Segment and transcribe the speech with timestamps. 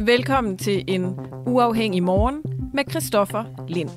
[0.00, 1.16] Velkommen til en
[1.46, 2.42] uafhængig morgen
[2.74, 3.90] med Christoffer Lind.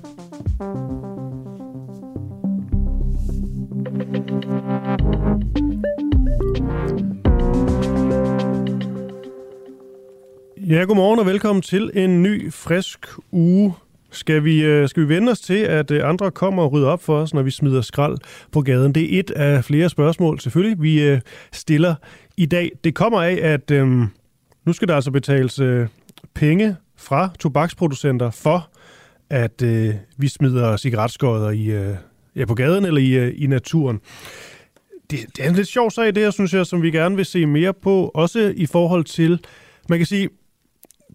[10.68, 13.74] Ja, godmorgen og velkommen til en ny, frisk uge.
[14.12, 17.04] Skal vi, øh, skal vi vende os til, at øh, andre kommer og rydder op
[17.04, 18.18] for os, når vi smider skrald
[18.52, 18.96] på gaden?
[18.96, 21.96] Det er et af flere spørgsmål, selvfølgelig, vi øh, stiller
[22.38, 22.72] i dag.
[22.84, 24.08] Det kommer af, at øhm,
[24.68, 25.88] nu skal der altså betales øh,
[26.34, 28.70] penge fra tobaksproducenter for,
[29.30, 31.96] at øh, vi smider cigaretskodder i, øh,
[32.36, 34.00] ja, på gaden eller i, øh, i naturen.
[35.12, 37.26] Det, det er en lidt sjov sag, det her, synes jeg, som vi gerne vil
[37.26, 39.40] se mere på, også i forhold til,
[39.90, 40.30] man kan sige,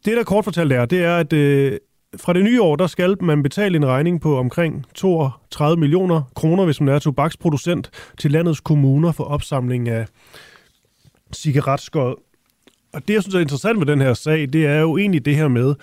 [0.04, 1.78] det der kort fortalt er, det er, at øh,
[2.16, 6.64] fra det nye år, der skal man betale en regning på omkring 32 millioner kroner,
[6.64, 10.06] hvis man er tobaksproducent, til landets kommuner for opsamling af
[11.34, 12.31] cigaretskod.
[12.92, 15.36] Og det, jeg synes er interessant med den her sag, det er jo egentlig det
[15.36, 15.74] her med,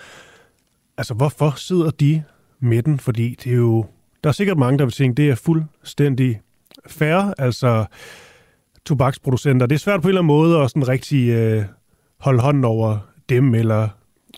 [0.98, 2.22] altså hvorfor sidder de
[2.60, 2.98] med den?
[2.98, 3.86] Fordi det er jo,
[4.24, 6.40] der er sikkert mange, der vil tænke, det er fuldstændig
[6.86, 7.84] fair, altså
[8.86, 9.66] tobaksproducenter.
[9.66, 11.64] Det er svært på en eller anden måde at sådan rigtig øh,
[12.20, 13.88] holde hånden over dem, eller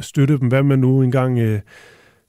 [0.00, 1.60] støtte dem, hvad man nu engang øh,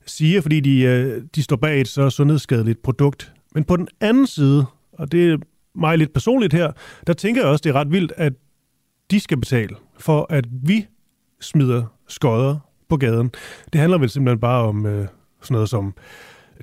[0.06, 3.34] siger, fordi de, øh, de står bag et så sundhedsskadeligt produkt.
[3.56, 5.38] Men på den anden side, og det er
[5.76, 6.72] mig lidt personligt her,
[7.08, 8.34] der tænker jeg også, det er ret vildt, at
[9.12, 10.86] de skal betale for, at vi
[11.42, 12.56] smider skodder
[12.90, 13.32] på gaden.
[13.74, 15.08] Det handler vel simpelthen bare om øh,
[15.42, 15.94] sådan noget som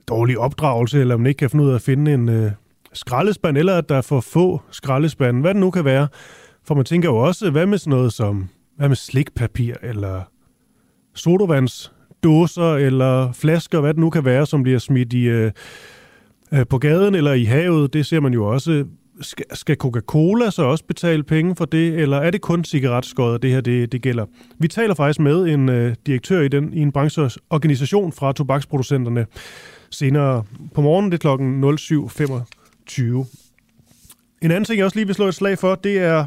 [0.09, 2.53] dårlig opdragelse, eller man ikke kan finde ud af at finde en øh,
[2.93, 6.09] skraldespand, eller at der er for få skraldespande, hvad det nu kan være.
[6.65, 10.23] For man tænker jo også, hvad med sådan noget som, hvad med slikpapir, eller
[11.15, 15.53] sodavandsdåser, eller flasker, hvad det nu kan være, som bliver smidt i, øh,
[16.53, 17.93] øh, på gaden eller i havet.
[17.93, 18.85] Det ser man jo også
[19.53, 23.61] skal Coca-Cola så også betale penge for det, eller er det kun cigaretskodder, det her
[23.61, 24.27] det, det gælder?
[24.59, 29.27] Vi taler faktisk med en øh, direktør i, den, i en brancheorganisation fra tobaksproducenterne
[29.91, 30.45] senere
[30.75, 33.03] på morgenen, det er klokken 07.25.
[34.43, 36.27] En anden ting, jeg også lige vil slå et slag for, det er,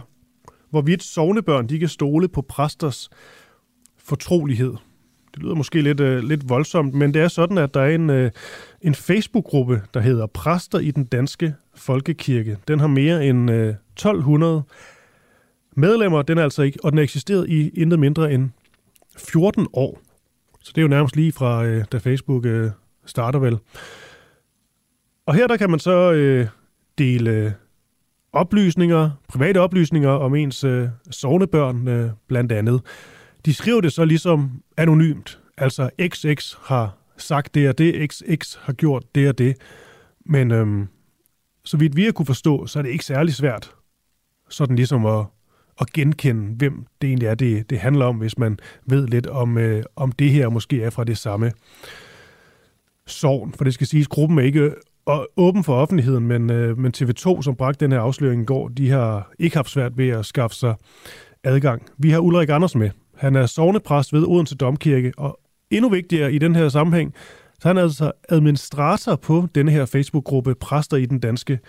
[0.69, 3.09] hvorvidt sovnebørn de kan stole på præsters
[3.97, 4.73] fortrolighed.
[5.33, 8.09] Det lyder måske lidt, øh, lidt voldsomt, men det er sådan, at der er en,
[8.09, 8.31] øh,
[8.81, 12.57] en Facebook-gruppe, der hedder Præster i den Danske Folkekirke.
[12.67, 14.63] Den har mere end øh, 1200
[15.75, 18.49] medlemmer, den er altså ikke, og den har eksisteret i intet mindre end
[19.17, 19.99] 14 år.
[20.61, 22.71] Så det er jo nærmest lige fra, øh, da Facebook øh,
[23.05, 23.57] starter vel.
[25.25, 26.47] Og her der kan man så øh,
[26.97, 27.51] dele øh,
[28.33, 32.81] oplysninger, private oplysninger om ens øh, sovnebørn øh, blandt andet.
[33.45, 35.39] De skriver det så ligesom anonymt.
[35.57, 39.55] Altså XX har sagt det og det, XX har gjort det og det.
[40.25, 40.87] Men øhm,
[41.65, 43.71] så vidt vi har kunne forstå, så er det ikke særlig svært
[44.49, 45.25] sådan ligesom at,
[45.81, 49.57] at genkende, hvem det egentlig er, det, det handler om, hvis man ved lidt om,
[49.57, 51.51] øh, om det her måske er fra det samme
[53.07, 53.53] sovn.
[53.53, 54.73] For det skal siges, gruppen er ikke
[55.05, 58.67] og åben for offentligheden, men, øh, men TV2, som bragte den her afsløring i går,
[58.67, 60.75] de har ikke haft svært ved at skaffe sig
[61.43, 61.89] adgang.
[61.97, 62.89] Vi har Ulrik Anders med.
[63.17, 65.39] Han er sovnepræst ved Odense Domkirke, og
[65.71, 67.13] endnu vigtigere i den her sammenhæng,
[67.59, 71.59] så han er altså administrator på denne her Facebook-gruppe Præster i den Danske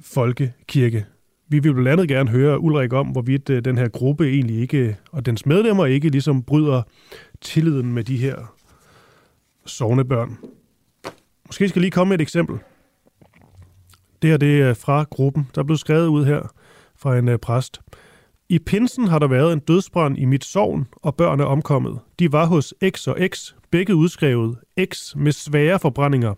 [0.00, 1.06] Folkekirke.
[1.48, 4.96] Vi vil blandt andet gerne høre Ulrik om, hvorvidt øh, den her gruppe egentlig ikke,
[5.12, 6.82] og dens medlemmer ikke ligesom bryder
[7.40, 8.54] tilliden med de her
[9.66, 10.38] sovnebørn.
[11.46, 12.58] Måske skal jeg lige komme med et eksempel.
[14.22, 16.52] Det her det er fra gruppen, der blev skrevet ud her
[16.96, 17.80] fra en øh, præst.
[18.52, 21.98] I pinsen har der været en dødsbrand i mit sovn, og børn er omkommet.
[22.18, 24.58] De var hos X og X, begge udskrevet.
[24.84, 26.34] X med svære forbrændinger.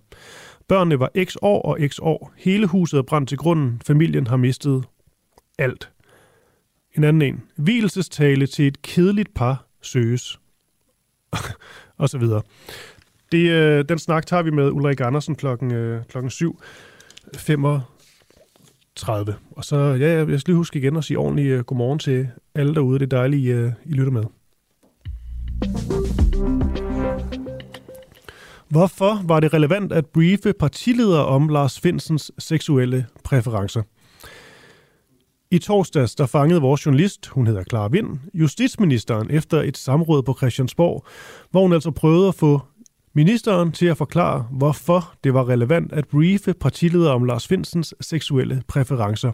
[0.69, 2.33] Børnene var X år og X år.
[2.37, 3.81] Hele huset er brændt til grunden.
[3.87, 4.85] Familien har mistet
[5.59, 5.91] alt.
[6.93, 7.43] En anden en.
[7.57, 10.41] Hvilelsestale til et kedeligt par søges.
[11.99, 12.43] og så videre.
[13.33, 17.63] Det, øh, den snak tager vi med Ulrik Andersen klokken, øh, klokken 7.35.
[17.67, 17.81] Og
[18.97, 19.35] 30.
[19.51, 22.29] Og så, ja, jeg skal lige huske igen at sige ordentligt uh, øh, godmorgen til
[22.55, 22.99] alle derude.
[22.99, 24.25] Det er dejligt, uh, I lytter med.
[28.69, 33.83] Hvorfor var det relevant at briefe partiledere om Lars Finsens seksuelle præferencer?
[35.51, 40.35] I torsdags der fangede vores journalist, hun hedder Clara Vind, justitsministeren efter et samråd på
[40.35, 41.07] Christiansborg,
[41.51, 42.61] hvor hun altså prøvede at få
[43.15, 48.63] ministeren til at forklare, hvorfor det var relevant at briefe partileder om Lars Finsens seksuelle
[48.69, 49.33] præferencer,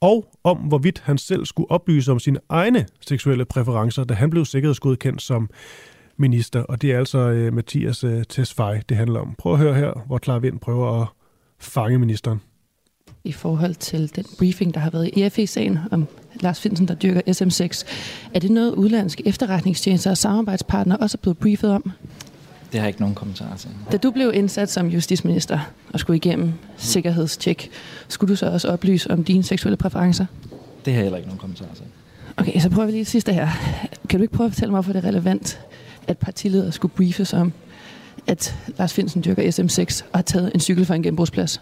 [0.00, 4.44] og om hvorvidt han selv skulle oplyse om sine egne seksuelle præferencer, da han blev
[4.44, 5.50] sikkerhedsgodkendt som
[6.16, 6.62] minister.
[6.62, 9.34] Og det er altså uh, Mathias uh, Tesfaye, det handler om.
[9.38, 11.08] Prøv at høre her, hvor Clara Vind prøver at
[11.58, 12.40] fange ministeren
[13.24, 16.06] i forhold til den briefing, der har været i EFE-sagen om
[16.40, 17.86] Lars Finsen, der dyrker SM6.
[18.34, 21.92] Er det noget, udlandske efterretningstjenester og samarbejdspartnere også er blevet briefet om?
[22.72, 23.70] Det har jeg ikke nogen kommentarer til.
[23.92, 25.58] Da du blev indsat som justitsminister
[25.92, 27.70] og skulle igennem sikkerhedstjek,
[28.08, 30.26] skulle du så også oplyse om dine seksuelle præferencer?
[30.84, 31.84] Det har jeg heller ikke nogen kommentarer til.
[32.36, 33.48] Okay, så prøver vi lige det sidste her.
[34.08, 35.60] Kan du ikke prøve at fortælle mig, hvorfor det er relevant,
[36.08, 37.52] at partiledere skulle briefes om,
[38.26, 41.60] at Lars Finsen dyrker SM6 og har taget en cykel fra en genbrugsplads?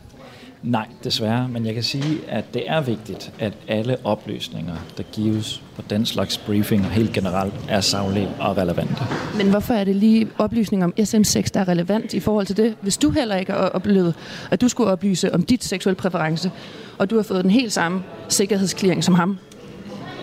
[0.66, 5.62] Nej, desværre, men jeg kan sige, at det er vigtigt, at alle oplysninger, der gives
[5.76, 9.02] på den slags briefinger helt generelt, er savlige og relevante.
[9.36, 12.76] Men hvorfor er det lige oplysning om SM6, der er relevant i forhold til det,
[12.80, 14.14] hvis du heller ikke har oplevet,
[14.50, 16.50] at du skulle oplyse om dit seksuelle præference,
[16.98, 19.38] og du har fået den helt samme sikkerhedsklæring som ham?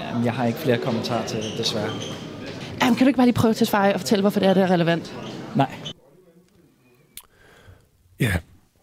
[0.09, 1.89] Jamen, jeg har ikke flere kommentarer til det, desværre.
[2.81, 4.71] Jamen, kan du ikke bare lige prøve til at fortælle, hvorfor det er, det er
[4.71, 5.15] relevant?
[5.55, 5.71] Nej.
[8.19, 8.31] Ja,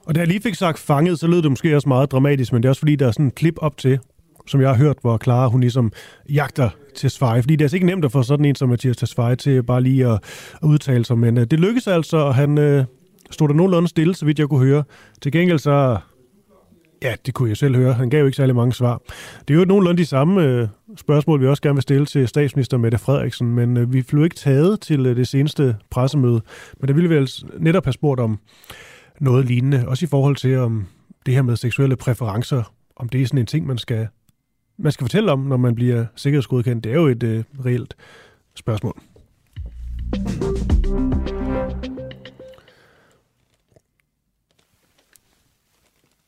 [0.06, 2.62] og da jeg lige fik sagt fanget, så lød det måske også meget dramatisk, men
[2.62, 3.98] det er også fordi, der er sådan en klip op til,
[4.46, 5.92] som jeg har hørt, hvor Clara hun ligesom
[6.28, 7.42] jagter til Tesfaye.
[7.42, 9.82] Fordi det er altså ikke nemt at få sådan en som Mathias Tesfaye til bare
[9.82, 10.18] lige at,
[10.62, 11.18] at udtale sig.
[11.18, 12.84] Men uh, det lykkedes altså, og han uh,
[13.30, 14.84] stod der nogenlunde stille, så vidt jeg kunne høre.
[15.22, 15.98] Til gengæld så...
[17.02, 17.92] Ja, det kunne jeg selv høre.
[17.92, 19.00] Han gav jo ikke særlig mange svar.
[19.48, 22.78] Det er jo nogenlunde de samme uh, spørgsmål, vi også gerne vil stille til statsminister
[22.78, 26.40] Mette Frederiksen, men uh, vi blev ikke taget til uh, det seneste pressemøde.
[26.80, 28.38] Men der ville vi altså netop have spurgt om,
[29.20, 29.88] noget lignende.
[29.88, 30.86] Også i forhold til om
[31.26, 34.08] det her med seksuelle præferencer, om det er sådan en ting, man skal,
[34.76, 36.84] man skal fortælle om, når man bliver sikkerhedsgodkendt.
[36.84, 37.96] Det er jo et øh, reelt
[38.54, 39.00] spørgsmål.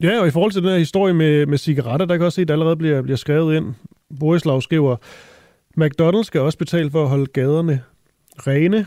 [0.03, 2.43] Ja, og i forhold til den her historie med, med cigaretter, der kan også se,
[2.43, 3.75] at der allerede bliver, bliver skrevet ind.
[4.21, 4.97] Borislav skriver,
[5.81, 7.83] McDonald's skal også betale for at holde gaderne
[8.47, 8.87] rene.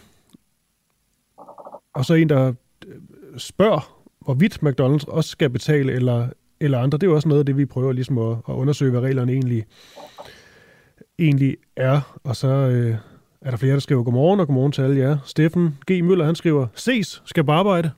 [1.94, 2.54] Og så en, der
[2.88, 2.96] øh,
[3.38, 3.95] spørger,
[4.26, 6.28] hvorvidt McDonald's også skal betale, eller,
[6.60, 6.98] eller andre.
[6.98, 9.32] Det er jo også noget af det, vi prøver ligesom at, at undersøge, hvad reglerne
[9.32, 9.66] egentlig,
[11.20, 12.20] egentlig er.
[12.24, 12.96] Og så øh,
[13.42, 15.18] er der flere, der skriver godmorgen, og godmorgen til alle jer.
[15.26, 16.04] Steffen G.
[16.04, 17.92] Møller, han skriver, ses, skal bare arbejde.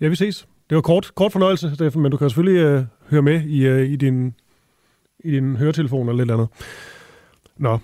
[0.00, 0.48] Ja, vi ses.
[0.70, 3.90] Det var kort, kort fornøjelse, Steffen, men du kan selvfølgelig øh, høre med i, øh,
[3.90, 4.34] i, din,
[5.24, 6.48] i din høretelefon eller lidt andet.
[7.56, 7.78] Nå.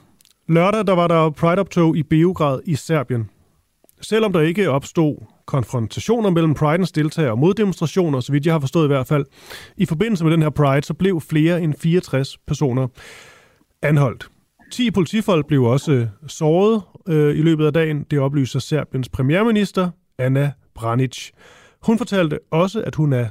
[0.48, 3.30] Lørdag, der var der Pride-optog i Beograd i Serbien.
[4.00, 5.16] Selvom der ikke opstod
[5.50, 9.26] konfrontationer mellem Pride'ens deltagere og moddemonstrationer, så vidt jeg har forstået i hvert fald.
[9.76, 12.88] I forbindelse med den her Pride, så blev flere end 64 personer
[13.82, 14.28] anholdt.
[14.72, 18.06] 10 politifolk blev også øh, såret øh, i løbet af dagen.
[18.10, 21.30] Det oplyser Serbiens premierminister, Anna Branic.
[21.82, 23.28] Hun fortalte også, at hun er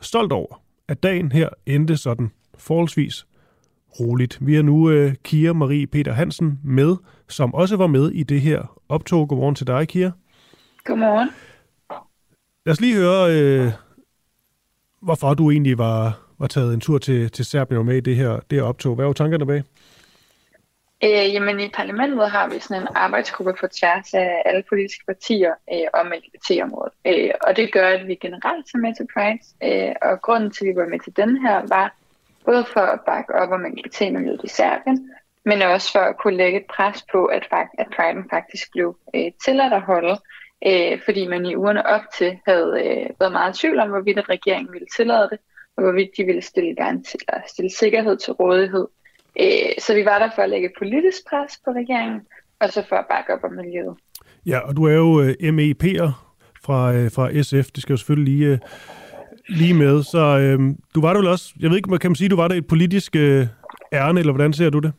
[0.00, 3.26] stolt over, at dagen her endte sådan forholdsvis
[4.00, 4.38] roligt.
[4.40, 6.96] Vi har nu øh, Kira Marie Peter Hansen med,
[7.28, 9.28] som også var med i det her optog.
[9.28, 10.10] Godmorgen til dig, Kira.
[10.86, 11.30] Godmorgen.
[12.66, 13.72] Lad os lige høre, øh,
[15.00, 18.40] hvorfor du egentlig var, var taget en tur til, til Serbien med i det her,
[18.50, 18.94] det her optog.
[18.94, 19.62] Hvad var tankerne bag?
[21.04, 25.54] Øh, jamen i parlamentet har vi sådan en arbejdsgruppe på tværs af alle politiske partier
[25.72, 26.92] øh, om LGBT-området.
[27.06, 29.38] Øh, og det gør, at vi generelt tager med til Pride.
[29.66, 31.94] Øh, og grunden til, at vi var med til den her, var
[32.44, 35.10] både for at bakke op om LGBT-miljøet i Serbien,
[35.44, 37.46] men også for at kunne lægge et pres på, at,
[37.78, 40.16] at Pride faktisk blev øh, tilladt at holde
[40.66, 44.18] øh, fordi man i ugerne op til havde øh, været meget i tvivl om, hvorvidt
[44.18, 45.38] at regeringen ville tillade det,
[45.76, 48.86] og hvorvidt de ville stille, garanti, stille sikkerhed til rådighed.
[49.40, 52.20] Øh, så vi var der for at lægge politisk pres på regeringen,
[52.60, 53.96] og så for at bakke op om miljøet.
[54.46, 56.10] Ja, og du er jo øh, MEP'er
[56.64, 58.58] fra, øh, fra SF, det skal jo selvfølgelig lige, øh,
[59.48, 60.02] lige med.
[60.02, 62.48] Så øh, du var der vel også, jeg ved ikke, kan man sige, du var
[62.48, 63.46] der et politisk øh,
[63.92, 64.92] ærne, eller hvordan ser du det?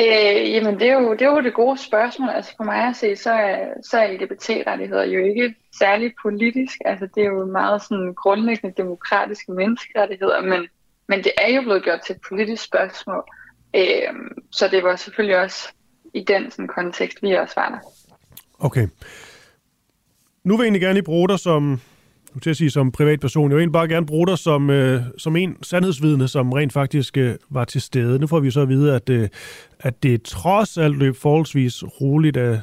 [0.00, 2.28] Øh, jamen, det er, jo, det er jo det gode spørgsmål.
[2.28, 6.78] Altså for mig at se, så er, så er LGBT-rettigheder jo ikke særlig politisk.
[6.84, 10.68] Altså det er jo meget sådan grundlæggende demokratiske menneskerettigheder, men,
[11.08, 13.24] men det er jo blevet gjort til et politisk spørgsmål.
[13.76, 14.14] Øh,
[14.52, 15.68] så det var selvfølgelig også
[16.14, 17.78] i den sådan, kontekst, vi også var der.
[18.58, 18.88] Okay.
[20.44, 21.80] nu vil jeg egentlig gerne lige bruge dig som,
[22.34, 25.00] nu til at sige som privatperson, jeg vil egentlig bare gerne bruge dig som, øh,
[25.18, 28.18] som en sandhedsvidne, som rent faktisk øh, var til stede.
[28.18, 29.28] Nu får vi så at vide, at, øh,
[29.80, 32.60] at det trods alt løb forholdsvis roligt af,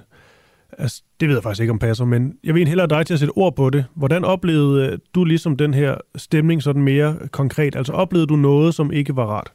[0.78, 3.20] altså, det ved jeg faktisk ikke om passer, men jeg vil hellere dig til at
[3.20, 3.86] sætte ord på det.
[3.96, 7.76] Hvordan oplevede øh, du ligesom den her stemning sådan mere konkret?
[7.76, 9.52] Altså oplevede du noget, som ikke var rart?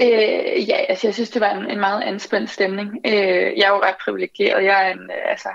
[0.00, 2.88] Øh, ja, altså jeg synes, det var en, en meget anspændt stemning.
[3.06, 3.12] Øh,
[3.56, 4.64] jeg er jo ret privilegeret.
[4.64, 5.48] Jeg er, en, øh, altså,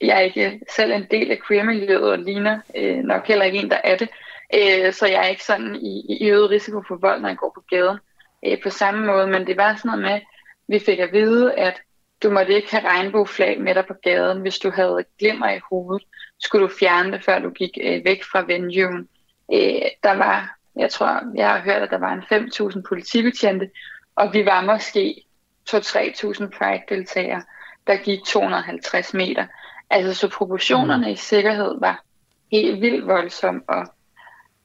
[0.00, 3.70] jeg er ikke selv en del af queer-miljøet og ligner øh, nok heller ikke en,
[3.70, 4.08] der er det.
[4.54, 7.52] Øh, så jeg er ikke sådan i, i øget risiko for vold, når jeg går
[7.54, 7.98] på gaden
[8.46, 9.26] øh, på samme måde.
[9.26, 10.20] Men det var sådan noget med,
[10.68, 11.82] vi fik at vide, at
[12.22, 14.40] du måtte ikke have regnbueflag med dig på gaden.
[14.40, 16.06] Hvis du havde glimmer i hovedet,
[16.40, 19.08] skulle du fjerne det, før du gik øh, væk fra venuen.
[19.52, 23.70] Øh, der var, jeg tror, jeg har hørt, at der var en 5.000 politibetjente,
[24.16, 25.22] og vi var måske
[25.70, 27.42] 2-3.000 Pride-deltagere,
[27.86, 29.46] der gik 250 meter.
[29.90, 31.12] Altså, så proportionerne mm.
[31.12, 32.04] i sikkerhed var
[32.52, 33.86] helt vildt voldsomme, og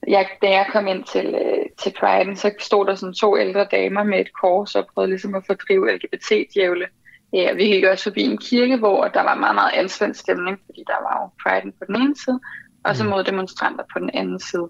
[0.07, 3.67] jeg, da jeg kom ind til, øh, til Pride'en, så stod der sådan to ældre
[3.71, 6.87] damer med et kors og prøvede ligesom at fordrive LGBT-djævle
[7.33, 10.83] Ja, vi gik også forbi en kirke, hvor der var meget, meget anspændt stemning, fordi
[10.87, 12.39] der var jo Pride på den ene side,
[12.83, 13.09] og så mm.
[13.09, 14.69] mod demonstranter på den anden side.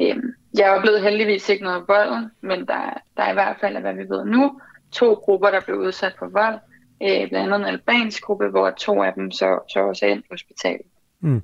[0.00, 3.94] Øhm, jeg oplevede heldigvis ikke noget vold, men der, der er i hvert fald, hvad
[3.94, 4.60] vi ved nu,
[4.92, 6.58] to grupper, der blev udsat for vold.
[7.02, 10.22] Øh, blandt andet en albansk gruppe, hvor to af dem så, så også er ind
[10.22, 10.86] på hospitalet.
[11.20, 11.42] Mm.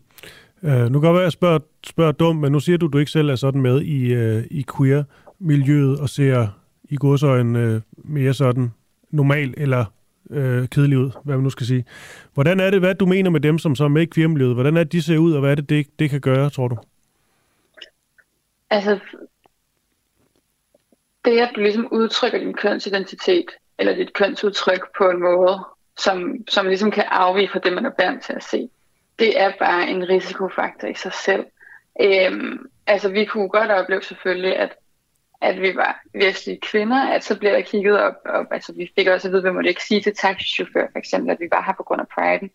[0.62, 2.92] Uh, nu kan godt være, at jeg spørger, spørger dumt, men nu siger du, at
[2.92, 6.48] du ikke selv er sådan med i, uh, i queer-miljøet og ser
[6.84, 8.70] i godsøjen uh, mere sådan
[9.10, 9.84] normal eller
[10.30, 11.84] øh, kedelig ud, hvad man nu skal sige.
[12.34, 14.54] Hvordan er det, hvad du mener med dem, som så er med i queermiljøet?
[14.54, 16.68] Hvordan er det, de ser ud, og hvad er det, det, det kan gøre, tror
[16.68, 16.76] du?
[18.70, 18.98] Altså,
[21.24, 23.46] det at du ligesom udtrykker din kønsidentitet,
[23.82, 25.64] eller dit kønsudtryk på en måde,
[25.98, 28.68] som, som ligesom kan afvige fra det, man er vant til at se,
[29.18, 31.44] det er bare en risikofaktor i sig selv.
[32.00, 34.76] Øhm, altså, vi kunne godt opleve selvfølgelig, at
[35.42, 39.06] at vi var vestlige kvinder, at så blev der kigget op, op altså vi fik
[39.06, 41.62] også at vide, at vi måtte ikke sige til taxichauffør, for eksempel, at vi var
[41.66, 42.50] her på grund af priden.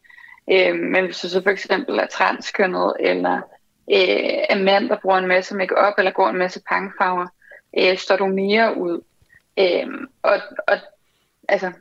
[0.52, 3.36] Øhm, men hvis du så for eksempel er transkønnet, eller
[3.92, 7.28] øh, er mand, der bruger en masse makeup eller går en masse pangfarver,
[7.80, 9.02] øh, står du mere ud.
[9.60, 10.78] Øhm, og, og,
[11.48, 11.72] altså,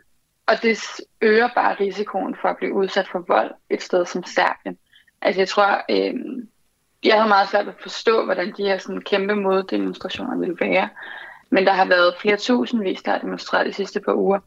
[0.47, 0.79] og det
[1.21, 4.79] øger bare risikoen for at blive udsat for vold et sted som Serbien.
[5.23, 6.15] Altså jeg tror, øh,
[7.05, 10.89] jeg havde meget svært at forstå, hvordan de her sådan, kæmpe moddemonstrationer ville være.
[11.51, 14.39] Men der har været flere tusindvis, der har demonstreret de sidste par uger.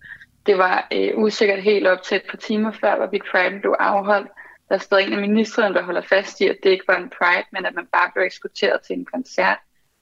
[0.45, 3.75] Det var øh, usikkert helt op til et par timer før, hvor Big Pride blev
[3.79, 4.27] afholdt.
[4.69, 7.11] Der er stadig en af ministeren, der holder fast i, at det ikke var en
[7.17, 9.57] Pride, men at man bare blev eksporteret til en koncert.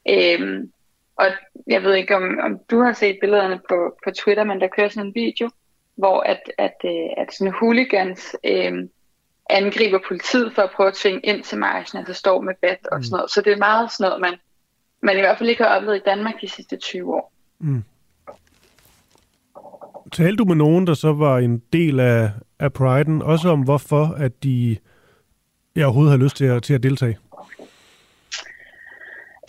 [0.10, 0.64] Øh,
[1.18, 1.26] og
[1.68, 4.90] jeg ved ikke, om, om du har set billederne på, på Twitter, men der kører
[4.90, 5.50] sådan en video,
[5.96, 8.74] hvor at, at, øh, at sådan hooligans øh,
[9.50, 13.04] angriber politiet for at prøve at tvinge ind til marchen, altså står med bat og
[13.04, 13.18] sådan mm.
[13.18, 13.32] noget.
[13.32, 14.34] Så det er meget sådan noget, man,
[15.02, 17.34] man i hvert fald ikke har oplevet i Danmark de sidste 20 år.
[17.60, 17.84] Mm.
[20.12, 24.06] Talte du med nogen, der så var en del af, af Pride'en, også om hvorfor,
[24.18, 24.78] at de
[25.76, 27.18] jeg overhovedet har lyst til at, til at deltage?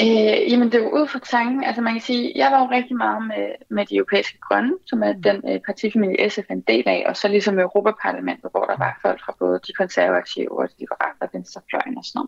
[0.03, 2.71] Øh, jamen det er jo ud fra tanken, altså man kan sige, jeg var jo
[2.71, 6.89] rigtig meget med, med de europæiske grønne, som er den øh, partifamilie SF en del
[6.89, 10.75] af, og så ligesom Europaparlamentet, hvor der var folk fra både de konservative og de
[10.79, 12.27] liberale og venstrefløjen og sådan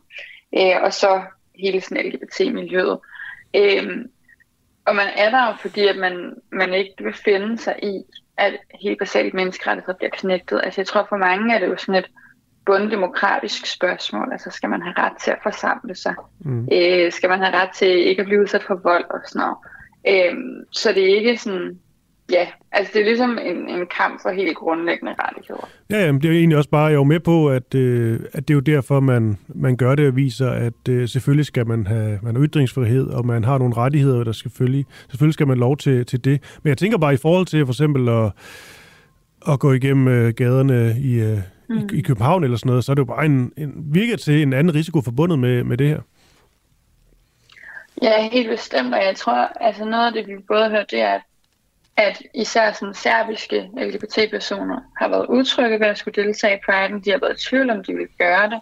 [0.52, 0.76] noget.
[0.76, 1.22] Øh, og så
[1.54, 2.98] hele sådan LGBT-miljøet.
[3.56, 4.06] Øh,
[4.86, 8.02] og man er der jo, fordi at man, man ikke vil finde sig i,
[8.36, 10.60] at helt basalt menneskerettigheder bliver knægtet.
[10.64, 12.10] Altså jeg tror for mange er det jo sådan et,
[12.70, 14.28] bunddemokratisk spørgsmål.
[14.32, 16.14] Altså skal man have ret til at forsamle sig?
[16.40, 16.68] Mm.
[16.72, 19.58] Øh, skal man have ret til ikke at blive udsat for vold og sådan noget?
[20.10, 20.34] Øh,
[20.70, 21.78] så det er ikke sådan,
[22.30, 25.68] ja, altså det er ligesom en, en kamp for helt grundlæggende rettigheder.
[25.90, 28.48] Ja, jamen, det er egentlig også bare, jeg er jo med på, at, øh, at
[28.48, 31.86] det er jo derfor, man, man gør det og viser, at øh, selvfølgelig skal man
[31.86, 35.76] have man har ytringsfrihed, og man har nogle rettigheder, der selvfølgelig, selvfølgelig skal man lov
[35.76, 36.58] til, til det.
[36.62, 38.32] Men jeg tænker bare i forhold til for eksempel at,
[39.52, 41.38] at gå igennem øh, gaderne i, øh,
[41.70, 41.88] mm.
[41.92, 44.42] i, i København eller sådan noget, så er det jo bare en, en virker til
[44.42, 46.00] en anden risiko forbundet med, med det her.
[48.02, 51.00] Ja, helt bestemt, og jeg tror, altså noget af det, vi både har hørt, det
[51.00, 51.20] er,
[51.96, 57.00] at især sådan serbiske LGBT-personer har været utrygge ved at skulle deltage i Pride.
[57.04, 58.60] De har været i tvivl om, de vil gøre det.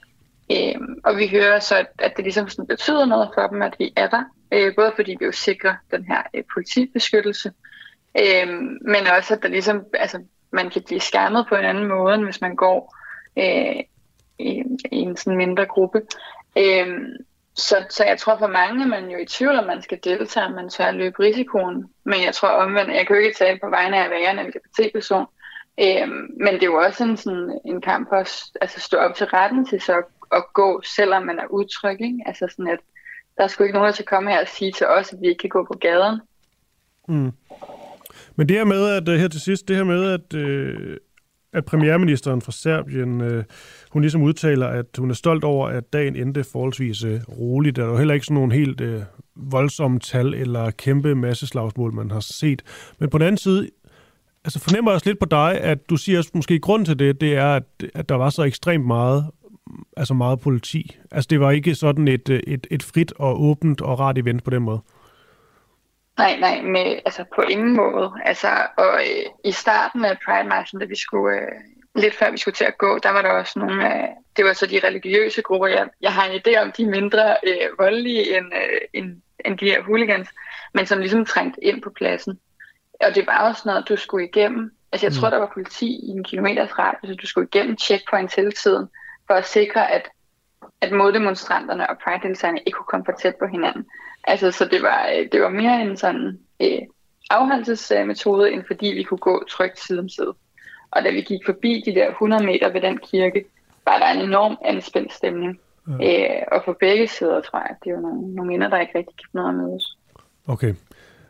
[0.53, 3.75] Øhm, og vi hører så, at, at det ligesom sådan betyder noget for dem, at
[3.79, 4.25] vi er der.
[4.53, 7.53] Øh, både fordi vi jo sikrer den her øh, politibeskyttelse,
[8.21, 8.49] øh,
[8.93, 10.19] men også at der ligesom, altså,
[10.53, 12.98] man kan blive skærmet på en anden måde, end hvis man går
[13.38, 13.85] øh,
[14.38, 16.02] i, i en sådan mindre gruppe.
[16.59, 16.87] Øh,
[17.54, 20.47] så, så jeg tror for mange, at man jo i tvivl, om man skal deltage,
[20.47, 21.87] om man tør løbe risikoen.
[22.04, 24.47] Men jeg tror omvendt, jeg kan jo ikke tale på vegne af at være en
[24.47, 25.26] LGBT-person,
[25.80, 26.09] øh,
[26.45, 29.66] men det er jo også en, sådan, en kamp at altså, stå op til retten
[29.66, 30.02] til så
[30.33, 32.00] at gå, selvom man er utryg.
[32.00, 32.23] Ikke?
[32.26, 32.78] Altså sådan, at
[33.37, 35.28] der er sgu ikke nogen, der skal komme her og sige til os, at vi
[35.28, 36.21] ikke kan gå på gaden.
[37.09, 37.33] Mm.
[38.37, 40.97] Men det her med, at øh, her til sidst, det her med, at, øh,
[41.52, 43.45] at premierministeren fra Serbien, øh,
[43.90, 47.76] hun ligesom udtaler, at hun er stolt over, at dagen endte forholdsvis øh, roligt.
[47.76, 49.02] Der er jo heller ikke sådan nogle helt øh,
[49.37, 52.62] voldsomme tal eller kæmpe masse slagsmål, man har set.
[52.99, 53.69] Men på den anden side,
[54.45, 57.21] altså fornemmer jeg også lidt på dig, at du siger at måske grund til det,
[57.21, 57.64] det er, at,
[57.95, 59.26] at der var så ekstremt meget
[59.97, 60.97] altså meget politi.
[61.11, 64.45] Altså det var ikke sådan et, øh, et, et frit og åbent og rart event
[64.45, 64.81] på den måde.
[66.19, 68.13] Nej, nej, med, altså på ingen måde.
[68.25, 71.53] Altså, og øh, i starten af Pride Marchen, da vi skulle, øh,
[71.95, 74.53] lidt før vi skulle til at gå, der var der også nogle af, det var
[74.53, 78.37] så de religiøse grupper, jeg, jeg har en idé om, de er mindre øh, voldelige
[78.37, 80.29] end, øh, end, end de her hooligans,
[80.75, 82.39] men som ligesom trængte ind på pladsen.
[83.01, 84.71] Og det var også noget, du skulle igennem.
[84.93, 85.21] Altså jeg mm.
[85.21, 88.89] tror, der var politi i en kilometers radius, så du skulle igennem checkpoints hele tiden,
[89.27, 90.09] for at sikre, at,
[90.81, 93.87] at moddemonstranterne og pride ikke kunne komme for tæt på hinanden.
[94.25, 96.83] Altså, så det var, øh, det var mere en sådan øh,
[97.31, 100.35] afholdelsesmetode, end fordi vi kunne gå trygt side om side.
[100.91, 103.45] Og da vi gik forbi de der 100 meter ved den kirke,
[103.85, 105.61] var der en enorm anspændt stemning.
[106.01, 106.39] Ja.
[106.39, 109.17] Øh, og for begge sider, tror jeg, det var nogle, nogle minder, der ikke rigtig
[109.17, 109.97] kan noget at mødes.
[110.47, 110.75] Okay.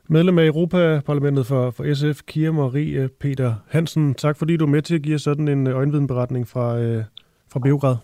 [0.09, 4.15] Medlem af Europaparlamentet for, for SF, Kira Marie Peter Hansen.
[4.15, 7.05] Tak fordi du er med til at give sådan en øjenvidenberetning fra, øh,
[7.53, 7.97] fra Beograd.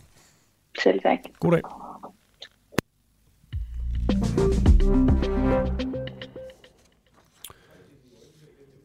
[0.83, 1.19] Selv tak.
[1.41, 1.61] God dag.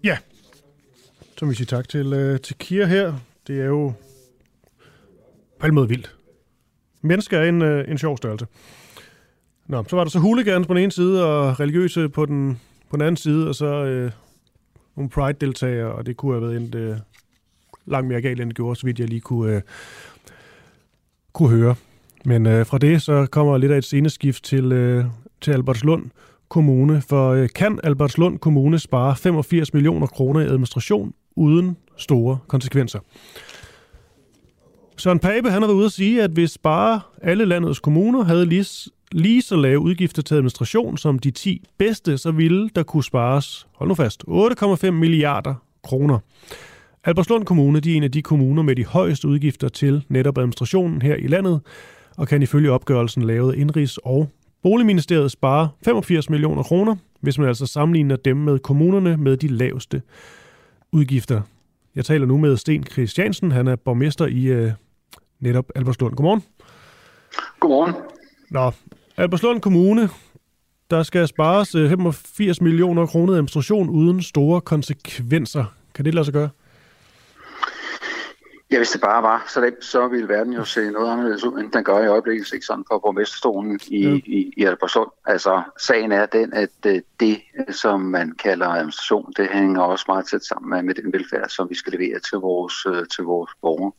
[0.04, 0.18] Ja,
[1.38, 3.14] så vil vi sige tak til, øh, til Kira her.
[3.48, 3.94] Det er jo
[5.60, 6.16] på en måde vildt.
[7.02, 8.48] Mennesker er en, øh, en sjov størrelse.
[9.68, 12.98] Nå, så var der så hooligans på den ene side, og religiøse på den, på
[12.98, 14.12] den anden side, og så øh,
[14.96, 16.98] nogle Pride-deltagere, og det kunne have været en øh,
[17.86, 19.62] langt mere galt, end det gjorde, så vidt jeg lige kunne, øh,
[21.34, 21.76] kunne høre.
[22.26, 25.06] Men øh, fra det så kommer lidt af et sceneskift til, øh,
[25.42, 26.06] til Albertslund
[26.50, 27.02] Kommune.
[27.10, 33.00] For øh, kan Albertslund Kommune spare 85 millioner kroner i administration uden store konsekvenser?
[34.98, 38.46] Søren Pape han har været ude at sige, at hvis bare alle landets kommuner havde
[38.46, 38.66] lige,
[39.12, 43.68] lige så lave udgifter til administration som de 10 bedste, så ville der kunne spares,
[43.76, 46.20] hold nu fast, 8,5 milliarder kroner.
[47.04, 51.02] Albertslund Kommune de er en af de kommuner med de højeste udgifter til netop administrationen
[51.02, 51.62] her i landet,
[52.18, 54.30] og kan ifølge opgørelsen lavet indrigs- og
[54.64, 60.02] Boligministeriet spare 85 millioner kroner, hvis man altså sammenligner dem med kommunerne med de laveste
[60.92, 61.42] udgifter.
[61.96, 64.72] Jeg taler nu med Sten Christiansen, han er borgmester i øh,
[65.40, 66.16] netop Albertslund.
[66.16, 66.44] Godmorgen.
[67.60, 67.94] Godmorgen.
[68.52, 68.72] Nå,
[69.18, 70.10] Albertslund Kommune,
[70.90, 75.66] der skal spares 85 øh, millioner kroner administration uden store konsekvenser.
[75.96, 76.50] Kan det lade sig gøre?
[78.72, 81.60] Ja, hvis det bare var så det, så ville verden jo se noget anderledes ud,
[81.60, 84.20] end den gør i øjeblikket, ikke sådan på borgmesterstolen i, ja.
[84.26, 84.66] i, i.
[85.26, 90.26] Altså, sagen er den, at øh, det, som man kalder administration, det hænger også meget
[90.28, 93.52] tæt sammen med, med den velfærd, som vi skal levere til vores, øh, til vores
[93.62, 93.92] borgere.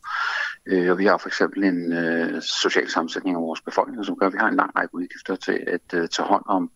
[0.65, 4.33] Øh, og vi har for eksempel en social sammensætning af vores befolkning, som gør, at
[4.33, 6.71] vi har en lang række udgifter til at tage hånd om,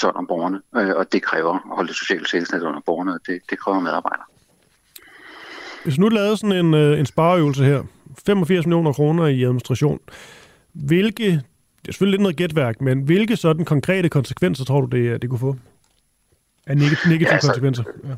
[0.00, 0.96] tage hånd om borgerne.
[0.96, 4.24] Og det kræver at holde det sociale sikkerhedsnet under borgerne, og det, det kræver medarbejdere.
[5.84, 7.82] Hvis nu lavede sådan en, øh, en spareøvelse her,
[8.26, 10.00] 85 millioner kroner i administration,
[10.72, 15.22] hvilke, det er selvfølgelig lidt noget gætværk, men hvilke sådan konkrete konsekvenser tror du, det,
[15.22, 15.56] det kunne få?
[16.66, 17.84] Af negative, negative ja, altså, konsekvenser?
[18.04, 18.14] Ja.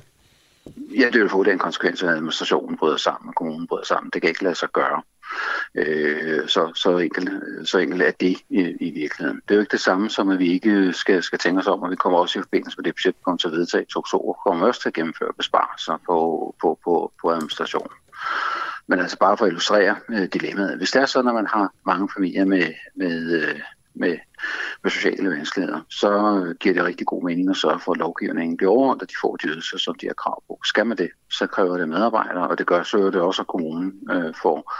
[0.99, 4.11] Ja, det vil få den konsekvens, at administrationen bryder sammen, og kommunen bryder sammen.
[4.15, 5.03] Det kan ikke lade sig gøre.
[5.75, 7.31] Øh, så, så, enkelt,
[7.69, 9.41] så enkelt er det i, i virkeligheden.
[9.49, 11.83] Det er jo ikke det samme som, at vi ikke skal, skal tænke os om,
[11.83, 13.97] og vi kommer også i forbindelse med det budget, vi kommer til at vedtage i
[13.97, 16.19] oktober, kommer også til at gennemføre besparelser på,
[16.63, 17.89] på, på, på administration.
[18.87, 20.77] Men altså bare for at illustrere øh, dilemmaet.
[20.77, 23.61] Hvis det er sådan, at man har mange familier med, med, øh,
[23.95, 24.19] med,
[24.83, 26.11] med sociale vanskeligheder, så
[26.61, 29.37] giver det rigtig god mening at sørge for, at lovgivningen bliver overholdt, og de får
[29.37, 30.61] de ydelser, som de har krav på.
[30.65, 34.01] Skal man det, så kræver det medarbejdere, og det gør så det også, at kommunen
[34.11, 34.73] øh, får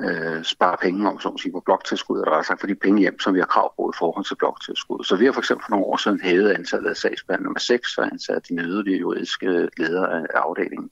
[0.00, 3.34] øh, spare penge om, så sige, på bloktilskud, eller sagt for de penge hjem, som
[3.34, 5.04] vi har krav på i forhold til bloktilskud.
[5.04, 7.98] Så vi har for eksempel for nogle år siden hævet antallet af sagsbehandlere med 6
[7.98, 10.90] og ansat de nødvendige juridiske ledere af afdelingen,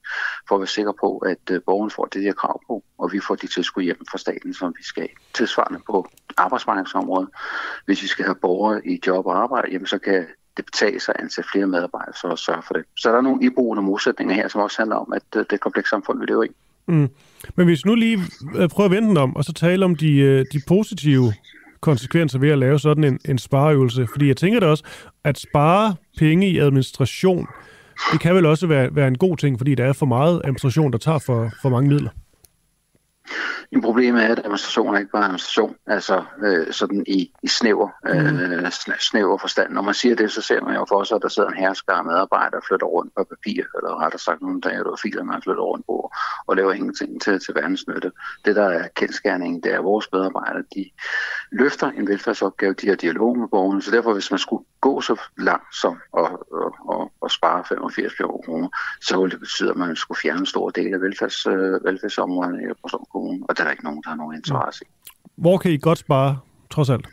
[0.49, 3.13] for at være sikre på, at øh, borgeren får det, de har krav på, og
[3.13, 7.29] vi får de tilskud hjem fra staten, som vi skal tilsvarende på arbejdsmarkedsområdet.
[7.87, 11.15] Hvis vi skal have borgere i job og arbejde, jamen så kan det betale sig
[11.19, 12.85] at ansætte flere medarbejdere for at sørge for det.
[12.97, 15.91] Så der er nogle iboende modsætninger her, som også handler om, at øh, det komplekse
[15.91, 16.51] samfund, vi lever i.
[16.89, 17.09] Mm.
[17.57, 18.19] Men hvis nu lige
[18.57, 21.33] øh, prøver at vente den om, og så tale om de, øh, de positive
[21.81, 24.07] konsekvenser ved at lave sådan en, en spareøvelse.
[24.13, 24.85] Fordi jeg tænker da også,
[25.25, 27.47] at spare penge i administration,
[28.13, 30.93] det kan vel også være, være en god ting, fordi der er for meget administration,
[30.93, 32.11] der tager for, for mange midler.
[33.73, 37.89] Men problemet er, at administration er ikke bare administration, altså øh, sådan i, i snæver,
[38.09, 39.73] øh, snæver forstand.
[39.73, 41.93] Når man siger det, så ser man jo for sig, at der sidder en hersker
[41.93, 45.43] af medarbejdere og flytter rundt på papir, eller rettere sagt nogle dage, der filer, man
[45.43, 46.11] flytter rundt på,
[46.47, 48.13] og laver ingenting til, til verdens nytte.
[48.45, 50.91] Det, der er kendskærningen, det er, at vores medarbejdere, de
[51.51, 55.21] løfter en velfærdsopgave, de har dialog med borgerne, så derfor, hvis man skulle gå så
[55.39, 58.69] langt som at, at, at, at spare 85 millioner kroner,
[59.01, 62.63] så ville det betyde, at man skulle fjerne en stor del af velfærds, øh, velfærdsområderne
[62.63, 64.89] i Roskilde Kommune, og det er der ikke nogen, der har nogen interesse i.
[65.37, 66.39] Hvor kan I godt spare,
[66.71, 67.07] trods alt?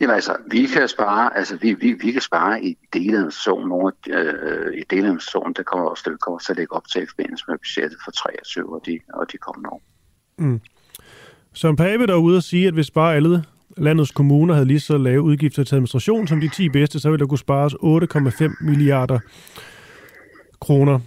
[0.00, 4.74] Jamen altså, vi kan spare, altså vi, vi, vi kan spare i deladministrationen, nogle øh,
[4.74, 7.58] i deladministrationen, det kommer også, det kommer til at lægge op til i forbindelse med
[7.58, 9.82] budgettet for 23 og de, og de kommende år.
[10.38, 10.60] Mm.
[11.52, 13.44] Søren Pape der er ude og sige, at hvis bare alle
[13.76, 17.20] landets kommuner havde lige så lave udgifter til administration som de 10 bedste, så ville
[17.20, 19.18] der kunne spares 8,5 milliarder
[20.60, 21.00] kroner.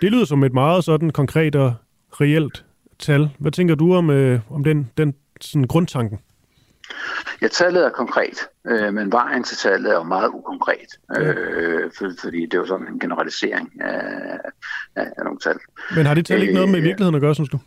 [0.00, 1.74] Det lyder som et meget sådan konkret og
[2.20, 2.64] reelt
[2.98, 3.30] tal.
[3.38, 6.18] Hvad tænker du om, øh, om den, den sådan grundtanken?
[7.42, 12.10] Ja, tallet er konkret, øh, men vejen til tallet er jo meget ukonkret, øh, for,
[12.22, 14.38] fordi det er jo sådan en generalisering af,
[14.96, 15.58] af, af nogle tal.
[15.96, 17.58] Men har det tal ikke noget med virkeligheden at gøre, synes du?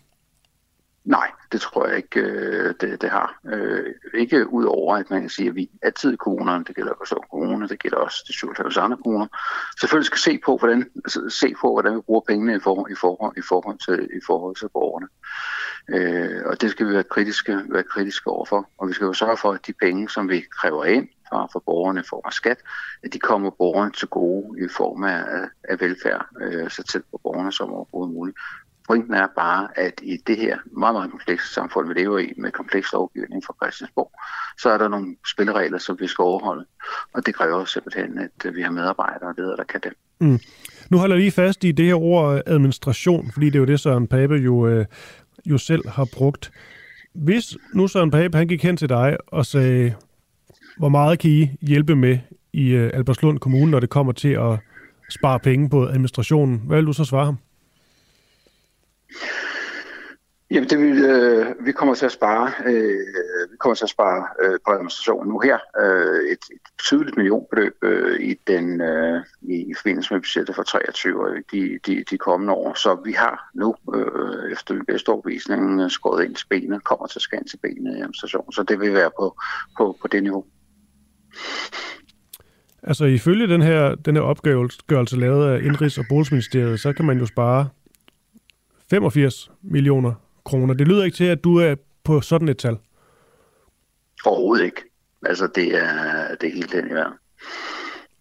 [1.06, 3.40] Nej, det tror jeg ikke, øh, det, det har.
[3.46, 6.92] Øh, ikke ud over, at man kan sige, at vi altid i kommunerne, det gælder
[6.92, 9.28] også kommuner, det gælder også de 97 andre kommuner,
[9.80, 12.96] selvfølgelig skal se på, hvordan, altså, se på, hvordan vi bruger pengene i forhold, i
[12.96, 15.08] forhold, i forhold, til, i forhold til borgerne.
[15.90, 18.70] Øh, og det skal vi være kritiske, være kritiske overfor.
[18.78, 21.60] Og vi skal jo sørge for, at de penge, som vi kræver ind fra, fra
[21.66, 22.60] borgerne i form af skat,
[23.04, 25.24] at de kommer borgerne til gode i form af,
[25.64, 28.38] af velfærd, øh, så tæt på borgerne som overhovedet muligt.
[28.88, 32.52] Pointen er bare, at i det her meget, meget komplekse samfund, vi lever i, med
[32.52, 34.12] kompleks lovgivning fra Christiansborg,
[34.62, 36.66] så er der nogle spilleregler, som vi skal overholde.
[37.14, 39.94] Og det kræver simpelthen, at øh, vi har medarbejdere og ledere, der kan det.
[40.20, 40.40] Mm.
[40.90, 43.66] Nu holder jeg lige fast i det her ord øh, administration, fordi det er jo
[43.66, 44.86] det, Søren Pape jo, øh,
[45.46, 46.52] jo selv har brugt.
[47.14, 49.96] Hvis nu Søren Pape han gik hen til dig og sagde,
[50.78, 52.20] hvor meget kan I hjælpe med
[52.54, 54.60] i øh, Albertslund Kommune, når det kommer til at
[55.10, 57.38] spare penge på administrationen, hvad vil du så svare ham?
[60.52, 63.00] Jamen, det vil, øh, vi kommer til at spare, øh,
[63.52, 67.74] vi kommer til at spare øh, på administrationen nu her øh, et, et betydeligt millionbeløb
[67.84, 72.18] øh, i den øh, i, i forbindelse med budgettet for 23 og de, de, de
[72.18, 72.74] kommende år.
[72.74, 77.08] Så vi har nu øh, efter den bedste overvisning øh, skåret ind til benet, kommer
[77.08, 78.52] til at skære ind til benet i administrationen.
[78.52, 79.38] Så det vil være på,
[79.78, 80.46] på, på det niveau.
[82.84, 87.20] Altså ifølge den her, den her opgørelse lavet af Indrigs- og Boligministeriet, så kan man
[87.20, 87.68] jo spare
[88.90, 90.14] 85 millioner
[90.46, 90.74] kroner.
[90.74, 92.78] Det lyder ikke til, at du er på sådan et tal.
[94.26, 94.82] Overhovedet ikke.
[95.26, 97.14] Altså, det er, det er helt den i verden.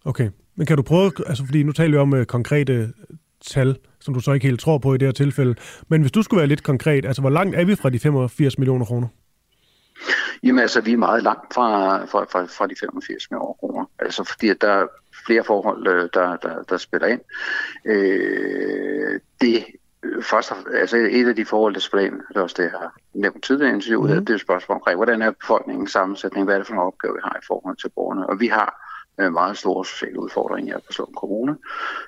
[0.05, 0.29] Okay.
[0.55, 2.93] Men kan du prøve, altså fordi nu taler vi om uh, konkrete
[3.41, 5.55] tal, som du så ikke helt tror på i det her tilfælde.
[5.87, 8.57] Men hvis du skulle være lidt konkret, altså hvor langt er vi fra de 85
[8.57, 9.07] millioner kroner?
[10.43, 13.85] Jamen altså, vi er meget langt fra, fra, fra, fra de 85 millioner kroner.
[13.99, 14.87] Altså fordi at der er
[15.25, 17.21] flere forhold, øh, der, der, der spiller ind.
[17.85, 19.65] Øh, det
[20.21, 23.43] først, altså et af de forhold, der ind, det er også det, jeg har nævnt
[23.43, 24.25] tidligere i interviewet, mm.
[24.25, 27.13] det er et spørgsmål omkring, hvordan er befolkningens sammensætning, hvad er det for en opgave,
[27.13, 28.29] vi har i forhold til borgerne.
[28.29, 28.84] Og vi har
[29.17, 31.57] meget store sociale udfordringer på Slum Kommune,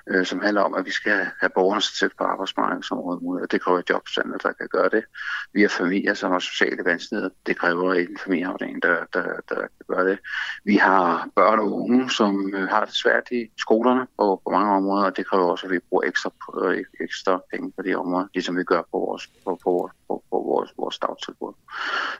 [0.06, 3.52] øh, som handler om, at vi skal have borgerne så tæt på arbejdsmarkedsområdet muligt, og
[3.52, 5.04] det kræver jobcenter, der kan gøre det.
[5.52, 7.30] Vi har familier, som har sociale vanskeligheder.
[7.46, 10.18] Det kræver en familieafdeling, der, der, der kan gøre det.
[10.64, 14.72] Vi har børn og unge, som øh, har det svært i skolerne på, på mange
[14.72, 16.30] områder, og det kræver også, at vi bruger ekstra,
[16.64, 20.36] øh, ekstra penge på det område, ligesom vi gør på vores, på, på, på, på
[20.36, 21.52] vores, vores dagtilbud.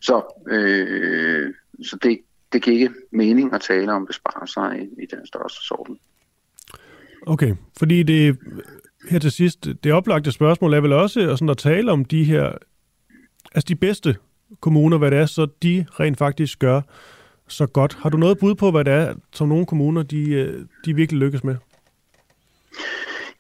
[0.01, 2.19] Så, øh, så det,
[2.53, 5.99] det giver ikke mening at tale om besparelser i, i den største sorten.
[7.27, 8.39] Okay, fordi det
[9.11, 12.25] her til sidst, det oplagte spørgsmål er vel også at, sådan at tale om de
[12.25, 12.53] her,
[13.55, 14.17] altså de bedste
[14.61, 16.81] kommuner, hvad det er, så de rent faktisk gør
[17.49, 17.95] så godt.
[17.95, 21.21] Har du noget bud på, hvad det er, som nogle kommuner, de, øh, de virkelig
[21.21, 21.57] lykkes med?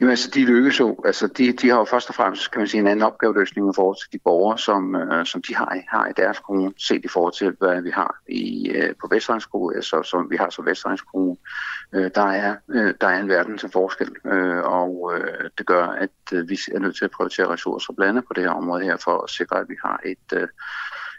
[0.01, 0.97] Jamen altså, de lykkes jo.
[1.05, 3.73] Altså, de, de har jo først og fremmest, kan man sige, en anden opgaveløsning i
[3.75, 7.09] forhold til de borgere, som, øh, som de har, har i deres kommune, set i
[7.09, 10.67] forhold til, hvad vi har i, øh, på Vestlands Kommune, altså som vi har som
[10.67, 11.37] Vestlands Kommune.
[11.95, 15.87] Øh, der, er, øh, der er en verden til forskel, øh, og øh, det gør,
[15.87, 18.85] at øh, vi er nødt til at prioritere ressourcer blandt andet på det her område
[18.85, 20.49] her, for at sikre, at vi har et, øh,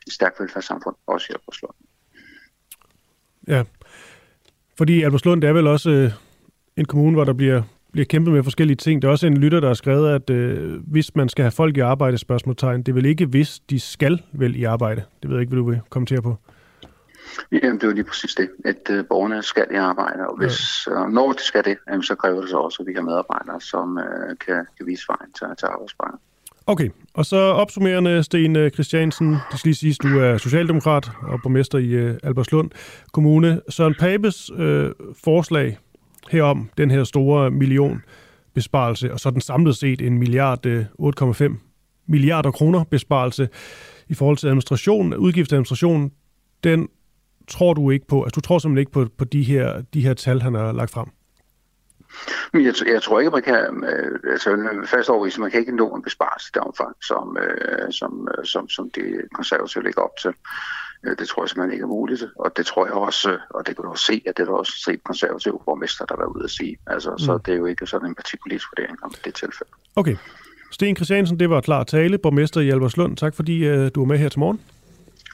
[0.07, 1.75] et stærkt velfærdssamfund, også her på Slund.
[3.47, 3.63] Ja,
[4.77, 6.11] fordi Albertslund er vel også øh,
[6.77, 9.01] en kommune, hvor der bliver bliver kæmpet med forskellige ting.
[9.01, 11.77] Der er også en lytter, der har skrevet, at øh, hvis man skal have folk
[11.77, 15.03] i arbejde, spørgsmålstegn, det er vel ikke, hvis de skal vel i arbejde.
[15.21, 16.35] Det ved jeg ikke, hvad du vil kommentere på.
[17.51, 20.87] Jamen, det er jo lige præcis det, at uh, borgerne skal i arbejde, og hvis,
[20.87, 21.03] ja.
[21.03, 23.61] uh, når de skal det, jamen, så kræver det så også, at vi har medarbejdere,
[23.61, 24.03] som uh,
[24.45, 26.19] kan, kan vise vejen til, til arbejdsmarkedet.
[26.67, 31.77] Okay, og så opsummerende, Sten Christiansen, det skal lige siges, du er socialdemokrat og borgmester
[31.77, 32.71] i uh, Alberslund
[33.13, 33.61] Kommune.
[33.69, 34.57] Søren Papes uh,
[35.23, 35.77] forslag
[36.29, 38.01] herom, den her store million
[38.53, 41.57] besparelse, og så den samlet set en milliard, øh, 8,5
[42.07, 43.49] milliarder kroner besparelse
[44.07, 46.11] i forhold til administration, udgiftsadministration,
[46.63, 46.89] den
[47.47, 48.23] tror du ikke på?
[48.23, 50.91] Altså, du tror simpelthen ikke på, på de, her, de her tal, han har lagt
[50.91, 51.07] frem?
[52.53, 55.95] Men jeg, jeg tror ikke, man kan, øh, altså fast overvist, man kan ikke nå
[55.95, 60.17] en besparelse i det omfang, som, øh, som, øh, som, som det konservative lægger op
[60.21, 60.33] til.
[61.03, 63.75] Øh, det tror jeg simpelthen ikke er muligt, og det tror jeg også, og det
[63.75, 66.49] kan du også se, at det er også set konservative borgmester, der var ude at
[66.49, 66.77] sige.
[66.87, 67.19] Altså, mm.
[67.19, 69.71] Så det er jo ikke sådan en partipolitisk vurdering om det tilfælde.
[69.95, 70.15] Okay.
[70.71, 73.17] Sten Christiansen, det var klar tale, borgmester i Alberslund.
[73.17, 74.61] Tak fordi uh, du var med her til morgen.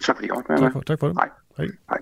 [0.06, 0.58] Tak fordi jeg var med.
[0.58, 1.18] Tak for, tak for det.
[1.18, 1.30] Hej.
[1.58, 1.68] Hej.
[1.90, 2.00] Hej.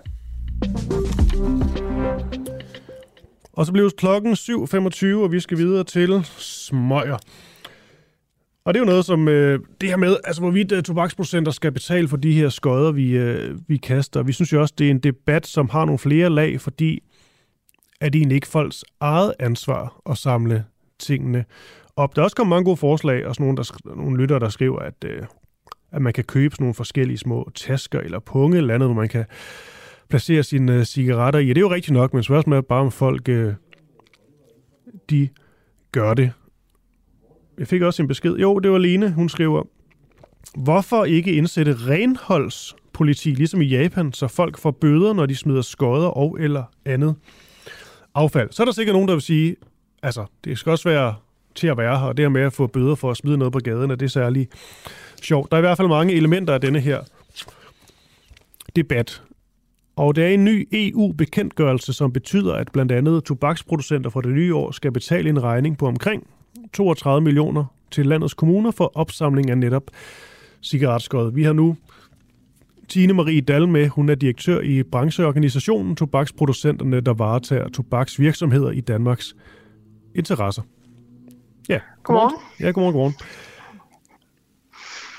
[3.53, 7.17] Og så blev klokken 7.25, og vi skal videre til smøger.
[8.65, 11.71] Og det er jo noget som øh, det her med, altså hvorvidt øh, tobaksproducenter skal
[11.71, 14.23] betale for de her skodder, vi, øh, vi kaster.
[14.23, 17.03] Vi synes jo også, det er en debat, som har nogle flere lag, fordi
[18.01, 20.65] er det egentlig ikke folks eget ansvar at samle
[20.99, 21.45] tingene
[21.95, 22.15] op.
[22.15, 24.79] Der er også kommet mange gode forslag, og sådan nogle, der, nogle lyttere, der skriver,
[24.79, 25.23] at, øh,
[25.91, 29.09] at man kan købe sådan nogle forskellige små tasker eller punge eller andet, hvor man
[29.09, 29.25] kan
[30.09, 31.43] placere sine øh, cigaretter i.
[31.43, 33.53] Ja, det er jo rigtigt nok, men spørgsmålet er bare, om folk øh,
[35.09, 35.29] de
[35.91, 36.31] gør det.
[37.57, 38.35] Jeg fik også en besked.
[38.35, 39.11] Jo, det var Lene.
[39.11, 39.63] Hun skriver,
[40.57, 46.07] hvorfor ikke indsætte renholdspoliti, ligesom i Japan, så folk får bøder, når de smider skodder
[46.07, 47.15] og eller andet
[48.15, 48.51] affald.
[48.51, 49.55] Så er der sikkert nogen, der vil sige,
[50.03, 51.15] altså, det skal også være
[51.55, 53.53] til at være her, og det her med at få bøder for at smide noget
[53.53, 54.47] på gaden, er det særlig
[55.21, 55.51] sjovt.
[55.51, 57.01] Der er i hvert fald mange elementer af denne her
[58.75, 59.23] debat.
[59.95, 64.55] Og det er en ny EU-bekendtgørelse, som betyder, at blandt andet tobaksproducenter fra det nye
[64.55, 66.27] år skal betale en regning på omkring
[66.73, 69.83] 32 millioner til landets kommuner for opsamling af netop
[70.61, 71.31] cigaretskod.
[71.31, 71.77] Vi har nu
[72.89, 73.87] Tine Marie Dahl med.
[73.87, 79.35] Hun er direktør i brancheorganisationen Tobaksproducenterne, der varetager tobaksvirksomheder i Danmarks
[80.15, 80.61] interesser.
[81.69, 82.35] Ja, godmorgen.
[82.59, 83.15] Ja, godmorgen, godmorgen.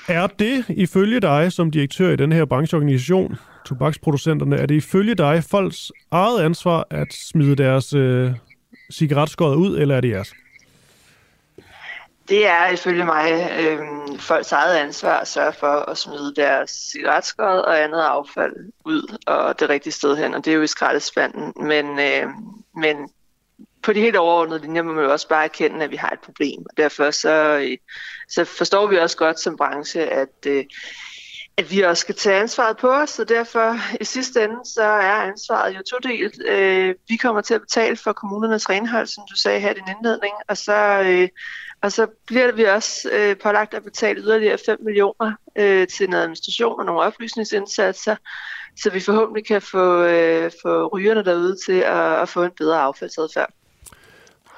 [0.07, 5.43] Er det ifølge dig som direktør i den her brancheorganisation, tobaksproducenterne, er det ifølge dig
[5.43, 8.31] folks eget ansvar at smide deres øh,
[8.91, 10.33] cigaretskod ud, eller er det jeres?
[12.29, 13.79] Det er ifølge mig øh,
[14.19, 18.53] folks eget ansvar at sørge for at smide deres cigaretskod og andet affald
[18.85, 21.53] ud og det rigtige sted hen, og det er jo i skraldespanden.
[21.55, 22.27] Men, øh,
[22.75, 23.09] men
[23.83, 26.19] på de helt overordnede linjer må man jo også bare erkende, at vi har et
[26.19, 26.59] problem.
[26.59, 27.77] Og derfor så, øh,
[28.29, 30.63] så forstår vi også godt som branche, at, øh,
[31.57, 35.13] at vi også skal tage ansvaret på os, og derfor i sidste ende, så er
[35.13, 36.41] ansvaret jo todelt.
[36.47, 39.95] Øh, vi kommer til at betale for kommunernes renhold, som du sagde her i din
[39.97, 41.29] indledning, og så, øh,
[41.85, 43.09] og så bliver vi også
[43.43, 45.31] pålagt at betale yderligere 5 millioner
[45.85, 48.15] til en administration og nogle oplysningsindsatser,
[48.77, 50.03] så vi forhåbentlig kan få,
[50.63, 53.53] få rygerne derude til at, at få en bedre affaldsadfærd.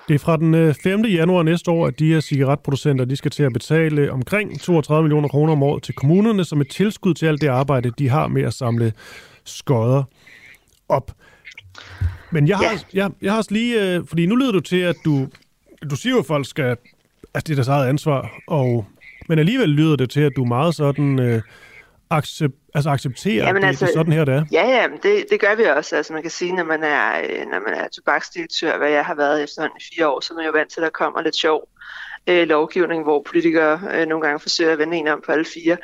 [0.07, 1.05] Det er fra den 5.
[1.05, 5.03] Øh, januar næste år, at de her cigaretproducenter de skal til at betale omkring 32
[5.03, 8.27] millioner kroner om året til kommunerne som et tilskud til alt det arbejde, de har
[8.27, 8.93] med at samle
[9.43, 10.03] skodder
[10.89, 11.11] op.
[12.31, 12.79] Men jeg har, ja.
[12.93, 15.27] jeg, jeg har også lige, øh, fordi nu lyder du til, at du,
[15.89, 16.77] du siger jo, at folk skal,
[17.33, 18.85] at det er deres eget ansvar, og,
[19.29, 21.41] men alligevel lyder det til, at du er meget sådan, øh,
[22.09, 24.45] accept, altså accepterer, Jamen, det, altså, det er sådan her, det er?
[24.51, 25.95] Ja, ja, det, det gør vi også.
[25.95, 29.15] Altså man kan sige, når man er, øh, når man er tobaksdirektør, hvad jeg har
[29.15, 31.35] været efterhånden i fire år, så er man jo vant til, at der kommer lidt
[31.35, 31.69] sjov
[32.27, 35.77] øh, lovgivning, hvor politikere øh, nogle gange forsøger at vende en om på alle fire.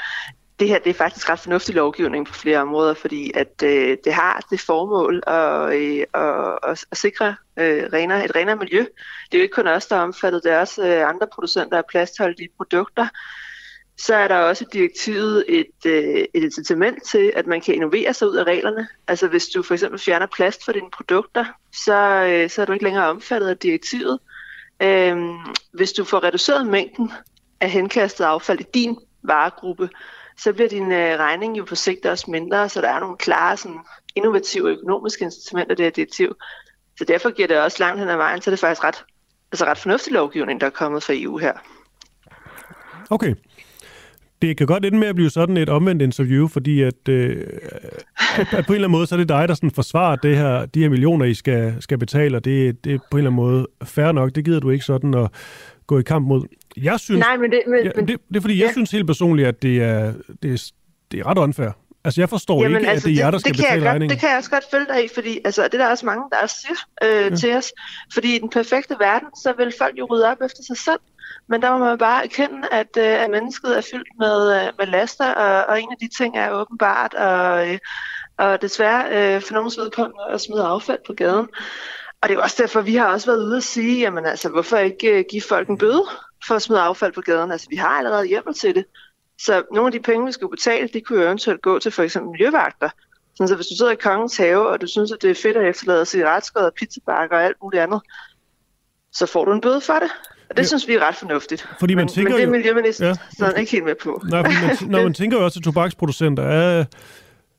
[0.59, 4.13] Det her det er faktisk ret fornuftig lovgivning på flere områder, fordi at øh, det
[4.13, 8.79] har det formål at, øh, at, at, at sikre øh, renere, et renere miljø.
[8.79, 11.77] Det er jo ikke kun os, der er omfattet, det er også øh, andre producenter
[11.77, 13.07] af plastholdige produkter,
[13.97, 18.13] så er der også i direktivet et, øh, et incitament til, at man kan innovere
[18.13, 18.87] sig ud af reglerne.
[19.07, 21.95] Altså hvis du for eksempel fjerner plast fra dine produkter, så,
[22.29, 24.19] øh, så er du ikke længere omfattet af direktivet.
[24.81, 25.17] Øh,
[25.71, 27.11] hvis du får reduceret mængden
[27.59, 29.89] af henkastet affald i din varegruppe,
[30.38, 33.58] så bliver din øh, regning jo på sigt også mindre, så der er nogle klare
[33.58, 33.80] sådan,
[34.15, 36.36] innovative økonomiske incitamenter af det her direktiv.
[36.98, 39.06] Så derfor giver det også langt hen ad vejen, så det er faktisk ret,
[39.52, 41.54] altså ret fornuftig lovgivning, der er kommet fra EU her.
[43.10, 43.36] Okay
[44.43, 47.48] det kan godt ende med at blive sådan et omvendt interview, fordi at, øh,
[48.38, 50.65] at på en eller anden måde, så er det dig, der sådan forsvarer det her,
[50.65, 53.46] de her millioner, I skal, skal betale, og det, det er på en eller anden
[53.46, 54.36] måde fair nok.
[54.36, 55.32] Det gider du ikke sådan at
[55.88, 56.41] gå i kamp mod.
[56.78, 58.72] Jeg synes, Nej, men det, men, ja, det, det er fordi, jeg ja.
[58.72, 60.72] synes helt personligt, at det er, det er,
[61.12, 61.72] det er ret unfair,
[62.06, 63.89] Altså, jeg forstår Jamen, ikke, altså, at det er jer, der skal det, det betale
[63.89, 64.10] regningen.
[64.10, 66.24] Det kan jeg også godt følge dig i, fordi altså, det er der også mange,
[66.32, 67.36] der siger øh, ja.
[67.36, 67.72] til os.
[68.13, 71.00] Fordi i den perfekte verden, så vil folk jo rydde op efter sig selv.
[71.50, 74.88] Men der må man bare erkende, at, øh, at mennesket er fyldt med, øh, med
[74.88, 77.78] laster, og, og en af de ting er åbenbart, og, øh,
[78.38, 81.48] og desværre øh, for nogens vedkommende at smide affald på gaden.
[82.23, 84.77] Og det er også derfor, vi har også været ude at sige, jamen altså, hvorfor
[84.77, 86.03] ikke øh, give folk en bøde
[86.47, 87.51] for at smide affald på gaden?
[87.51, 88.86] Altså, vi har allerede hjemmel til det.
[89.41, 92.03] Så nogle af de penge, vi skal betale, de kunne jo eventuelt gå til for
[92.03, 92.89] eksempel miljøvagter.
[93.36, 95.69] Så hvis du sidder i kongens have, og du synes, at det er fedt at
[95.69, 98.01] efterlade cigaretskod og pizzabakker og alt muligt andet,
[99.13, 100.12] så får du en bøde for det.
[100.49, 100.67] Og det ja.
[100.67, 101.67] synes vi er ret fornuftigt.
[101.79, 103.13] Fordi man men, tænker men det er miljøminister ja.
[103.38, 104.21] så ikke helt med på.
[104.29, 106.86] Nej, fordi man, når man tænker jo også, at tobaksproducenter er,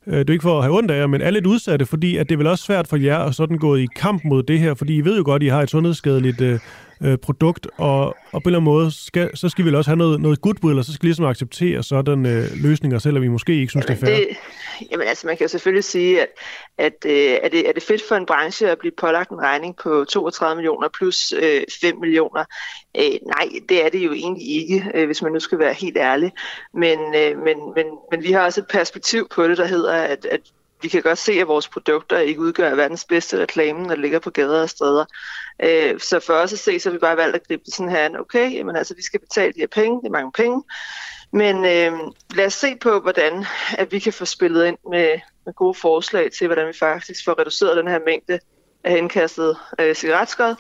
[0.07, 2.17] øh, det er ikke for at have ondt af jer, men er lidt udsatte, fordi
[2.17, 4.59] at det er vel også svært for jer at sådan gå i kamp mod det
[4.59, 6.59] her, fordi I ved jo godt, at I har et sundhedsskadeligt øh,
[7.05, 9.97] øh, produkt, og, og på en eller anden måde, skal, så skal vi også have
[9.97, 13.55] noget, noget goodwill, og så skal vi ligesom acceptere sådan øh, løsninger, selvom vi måske
[13.61, 14.27] ikke synes, jamen, det er fair.
[14.27, 14.37] Det,
[14.90, 16.29] jamen altså, man kan jo selvfølgelig sige, at,
[16.79, 19.77] at øh, er, det, er det fedt for en branche at blive pålagt en regning
[19.77, 22.45] på 32 millioner plus øh, 5 millioner?
[22.99, 25.97] Øh, nej, det er det jo egentlig ikke, øh, hvis man nu skal være helt
[25.97, 26.33] ærlig.
[26.75, 30.25] Men, øh, men, men, men vi har også et perspektiv på det, der hedder, at,
[30.25, 30.40] at
[30.85, 34.18] vi kan godt se, at vores produkter ikke udgør verdens bedste reklame, når det ligger
[34.18, 35.05] på gader og steder.
[35.62, 37.90] Øh, så for os at se, så har vi bare valgt at gribe det sådan
[37.90, 40.62] her, okay, jamen altså, vi skal betale de her penge, det er mange penge,
[41.33, 41.92] men øh,
[42.35, 43.47] lad os se på, hvordan
[43.79, 47.38] at vi kan få spillet ind med, med gode forslag til, hvordan vi faktisk får
[47.40, 48.38] reduceret den her mængde
[48.85, 50.55] af indkastet øh, cigaretskod,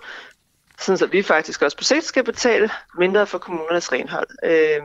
[0.80, 4.28] sådan så vi faktisk også på sigt skal betale mindre for kommunernes renhold.
[4.44, 4.82] Øh,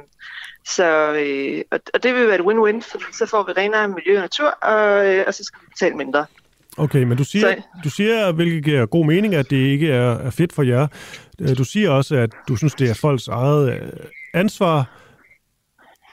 [0.65, 4.15] så, øh, og, og det vil være et win-win, for så får vi renere miljø
[4.15, 6.26] og natur, og, øh, og så skal vi betale mindre.
[6.78, 7.62] Okay, men du siger, så...
[7.84, 10.88] du siger, hvilket giver god mening, at det ikke er, er fedt for jer.
[11.41, 13.89] Øh, du siger også, at du synes, det er folks eget øh,
[14.34, 14.89] ansvar.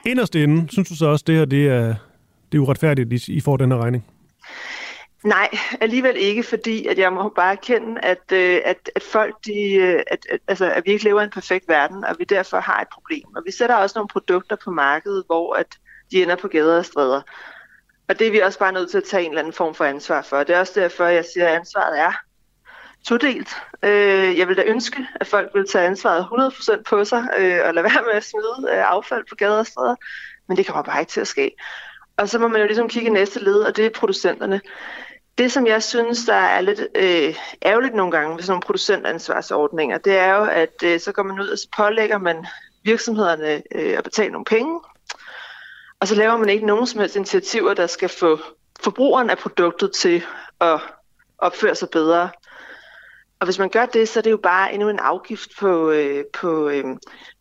[0.07, 1.95] Inderst inden, synes du så også, at det her det er,
[2.53, 4.05] det er uretfærdigt, at I får den her regning?
[5.27, 5.49] Nej,
[5.81, 10.03] alligevel ikke, fordi at jeg må bare erkende, at, øh, at, at folk, de, øh,
[10.07, 12.81] at, at, altså, at vi ikke lever i en perfekt verden, og vi derfor har
[12.81, 13.37] et problem.
[13.37, 15.67] Og vi sætter også nogle produkter på markedet, hvor at
[16.11, 17.23] de ender på gader og stræder.
[18.09, 19.85] Og det er vi også bare nødt til at tage en eller anden form for
[19.85, 20.43] ansvar for.
[20.43, 22.12] Det er også derfor, jeg siger, at ansvaret er
[23.07, 23.57] todelt.
[23.83, 27.75] Øh, jeg vil da ønske, at folk vil tage ansvaret 100% på sig øh, og
[27.75, 29.97] lade være med at smide øh, affald på gader og stræder.
[30.49, 31.51] Men det kommer bare ikke til at ske.
[32.17, 34.61] Og så må man jo ligesom kigge i næste led, og det er producenterne.
[35.38, 39.99] Det, som jeg synes, der er lidt øh, ærgerligt nogle gange ved sådan nogle producentansvarsordninger,
[39.99, 42.46] det er jo, at øh, så går man ud og så pålægger man
[42.85, 44.81] virksomhederne øh, at betale nogle penge,
[46.01, 48.38] og så laver man ikke nogen som helst initiativer, der skal få
[48.81, 50.25] forbrugeren af produktet til
[50.61, 50.81] at
[51.38, 52.31] opføre sig bedre.
[53.40, 56.25] Og hvis man gør det, så er det jo bare endnu en afgift på, øh,
[56.40, 56.85] på, øh,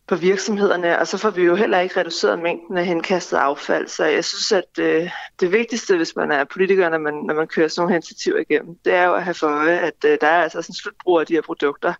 [0.08, 3.88] på virksomhederne, og så får vi jo heller ikke reduceret mængden af henkastet affald.
[3.88, 7.48] Så jeg synes, at øh, det vigtigste, hvis man er politiker, når man, når man
[7.48, 10.28] kører sådan nogle initiativer igennem, det er jo at have for øje, at øh, der
[10.28, 11.94] er altså sådan en slutbrug af de her produkter.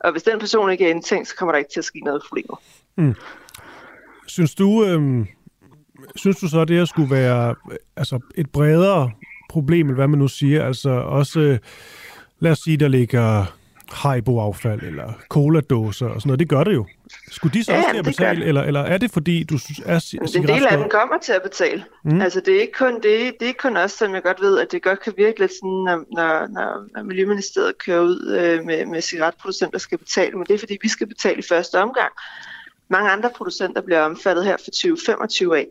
[0.00, 2.22] Og hvis den person ikke er indtænkt, så kommer der ikke til at ske noget
[2.28, 2.60] problemer.
[2.96, 3.14] Mm.
[4.26, 5.26] Synes du, øh,
[6.16, 9.10] synes du så, at det her skulle være øh, altså et bredere
[9.50, 10.66] problem, eller hvad man nu siger?
[10.66, 11.58] Altså også, øh,
[12.38, 13.46] lad os sige, der ligger
[13.92, 16.38] Haibo-affald eller cola-dåser og sådan noget.
[16.38, 16.86] Det gør det jo.
[17.30, 20.14] Skulle de så ja, også til at betale, eller, eller er det fordi, du er
[20.36, 21.84] En del af dem kommer til at betale.
[22.04, 22.20] Mm.
[22.20, 24.58] Altså det er, ikke kun, det, det er ikke kun os, som jeg godt ved,
[24.58, 28.64] at det godt kan virke lidt sådan, når, når, når, når Miljøministeriet kører ud øh,
[28.64, 32.12] med, med cigaretproducenter skal betale, men det er fordi, vi skal betale i første omgang.
[32.88, 35.66] Mange andre producenter bliver omfattet her for 2025 af.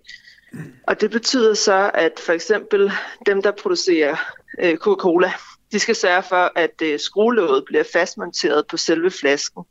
[0.88, 2.92] Og det betyder så, at for eksempel
[3.26, 4.16] dem, der producerer
[4.60, 5.32] øh, Coca-Cola,
[5.72, 9.64] de skal sørge for, at øh, skruelåget bliver fastmonteret på selve flasken.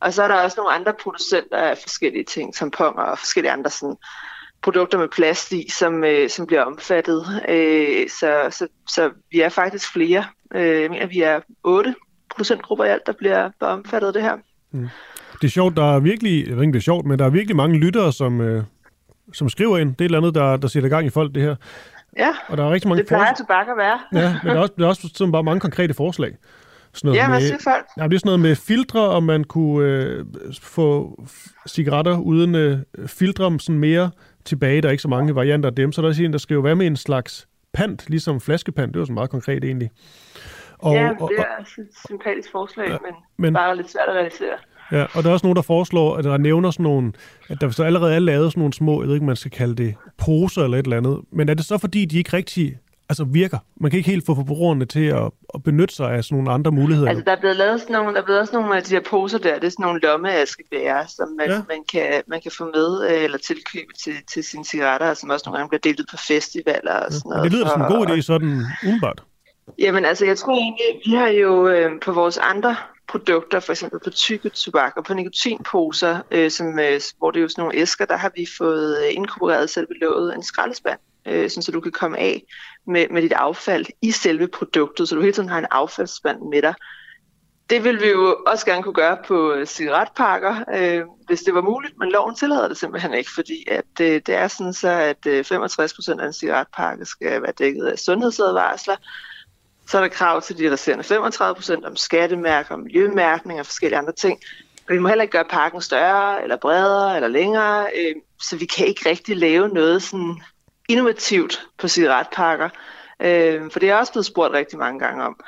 [0.00, 3.70] Og så er der også nogle andre producenter af forskellige ting, tamponer og forskellige andre
[3.70, 3.96] sådan,
[4.62, 7.26] produkter med plast i, som, øh, som bliver omfattet.
[7.48, 10.24] Øh, så, så, så vi er faktisk flere.
[10.54, 11.94] Øh, jeg mener, vi er otte
[12.30, 14.36] producentgrupper i alt, der bliver, bliver omfattet af det her.
[14.70, 14.88] Mm.
[15.42, 17.30] Det er sjovt, der er virkelig, jeg ved ikke, det er sjovt, men der er
[17.30, 18.64] virkelig mange lyttere, som, øh,
[19.32, 19.88] som skriver ind.
[19.88, 21.56] Det er et eller andet, der, der sætter gang i folk, det her.
[22.16, 24.00] Ja, og der er rigtig mange det plejer tobak at være.
[24.12, 26.36] ja, men der er også, der er også sådan bare mange konkrete forslag.
[26.94, 27.86] Sådan noget ja, hvad siger folk?
[27.96, 30.24] Ja, det er sådan noget med filtre, om man kunne øh,
[30.62, 31.20] få
[31.68, 34.10] cigaretter uden øh, filtre sådan mere
[34.44, 34.82] tilbage.
[34.82, 35.92] Der er ikke så mange varianter af dem.
[35.92, 38.94] Så der er også en, der skriver, hvad med en slags pant, ligesom flaskepant?
[38.94, 39.90] Det var så meget konkret egentlig.
[40.78, 44.56] Og, ja, det er et sympatisk forslag, ja, men, men bare lidt svært at realisere.
[44.92, 47.12] Ja, og der er også nogen, der foreslår, at der nævner sådan nogle,
[47.48, 49.74] at der så allerede er lavet sådan nogle små, jeg ved ikke, man skal kalde
[49.76, 52.78] det poser eller et eller andet, men er det så fordi, de ikke rigtig
[53.10, 53.58] altså virker.
[53.80, 56.70] Man kan ikke helt få forbrugerne til at, at benytte sig af sådan nogle andre
[56.70, 57.08] muligheder.
[57.08, 59.00] Altså, der er blevet lavet sådan nogle, der er blevet også nogle af de her
[59.10, 61.58] poser der, det er sådan nogle lommeaskebærer, som man, Ja.
[61.68, 65.42] man, kan, man kan få med øh, eller tilkøbe til, til sine cigaretter, som også
[65.46, 67.44] nogle gange bliver delt ud på festivaler og sådan Men noget.
[67.44, 69.22] det lyder som en god Og- idé, sådan umiddelbart.
[69.78, 72.76] Jamen altså, jeg tror egentlig, vi har jo øh, på vores andre
[73.08, 77.42] produkter, for eksempel på tykke tobak og på nikotinposer, øh, som, øh, hvor det er
[77.42, 81.50] jo sådan nogle æsker, der har vi fået øh, inkorporeret selve låget en skraldespand, øh,
[81.50, 82.42] sådan, så du kan komme af
[82.86, 86.62] med, med dit affald i selve produktet, så du hele tiden har en affaldsspand med
[86.62, 86.74] dig.
[87.70, 91.60] Det vil vi jo også gerne kunne gøre på øh, cigaretpakker, øh, hvis det var
[91.60, 95.26] muligt, men loven tillader det simpelthen ikke, fordi at, øh, det er sådan så, at
[95.26, 98.96] øh, 65% af en cigaretpakke skal være dækket af sundhedsadvarsler,
[99.88, 103.98] så er der krav til de resterende 35 procent om skattemærker, om miljømærkning og forskellige
[103.98, 104.38] andre ting.
[104.88, 108.64] Og vi må heller ikke gøre parken større, eller bredere, eller længere, øh, så vi
[108.64, 110.40] kan ikke rigtig lave noget sådan
[110.88, 112.68] innovativt på cigaretpakker.
[113.22, 115.40] Øh, for det er også blevet spurgt rigtig mange gange om.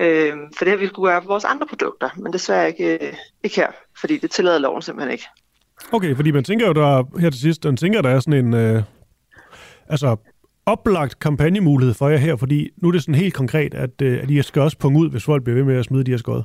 [0.00, 3.14] Øh, for det har vi skulle gøre på vores andre produkter, men desværre ikke, øh,
[3.44, 3.70] ikke her,
[4.00, 5.24] fordi det tillader loven simpelthen ikke.
[5.92, 8.54] Okay, fordi man tænker jo, der her til sidst, man tænker, der er sådan en,
[8.54, 8.82] øh,
[9.88, 10.16] altså
[10.68, 14.30] oplagt kampagnemulighed for jer her, fordi nu er det sådan helt konkret, at, øh, at
[14.30, 16.42] I skal også punge ud, hvis folk bliver ved med at smide de her skod.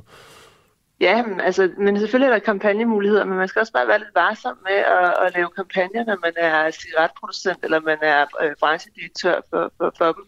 [1.00, 4.14] Ja, men, altså, men selvfølgelig er der kampagnemuligheder, men man skal også bare være lidt
[4.14, 9.40] varsom med at, at lave kampagner, når man er cigaretproducent eller man er øh, branchedirektør
[9.50, 10.24] for, for, for dem.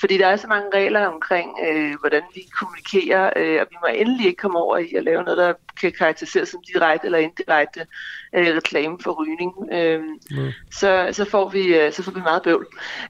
[0.00, 3.86] Fordi der er så mange regler omkring, øh, hvordan vi kommunikerer, øh, og vi må
[3.94, 7.86] endelig ikke komme over i at lave noget, der kan karakteriseres som direkte eller indirekte
[8.34, 9.52] øh, reklame for rygning.
[9.72, 10.52] Øh, Mm.
[10.72, 12.66] så, så, får vi, øh, så får vi meget bøvl.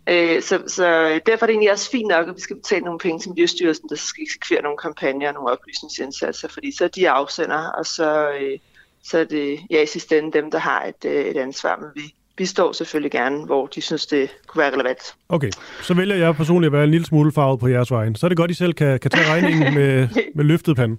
[0.08, 0.84] Øh, så, så
[1.26, 3.88] derfor er det egentlig også fint nok, at vi skal betale nogle penge til Miljøstyrelsen,
[3.88, 8.30] der skal eksekvere nogle kampagner og nogle oplysningsindsatser, fordi så er de afsender, og så,
[8.40, 8.58] øh,
[9.04, 11.88] så er det ja, i sidste ende dem, der har et, øh, et ansvar, men
[11.94, 15.14] vi bistår selvfølgelig gerne, hvor de synes, det kunne være relevant.
[15.28, 15.50] Okay,
[15.82, 18.14] så vælger jeg personligt at være en lille smule farvet på jeres vejen.
[18.14, 20.96] Så er det godt, I selv kan, kan tage regningen med, med løftet pande.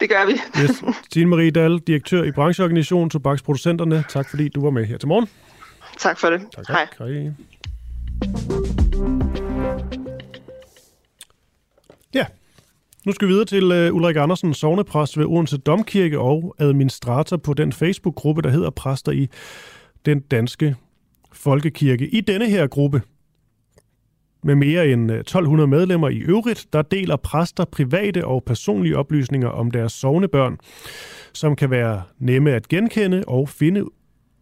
[0.00, 0.32] Det gør vi.
[0.62, 0.84] Yes.
[1.12, 4.04] Tine Marie Dahl, direktør i brancheorganisationen Tobaksproducenterne.
[4.08, 5.28] Tak fordi du var med her til morgen.
[5.98, 6.40] tak for det.
[6.56, 6.86] Tak, Hej.
[6.98, 7.08] tak.
[7.08, 7.32] Hej.
[12.14, 12.24] Ja,
[13.06, 17.54] nu skal vi videre til uh, Ulrik Andersen, sovnepræst ved Odense Domkirke og administrator på
[17.54, 19.28] den Facebook-gruppe, der hedder Præster i
[20.06, 20.76] den danske
[21.32, 22.08] folkekirke.
[22.08, 23.02] I denne her gruppe,
[24.42, 29.48] med mere end øh, 1200 medlemmer i øvrigt, der deler præster private og personlige oplysninger
[29.48, 30.58] om deres sovnebørn,
[31.32, 33.84] som kan være nemme at genkende og finde,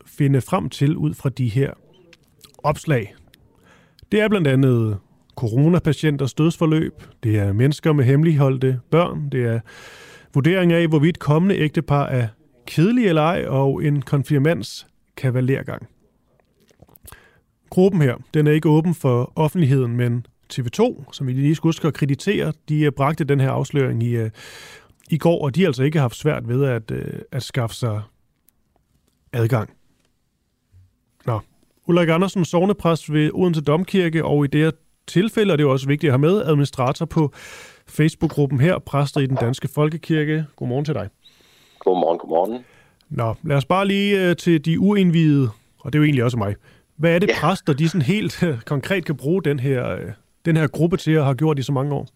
[0.07, 1.73] finde frem til ud fra de her
[2.59, 3.15] opslag.
[4.13, 4.99] Det er blandt andet
[5.37, 6.93] coronapatienters dødsforløb,
[7.23, 9.61] det er mennesker med hemmeligholdte børn, det er
[10.35, 12.29] vurdering af, hvorvidt kommende ægtepar er
[12.67, 14.87] kedelige eller ej, og en konfirmands
[15.17, 15.89] kavalergang.
[17.71, 21.89] Gruppen her, den er ikke åben for offentligheden, men TV2, som vi lige skulle huske
[21.89, 24.31] at kreditere, de øh, bragte den her afsløring i, øh,
[25.11, 28.03] i går, og de har altså ikke haft svært ved at, øh, at skaffe sig
[29.33, 29.71] adgang.
[31.27, 31.41] Nå,
[31.87, 34.71] Ulrik Andersen, sovnepræst ved Odense Domkirke, og i det her
[35.07, 37.31] tilfælde, og det er også vigtigt at have med, administrator på
[37.89, 40.45] Facebook-gruppen her, præster i den danske folkekirke.
[40.57, 41.09] Godmorgen til dig.
[41.79, 42.65] Godmorgen, godmorgen.
[43.11, 46.37] Nå, lad os bare lige øh, til de uindvidede, og det er jo egentlig også
[46.37, 46.55] mig.
[46.97, 47.41] Hvad er det, ja.
[47.41, 50.13] Præster, de sådan helt øh, konkret kan bruge den her, øh,
[50.45, 52.09] den her gruppe til at have gjort i så mange år?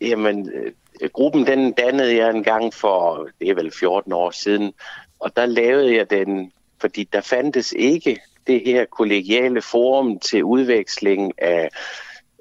[0.00, 0.72] Jamen, øh,
[1.12, 4.72] gruppen den dannede jeg en gang for, det er vel 14 år siden,
[5.20, 11.32] og der lavede jeg den, fordi der fandtes ikke det her kollegiale forum til udveksling
[11.38, 11.70] af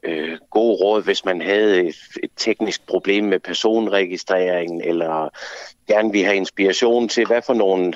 [0.04, 5.30] øh, gode råd, hvis man havde et, et teknisk problem med personregistreringen, eller
[5.88, 7.94] gerne vil have inspiration til, hvad for nogle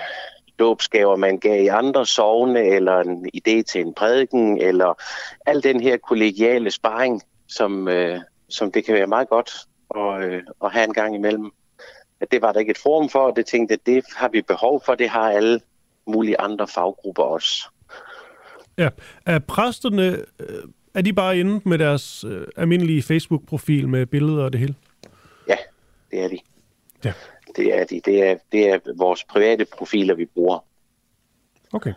[0.60, 4.93] dåbsgaver man gav i andre sovne, eller en idé til en prædiken, eller
[5.45, 9.51] al den her kollegiale sparring, som, øh, som det kan være meget godt
[9.95, 11.51] at, øh, at have en gang imellem.
[12.20, 14.41] At det var der ikke et forum for, og det tænkte at det har vi
[14.41, 15.60] behov for, det har alle
[16.08, 17.70] mulige andre faggrupper også.
[18.78, 18.89] Ja,
[19.26, 24.51] er præsterne, øh, er de bare inde med deres øh, almindelige Facebook-profil med billeder og
[24.53, 24.75] det hele?
[25.47, 25.55] Ja,
[26.11, 26.37] det er de.
[27.05, 27.13] Ja.
[27.55, 28.01] Det er de.
[28.05, 30.65] Det er, det er vores private profiler, vi bruger.
[31.73, 31.93] Okay.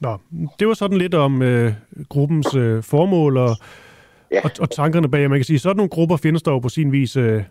[0.00, 0.18] Nå,
[0.58, 1.72] det var sådan lidt om øh,
[2.08, 3.56] gruppens øh, formål og,
[4.30, 4.40] Ja.
[4.44, 5.30] og, og tankerne bag.
[5.30, 7.42] Man kan sige, sådan nogle grupper findes der jo på sin vis øh, øh,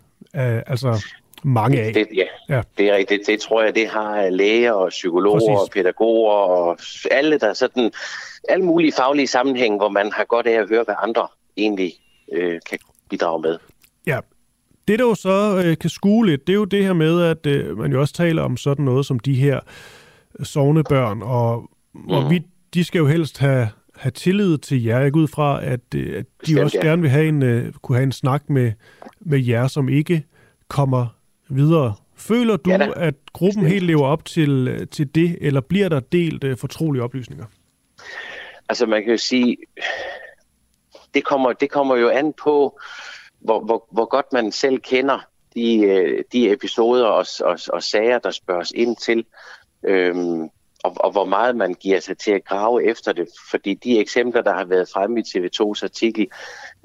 [0.66, 1.04] altså
[1.44, 1.94] mange af.
[1.94, 2.24] Det, ja,
[2.56, 2.62] Ja.
[2.78, 3.26] det er rigtigt.
[3.26, 5.48] Det tror jeg, det har læger og psykologer Præcis.
[5.48, 6.78] og pædagoger og
[7.10, 7.92] alle, der er sådan,
[8.48, 11.92] alle mulige faglige sammenhænge, hvor man har godt af at høre, hvad andre egentlig
[12.32, 12.78] øh, kan
[13.10, 13.58] bidrage med.
[14.06, 14.18] Ja.
[14.88, 17.46] Det, der jo så øh, kan skue lidt, det er jo det her med, at
[17.46, 19.60] øh, man jo også taler om sådan noget som de her
[20.42, 22.42] sovnebørn, og hvorvidt
[22.74, 25.00] de skal jo helst have have tillid til jer.
[25.00, 26.86] Jeg går ud fra, at, øh, at de Bestemt, også ja.
[26.86, 28.72] gerne vil have en, uh, kunne have en snak med,
[29.20, 30.24] med jer, som ikke
[30.68, 31.13] kommer
[31.48, 31.94] videre.
[32.16, 36.44] Føler du, ja, at gruppen helt lever op til, til det, eller bliver der delt
[36.44, 37.44] uh, fortrolige oplysninger?
[38.68, 39.56] Altså man kan jo sige,
[41.14, 42.80] det kommer, det kommer jo an på,
[43.38, 45.18] hvor, hvor, hvor godt man selv kender
[45.54, 49.24] de, de episoder og, og, og sager, der spørges ind til.
[49.86, 50.48] Øhm,
[50.84, 53.28] og, og hvor meget man giver sig til at grave efter det.
[53.50, 56.28] Fordi de eksempler, der har været fremme i TV2's artikel,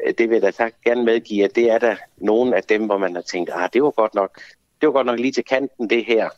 [0.05, 2.97] øh, det vil jeg da gerne medgive, at det er der nogle af dem, hvor
[2.97, 4.41] man har tænkt, ah, det var godt nok,
[4.81, 6.29] det var godt nok lige til kanten, det her.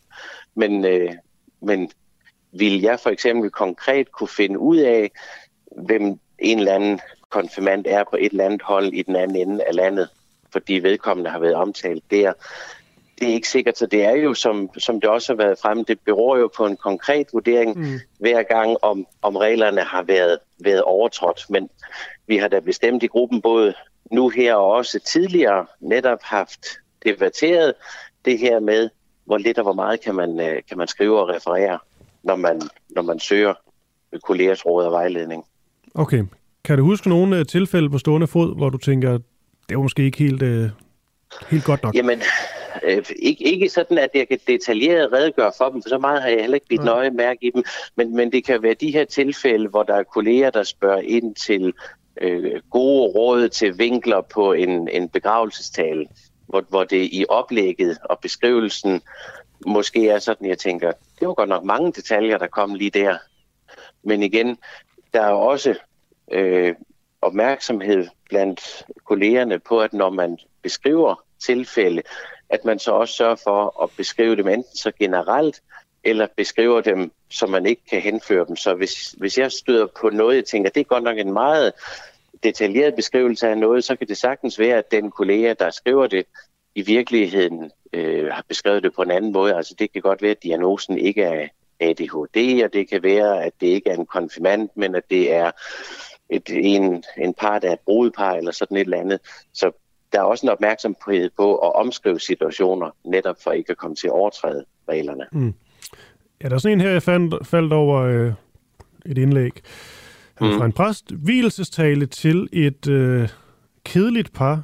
[0.56, 1.14] Men, øh,
[1.62, 1.92] men
[2.52, 5.12] vil jeg for eksempel konkret kunne finde ud af,
[5.86, 7.00] hvem en eller anden
[7.30, 10.10] konfirmand er på et eller andet hold i den anden ende af landet,
[10.52, 12.34] fordi vedkommende har været omtalt der,
[13.22, 15.84] det er ikke sikkert, så det er jo, som, som det også har været fremme,
[15.88, 18.00] det beror jo på en konkret vurdering mm.
[18.20, 21.46] hver gang, om, om reglerne har været, været overtrådt.
[21.50, 21.70] Men
[22.28, 23.74] vi har da bestemt i gruppen både
[24.12, 26.66] nu her og også tidligere netop haft
[27.06, 27.74] debatteret
[28.26, 28.90] det her med,
[29.26, 31.80] hvor lidt og hvor meget kan man, øh, kan man skrive og referere,
[32.24, 33.54] når man, når man søger
[34.24, 35.46] kollegers råd og vejledning.
[35.96, 36.24] Okay.
[36.64, 39.12] Kan du huske nogle øh, tilfælde på stående fod, hvor du tænker,
[39.70, 40.70] det var måske ikke helt, øh,
[41.50, 41.96] helt godt nok?
[41.96, 42.22] Jamen,
[42.84, 46.30] Øh, ikke, ikke sådan, at jeg kan detaljeret redegøre for dem, for så meget har
[46.30, 47.64] jeg heller ikke blivet nøje mærke i dem,
[47.96, 51.36] men, men det kan være de her tilfælde, hvor der er kolleger, der spørger ind
[51.36, 51.74] til
[52.22, 56.08] øh, gode råd til vinkler på en, en begravelsestale,
[56.48, 59.02] hvor, hvor det i oplægget og beskrivelsen
[59.66, 63.18] måske er sådan, jeg tænker, det var godt nok mange detaljer, der kom lige der.
[64.04, 64.58] Men igen,
[65.14, 65.76] der er også
[66.32, 66.76] øh,
[67.22, 72.02] opmærksomhed blandt kollegerne på, at når man beskriver tilfælde,
[72.50, 75.62] at man så også sørger for at beskrive dem enten så generelt,
[76.04, 78.56] eller beskriver dem, så man ikke kan henføre dem.
[78.56, 81.74] Så hvis, hvis jeg støder på noget, jeg tænker, det er godt nok en meget
[82.44, 86.26] detaljeret beskrivelse af noget, så kan det sagtens være, at den kollega, der skriver det,
[86.76, 89.56] i virkeligheden øh, har beskrevet det på en anden måde.
[89.56, 91.48] Altså det kan godt være, at diagnosen ikke er
[91.80, 95.52] ADHD, og det kan være, at det ikke er en konfirmand, men at det er
[96.30, 99.20] et, en, en der af et brudepar eller sådan et eller andet.
[99.54, 99.72] Så
[100.14, 104.08] der er også en opmærksomhed på at omskrive situationer, netop for ikke at komme til
[104.08, 105.26] at overtræde reglerne.
[105.32, 105.54] Mm.
[106.44, 108.34] Ja, der er sådan en her, jeg fandt, faldt over øh,
[109.06, 109.52] et indlæg
[110.42, 110.58] mm.
[110.58, 111.12] fra en præst.
[111.12, 113.30] Hvilelsestale til et øh,
[113.86, 114.64] kedeligt par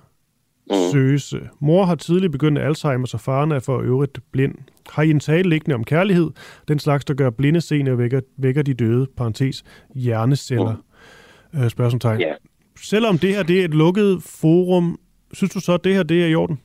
[0.69, 0.75] mm.
[0.91, 1.49] søse.
[1.59, 4.55] Mor har tidligt begyndt Alzheimer, så faren er for øvrigt blind.
[4.89, 6.31] Har I en tale liggende om kærlighed?
[6.67, 9.63] Den slags, der gør blinde sener vækker, vækker de døde, parentes,
[9.95, 10.75] hjerneceller,
[11.53, 11.61] mm.
[11.63, 12.21] øh, spørgsmålstegn.
[12.21, 12.35] Yeah.
[12.83, 14.99] Selvom det her det er et lukket forum,
[15.33, 16.61] Synes du så, at det her det er i orden?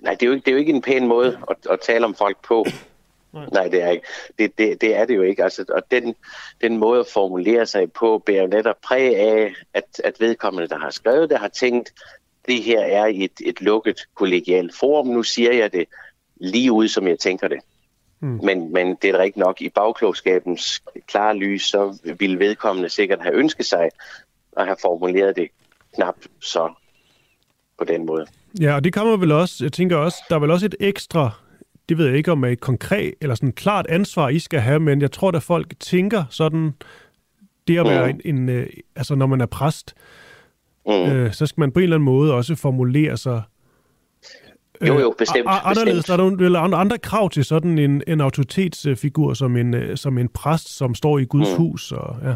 [0.00, 2.04] Nej, det er jo ikke, det er jo ikke en pæn måde at, at tale
[2.04, 2.66] om folk på.
[3.32, 3.46] Nej.
[3.52, 4.06] Nej, det er ikke.
[4.38, 5.44] Det, det, det er det jo ikke.
[5.44, 6.14] Altså, og den,
[6.60, 10.90] den måde at formulere sig på, bærer netop præg af, at, at vedkommende, der har
[10.90, 11.92] skrevet det, har tænkt,
[12.48, 15.06] det her er et, et lukket kollegialt forum.
[15.06, 15.88] Nu siger jeg det
[16.36, 17.60] lige ud, som jeg tænker det.
[18.18, 18.40] Hmm.
[18.42, 19.62] Men, men det er rigtigt nok.
[19.62, 23.90] I bagklogskabens klare lys, så ville vedkommende sikkert have ønsket sig
[24.56, 25.48] at have formuleret det
[25.94, 26.74] knap så
[27.78, 28.26] på den måde.
[28.60, 31.30] Ja, og det kommer vel også, jeg tænker også, der er vel også et ekstra,
[31.88, 34.80] det ved jeg ikke om er et konkret eller sådan klart ansvar, I skal have,
[34.80, 36.74] men jeg tror, at folk tænker sådan,
[37.68, 38.20] det at være mm.
[38.24, 38.66] en, en øh,
[38.96, 39.94] altså når man er præst,
[40.86, 40.92] mm.
[40.92, 43.42] øh, så skal man på en eller anden måde også formulere sig
[44.80, 45.46] øh, jo, jo, bestemt.
[45.48, 46.42] Anderledes, bestemt.
[46.42, 50.28] er der andre, andre krav til sådan en, en autoritetsfigur som en, øh, som en
[50.28, 51.56] præst, som står i Guds mm.
[51.56, 51.92] hus.
[51.92, 52.34] Og, ja.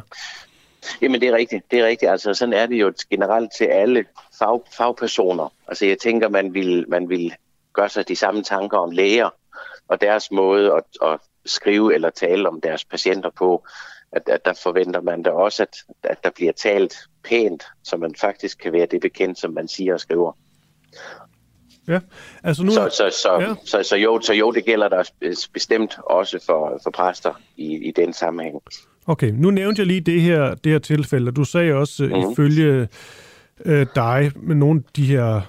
[1.00, 1.70] Jamen, det er rigtigt.
[1.70, 2.10] Det er rigtigt.
[2.10, 4.04] Altså, sådan er det jo generelt til alle
[4.38, 5.52] fag, fagpersoner.
[5.68, 7.34] Altså, jeg tænker, man vil, man vil
[7.72, 9.30] gøre sig de samme tanker om læger
[9.88, 13.64] og deres måde at, at skrive eller tale om deres patienter på.
[14.12, 18.14] At, at der forventer man da også, at, at der bliver talt pænt, så man
[18.14, 20.32] faktisk kan være det bekendt, som man siger og skriver.
[21.88, 21.98] Ja,
[22.42, 22.70] altså nu...
[22.70, 23.54] Så, så, så, ja.
[23.64, 25.02] så, så, jo, så jo, det gælder der
[25.52, 28.62] bestemt også for, for præster i, i den sammenhæng.
[29.06, 32.32] Okay, nu nævnte jeg lige det her, det her tilfælde, du sagde også mm-hmm.
[32.32, 32.88] ifølge
[33.64, 35.40] øh, dig med nogle af de her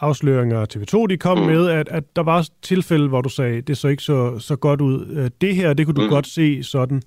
[0.00, 1.44] afsløringer TV2, de kom mm.
[1.44, 4.80] med, at, at der var tilfælde, hvor du sagde, det så ikke så, så godt
[4.80, 5.06] ud.
[5.06, 6.08] Øh, det her, det kunne du mm.
[6.08, 7.02] godt se sådan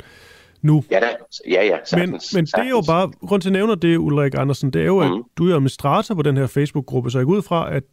[0.62, 0.84] nu.
[0.92, 1.10] Ja, da.
[1.50, 4.34] ja, ja, sagtens, Men, men det er jo bare, grund til at nævne det, Ulrik
[4.38, 5.14] Andersen, det er jo, mm.
[5.14, 7.84] at du er administrator på den her Facebook-gruppe, så jeg går ud fra, at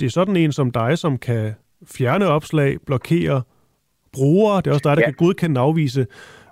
[0.00, 1.54] det er sådan en som dig, som kan
[1.86, 3.42] fjerne opslag, blokere
[4.12, 5.06] brugere, det er også dig, der ja.
[5.06, 6.06] kan godkende afvise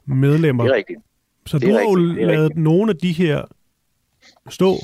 [0.06, 0.64] medlemmer.
[0.64, 1.00] Det er rigtigt.
[1.46, 2.62] Så det du har jo lavet rigtigt.
[2.62, 3.44] nogle af de her
[4.50, 4.76] stå.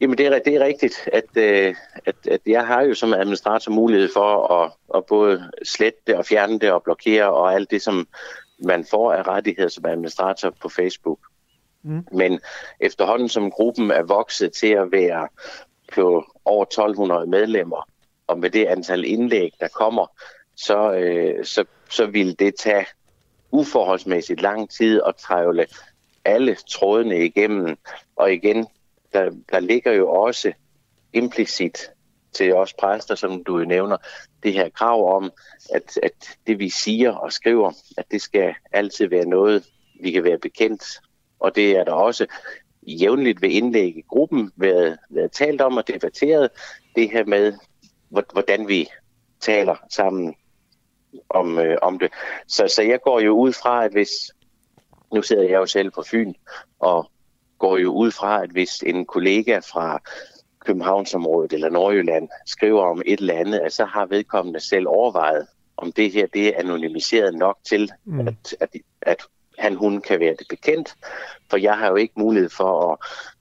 [0.00, 1.74] Jamen det er, det er rigtigt, at, øh,
[2.06, 6.26] at, at jeg har jo som administrator mulighed for at, at både slette det og
[6.26, 8.08] fjerne det og blokere og alt det, som
[8.64, 11.18] man får af rettigheder som administrator på Facebook.
[11.82, 12.06] Mm.
[12.12, 12.40] Men
[12.80, 15.28] efterhånden som gruppen er vokset til at være
[15.94, 17.88] på over 1200 medlemmer,
[18.26, 20.06] og med det antal indlæg, der kommer,
[20.56, 22.86] så, øh, så, så vil det tage
[23.50, 25.66] uforholdsmæssigt lang tid at trævle
[26.24, 27.76] alle trådene igennem.
[28.16, 28.66] Og igen,
[29.12, 30.52] der, der ligger jo også
[31.12, 31.90] implicit
[32.32, 33.96] til os præster, som du nævner,
[34.42, 35.30] det her krav om,
[35.74, 39.66] at, at det vi siger og skriver, at det skal altid være noget,
[40.02, 40.84] vi kan være bekendt.
[41.40, 42.26] Og det er der også
[42.94, 46.48] jævnligt ved indlæg i gruppen været, været talt om og debatteret,
[46.96, 47.52] det her med,
[48.08, 48.88] hvordan vi
[49.40, 50.34] taler sammen
[51.28, 52.12] om, øh, om det.
[52.46, 54.10] Så, så jeg går jo ud fra, at hvis,
[55.14, 56.34] nu sidder jeg jo selv på Fyn,
[56.78, 57.10] og
[57.58, 60.02] går jo ud fra, at hvis en kollega fra
[60.58, 65.92] Københavnsområdet eller Nordjylland skriver om et eller andet, at så har vedkommende selv overvejet, om
[65.92, 68.28] det her det er anonymiseret nok til, mm.
[68.28, 68.68] at, at,
[69.02, 69.22] at
[69.60, 70.94] han, hun kan være det bekendt.
[71.50, 72.98] For jeg har jo ikke mulighed for at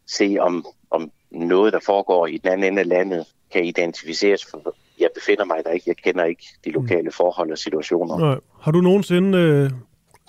[0.07, 4.45] se, om, om noget, der foregår i den anden ende af landet, kan identificeres.
[4.45, 5.83] For jeg befinder mig der ikke.
[5.87, 8.17] Jeg kender ikke de lokale forhold og situationer.
[8.17, 8.39] Nej.
[8.61, 9.69] Har du nogensinde øh,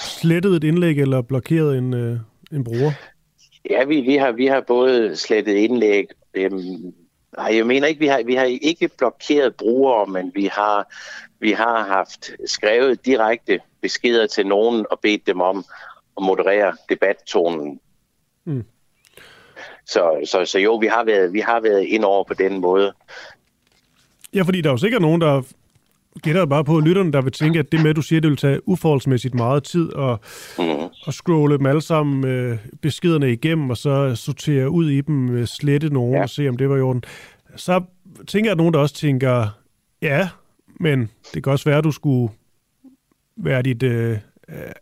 [0.01, 2.17] slettet et indlæg eller blokeret en, øh,
[2.53, 2.93] en bruger?
[3.71, 6.07] Ja, vi, vi, har, vi har både slettet indlæg.
[6.35, 6.95] Øhm,
[7.37, 10.95] nej, jeg mener ikke, vi har, vi har ikke blokeret brugere, men vi har,
[11.41, 15.65] vi har haft skrevet direkte beskeder til nogen og bedt dem om
[16.17, 17.81] at moderere debattonen.
[18.45, 18.65] Mm.
[19.87, 22.93] Så, så, så jo, vi har været, vi har været ind over på den måde.
[24.35, 25.43] Ja, fordi der er jo sikkert nogen, der
[26.23, 28.39] gætter bare på lytterne, der vil tænke, at det med, at du siger, det vil
[28.39, 30.19] tage uforholdsmæssigt meget tid at,
[30.59, 30.85] mm.
[31.07, 35.47] at scrolle dem alle sammen øh, beskederne igennem, og så sortere ud i dem, øh,
[35.47, 36.23] slette nogen ja.
[36.23, 37.05] og se, om det var i orden.
[37.57, 37.83] Så
[38.27, 39.49] tænker jeg, at nogen, der også tænker,
[40.03, 40.29] ja,
[40.81, 42.33] men det kan også være, at du skulle
[43.37, 44.19] være dit øh,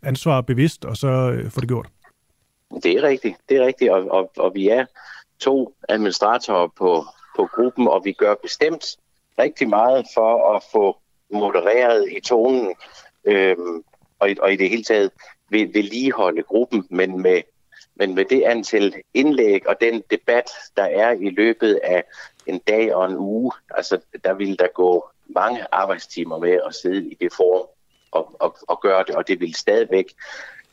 [0.02, 1.88] ansvar bevidst, og så øh, få det gjort.
[2.82, 4.84] Det er rigtigt, det er rigtigt, og, og, og vi er
[5.40, 7.04] to administratorer på,
[7.36, 8.84] på gruppen, og vi gør bestemt
[9.38, 10.96] rigtig meget for at få
[11.30, 12.74] modereret i tonen,
[13.24, 13.56] øh,
[14.18, 15.10] og, og i det hele taget
[15.50, 17.42] vil vedligeholde gruppen, men med,
[17.94, 22.04] men med det antal indlæg og den debat, der er i løbet af
[22.46, 27.10] en dag og en uge, altså der vil der gå mange arbejdstimer med at sidde
[27.10, 27.66] i det forum
[28.10, 30.14] og, og, og gøre det, og det vil stadigvæk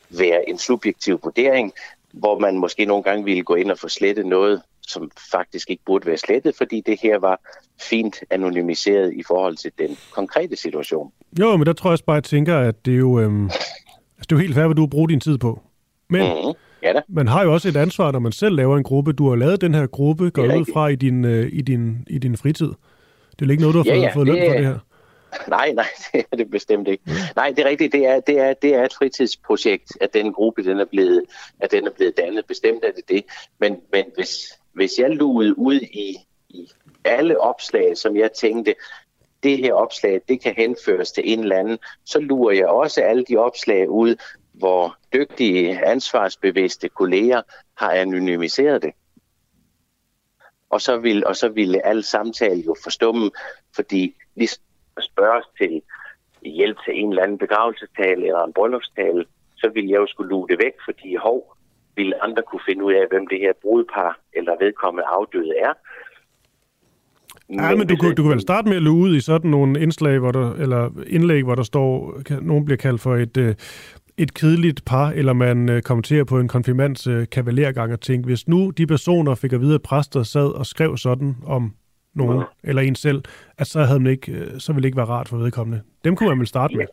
[0.08, 1.72] være en subjektiv vurdering,
[2.12, 5.82] hvor man måske nogle gange ville gå ind og få slettet noget, som faktisk ikke
[5.86, 7.40] burde være slettet, fordi det her var
[7.80, 11.12] fint anonymiseret i forhold til den konkrete situation.
[11.40, 13.44] Jo, men der tror jeg også bare, at jeg tænker, at det er jo, øhm,
[13.44, 13.66] altså
[14.20, 15.60] det er jo helt fair, hvad du bruger din tid på.
[16.10, 16.52] Men mm-hmm.
[16.82, 17.00] ja da.
[17.08, 19.12] man har jo også et ansvar, når man selv laver en gruppe.
[19.12, 22.18] Du har lavet den her gruppe, går ud fra i din, øh, i, din, i
[22.18, 22.72] din fritid.
[23.38, 24.78] Det er ikke noget, du har ja, ja, fået, fået løn for det her.
[25.48, 27.02] Nej, nej, det er det bestemt ikke.
[27.36, 27.92] Nej, det er rigtigt.
[27.92, 31.22] Det er, det er, det er et fritidsprojekt, at den gruppe den er, blevet,
[31.60, 32.46] at den er blevet dannet.
[32.46, 33.24] Bestemt er det det.
[33.60, 36.16] Men, men hvis, hvis jeg lugede ud i,
[36.48, 36.70] i
[37.06, 38.74] alle opslag, som jeg tænkte,
[39.42, 43.24] det her opslag, det kan henføres til en eller anden, så lurer jeg også alle
[43.24, 44.16] de opslag ud,
[44.52, 47.42] hvor dygtige, ansvarsbevidste kolleger
[47.74, 48.92] har anonymiseret det.
[50.70, 53.30] Og så vil, og så ville alle samtale jo forstumme,
[53.74, 54.50] fordi lige
[55.00, 55.82] spørges til
[56.42, 59.26] hjælp til en eller anden begravelsestale eller en bryllupstale,
[59.56, 61.56] så ville jeg jo skulle lue det væk, fordi hov,
[61.96, 65.72] ville andre kunne finde ud af, hvem det her brudepar eller vedkommende afdøde er.
[67.48, 69.50] Men ja, men du, kunne, du kunne vel starte med at luge ud i sådan
[69.50, 73.36] nogle indslag, hvor der, eller indlæg, hvor der står, kan, nogen bliver kaldt for et,
[73.36, 73.54] øh,
[74.18, 78.48] et kedeligt par, eller man øh, kommenterer på en konfirmands øh, kavalergang og tænke, hvis
[78.48, 81.72] nu de personer fik at vide, at præster sad og skrev sådan om
[82.14, 82.44] nogen, ja.
[82.70, 83.22] eller en selv,
[83.58, 85.82] at så, havde man ikke, så ville det ikke være rart for vedkommende.
[86.04, 86.78] Dem kunne man vel starte ja.
[86.78, 86.86] med.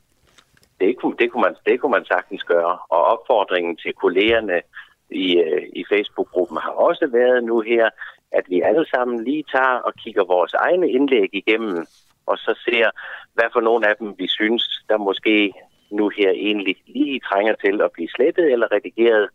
[0.79, 2.77] Det kunne, det, kunne man, det kunne man sagtens gøre.
[2.89, 4.61] Og opfordringen til kollegerne
[5.09, 5.27] i,
[5.75, 7.89] i Facebook-gruppen har også været nu her,
[8.33, 11.85] at vi alle sammen lige tager og kigger vores egne indlæg igennem,
[12.25, 12.89] og så ser,
[13.33, 15.53] hvad for nogle af dem vi synes, der måske
[15.91, 19.29] nu her egentlig lige trænger til at blive slettet eller redigeret.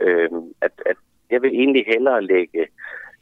[0.00, 0.30] Øh,
[0.60, 0.96] at, at
[1.30, 2.66] jeg vil egentlig hellere lægge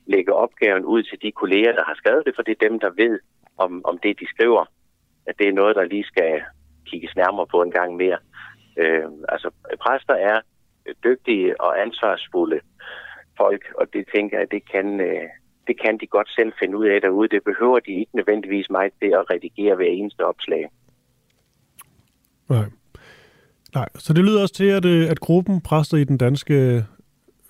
[0.06, 2.90] lægge opgaven ud til de kolleger, der har skrevet det, for det er dem, der
[2.90, 3.18] ved
[3.58, 4.64] om, om det, de skriver,
[5.26, 6.42] at det er noget, der lige skal
[6.86, 8.18] kigges nærmere på en gang mere.
[8.76, 9.50] Øh, altså,
[9.80, 10.40] præster er
[11.04, 12.60] dygtige og ansvarsfulde
[13.36, 15.28] folk, og det tænker jeg, det kan, øh,
[15.66, 17.28] det kan de godt selv finde ud af derude.
[17.28, 20.64] Det behøver de ikke nødvendigvis mig til at redigere hver eneste opslag.
[22.48, 22.64] Nej.
[23.74, 26.84] Nej, så det lyder også til, at, øh, at gruppen præster i den danske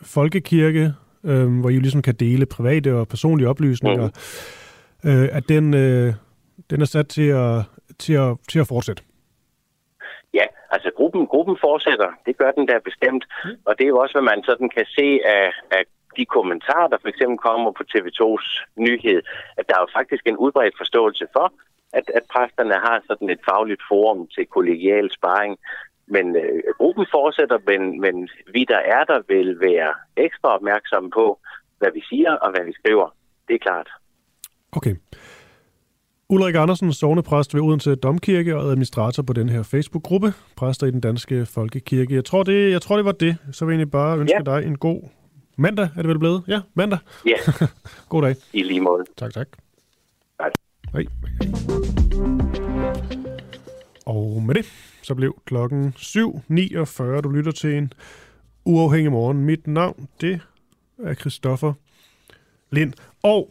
[0.02, 0.92] folkekirke
[1.26, 4.10] øh, hvor I ligesom kan dele private og personlige oplysninger,
[5.04, 5.10] mm.
[5.10, 6.14] øh, at den, øh,
[6.70, 7.62] den er sat til at,
[7.98, 9.02] til, at, til at fortsætte.
[10.76, 13.24] Altså gruppen, gruppen fortsætter, det gør den der bestemt,
[13.68, 15.46] og det er jo også, hvad man sådan kan se af,
[15.76, 15.82] af
[16.16, 18.48] de kommentarer, der for eksempel kommer på TV2's
[18.86, 19.20] nyhed,
[19.58, 21.46] at der er jo faktisk en udbredt forståelse for,
[21.98, 25.58] at, at præsterne har sådan et fagligt forum til kollegial sparring.
[26.14, 31.26] Men øh, gruppen fortsætter, men, men vi, der er der, vil være ekstra opmærksomme på,
[31.78, 33.08] hvad vi siger og hvad vi skriver.
[33.48, 33.88] Det er klart.
[34.72, 34.94] Okay.
[36.28, 41.00] Ulrik Andersen, sovnepræst ved Odense Domkirke og administrator på den her Facebook-gruppe, præster i den
[41.00, 42.14] danske folkekirke.
[42.14, 43.36] Jeg tror, det, jeg tror, det var det.
[43.52, 44.58] Så vil jeg egentlig bare ønske ja.
[44.58, 45.02] dig en god
[45.56, 46.42] mandag, er det vel blevet?
[46.48, 46.98] Ja, mandag.
[47.26, 47.66] Ja.
[48.08, 48.36] god dag.
[48.52, 49.04] I lige måde.
[49.16, 49.48] Tak, tak.
[50.40, 50.50] Hej.
[50.92, 51.04] Hej.
[54.06, 54.66] Og med det,
[55.02, 57.20] så blev klokken 7.49.
[57.20, 57.92] Du lytter til en
[58.64, 59.44] uafhængig morgen.
[59.44, 60.40] Mit navn, det
[61.04, 61.72] er Christoffer
[62.70, 62.92] Lind.
[63.22, 63.50] Og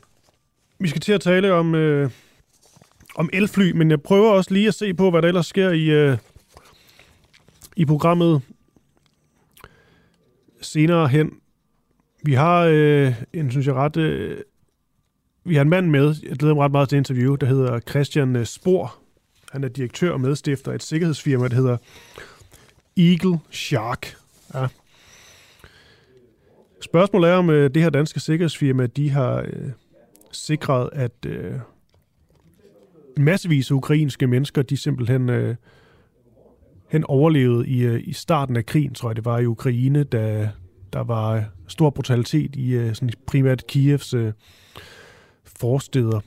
[0.79, 2.09] vi skal til at tale om, øh,
[3.15, 5.85] om elfly, men jeg prøver også lige at se på, hvad der ellers sker i,
[5.85, 6.17] øh,
[7.75, 8.41] i programmet
[10.61, 11.31] senere hen.
[12.23, 13.97] Vi har øh, en, synes jeg, ret...
[13.97, 14.37] Øh,
[15.43, 18.35] vi har en mand med, jeg glæder mig ret meget til interview, der hedder Christian
[18.35, 18.95] øh, Spor.
[19.51, 21.77] Han er direktør og medstifter af et sikkerhedsfirma, der hedder
[22.97, 24.17] Eagle Shark.
[24.53, 24.67] Ja.
[26.81, 29.71] Spørgsmålet er, om øh, det her danske sikkerhedsfirma, de har øh,
[30.31, 31.53] sikret, at øh,
[33.17, 35.55] massevis af ukrainske mennesker, de simpelthen øh,
[36.89, 40.49] hen overlevede i, øh, i starten af krigen, tror jeg det var i Ukraine, da
[40.93, 44.33] der var øh, stor brutalitet i øh, sådan primært Kievs øh,
[45.43, 46.19] forsteder.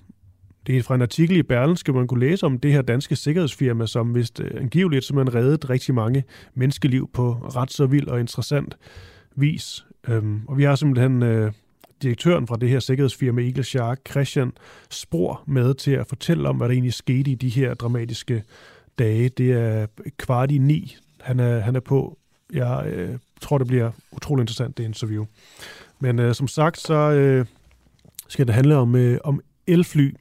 [0.67, 3.17] Det er fra en artikel i Berlinske, hvor man kunne læse om det her danske
[3.17, 6.25] sikkerhedsfirma, som vist øh, angiveligt simpelthen reddet rigtig mange
[6.55, 8.77] menneskeliv på ret så vild og interessant
[9.37, 9.87] vis.
[10.09, 11.53] Øhm, og vi har simpelthen øh,
[12.03, 14.53] direktøren fra det her sikkerhedsfirma Eagle Shark, Christian
[14.91, 18.43] Spor, med til at fortælle om, hvad der egentlig skete i de her dramatiske
[18.99, 19.29] dage.
[19.29, 19.87] Det er
[20.17, 22.19] kvart i ni, han er, han er på.
[22.53, 25.25] Jeg øh, tror, det bliver utrolig interessant, det interview.
[26.01, 27.47] Men øh, som sagt, så øh,
[28.29, 30.15] skal det handle om, øh, om elfly.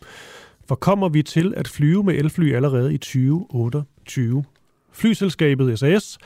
[0.68, 4.44] For kommer vi til at flyve med elfly allerede i 2028?
[4.92, 6.18] Flyselskabet SAS,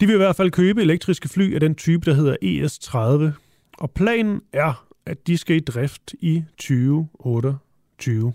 [0.00, 3.43] de vil i hvert fald købe elektriske fly af den type, der hedder ES-30.
[3.78, 8.32] Og planen er, at de skal i drift i 2028.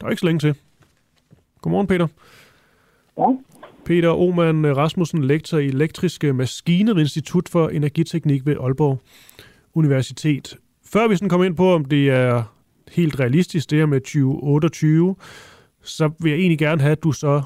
[0.00, 0.54] Der er ikke så længe til.
[1.62, 2.06] Godmorgen, Peter.
[3.18, 3.24] Ja.
[3.84, 9.00] Peter Oman Rasmussen, lektor i elektriske maskiner ved Institut for Energiteknik ved Aalborg
[9.74, 10.56] Universitet.
[10.84, 12.42] Før vi sådan kommer ind på, om det er
[12.92, 15.16] helt realistisk, det her med 2028,
[15.82, 17.42] så vil jeg egentlig gerne have, at du så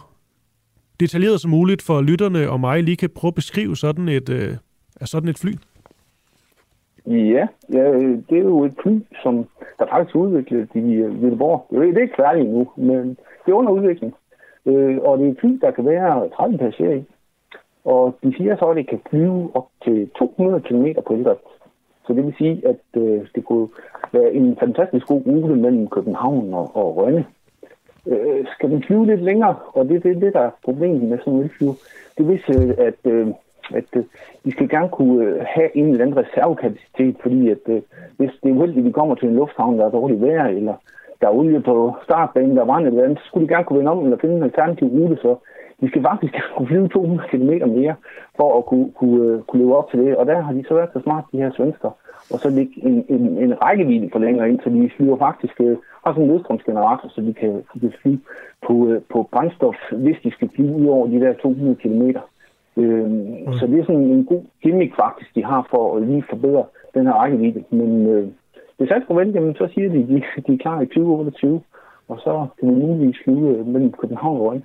[1.00, 4.56] detaljeret som muligt for lytterne og mig lige kan prøve at beskrive sådan et, øh,
[5.04, 5.54] sådan et fly.
[7.07, 7.92] Ja, ja,
[8.30, 9.46] det er jo et fly, som
[9.78, 11.66] der faktisk er udviklet i øh, Villeborg.
[11.70, 13.09] Det er ikke færdigt endnu, men
[13.44, 14.14] det er under udvikling.
[14.66, 17.05] Øh, og det er et fly, der kan være 30 passagerer i.
[17.84, 21.46] Og de siger så, at det kan flyve op til 200 km på eldrift.
[22.07, 23.68] Så det vil sige, at øh, det kunne
[24.12, 27.24] være en fantastisk god rute mellem København og, og Rønne.
[28.07, 31.32] Øh, skal den flyve lidt længere, og det er det, der er problemet med sådan
[31.32, 31.66] en fly,
[32.18, 33.26] det vil sige, øh, at, øh,
[33.74, 34.04] at øh,
[34.44, 37.82] de skal gerne kunne øh, have en eller anden reservekapacitet, fordi at øh,
[38.16, 40.74] hvis det er uheldigt, at vi kommer til en lufthavn, der er dårligt vejr, eller
[41.20, 43.78] der er olie på startbanen, der er vand eller andet, så skulle de gerne kunne
[43.78, 45.36] vende om eller finde en alternativ rute, så
[45.80, 47.94] de skal faktisk kunne flyve 200 km mere
[48.36, 50.16] for at kunne, kunne, øh, kunne leve op til det.
[50.16, 51.90] Og der har de så været så smart, de her svensker,
[52.32, 55.76] og så lægge en, en, en rækkevidde for længere ind, så de flyver faktisk øh,
[56.04, 58.20] har sådan en nedstrømsgenerator, så de kan, de kan flyve
[58.66, 62.20] på, øh, på brændstof, hvis de skal flyve ud over de der 200 kilometer.
[62.76, 63.52] Øh, mm.
[63.52, 66.64] Så det er sådan en god gimmick faktisk, de har for at lige forbedre
[66.94, 67.64] den her rækkevidde.
[67.70, 68.28] Men øh,
[68.78, 71.60] hvis alt går vel, jamen, så siger de, at de, de er klar i 2028,
[72.08, 74.64] og så kan man muligvis flyve mellem København og Røn.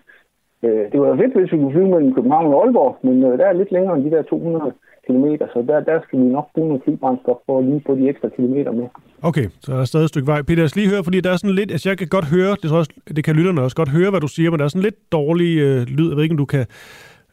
[0.63, 3.45] Øh, det var fedt, hvis vi kunne flyve mellem København og Aalborg, men øh, der
[3.45, 4.73] er lidt længere end de der 200
[5.07, 8.09] km, så der, der skal vi nok bruge noget flybrændstof for at lige få de
[8.09, 8.87] ekstra kilometer med.
[9.21, 10.41] Okay, så er der stadig et stykke vej.
[10.41, 12.51] Peter, jeg skal lige høre, fordi der er sådan lidt, altså jeg kan godt høre,
[12.61, 14.89] det, også, det kan lytterne også godt høre, hvad du siger, men der er sådan
[14.89, 16.07] lidt dårlig øh, lyd.
[16.09, 16.65] Jeg ved ikke, om du kan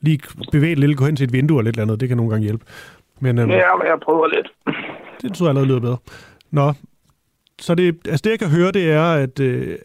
[0.04, 0.18] lige
[0.52, 2.00] bevæge lidt, gå hen til et vindue eller lidt andet.
[2.00, 2.64] Det kan nogle gange hjælpe.
[3.20, 4.52] Men, øhm, ja, men jeg prøver lidt.
[5.22, 5.96] Det tror jeg allerede lyder bedre.
[6.50, 6.72] Nå,
[7.58, 9.78] så det, altså det, jeg kan høre, det er, at, øh,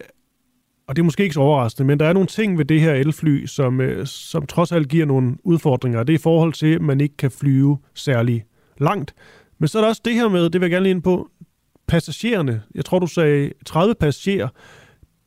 [0.88, 2.94] og det er måske ikke så overraskende, men der er nogle ting ved det her
[2.94, 6.04] elfly, som, øh, som trods alt giver nogle udfordringer.
[6.04, 8.46] Det er i forhold til, at man ikke kan flyve særlig
[8.78, 9.16] langt.
[9.60, 11.30] Men så er der også det her med, det vil jeg gerne lige ind på,
[11.88, 12.62] passagererne.
[12.76, 14.48] Jeg tror, du sagde 30 passagerer.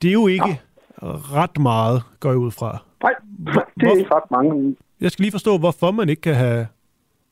[0.02, 1.06] Det er jo ikke ja.
[1.08, 2.78] ret meget, går jeg ud fra.
[3.02, 3.14] Nej,
[3.80, 4.76] det er ikke ret mange.
[5.02, 6.66] Jeg skal lige forstå, hvorfor man ikke kan have,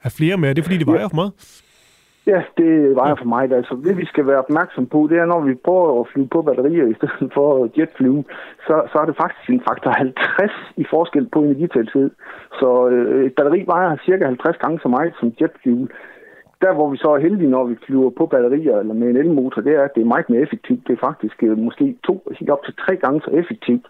[0.04, 0.48] have flere med.
[0.54, 1.32] Det er, fordi det vejer for meget?
[2.26, 3.44] Ja, det vejer for mig.
[3.60, 6.42] Altså, det vi skal være opmærksom på, det er, når vi prøver at flyve på
[6.42, 7.48] batterier i stedet for
[7.78, 8.24] jetflyve,
[8.66, 10.52] så, så er det faktisk en faktor 50
[10.82, 12.10] i forskel på energitæthed.
[12.60, 15.88] Så øh, et batteri vejer cirka 50 gange så meget som jetflyve
[16.62, 19.62] der, hvor vi så er heldige, når vi flyver på batterier eller med en elmotor,
[19.62, 20.86] det er, at det er meget mere effektivt.
[20.86, 23.86] Det er faktisk øh, måske to, helt op til tre gange så effektivt.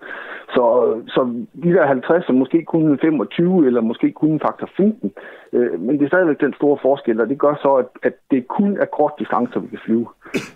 [0.55, 0.64] Så,
[1.07, 1.21] så
[1.62, 5.12] de der 50 er måske kun 25, eller måske kun en faktor 15.
[5.53, 8.49] Øh, men det er stadigvæk den store forskel, og det gør så, at, at det
[8.49, 10.07] kun er kort distancer, vi kan flyve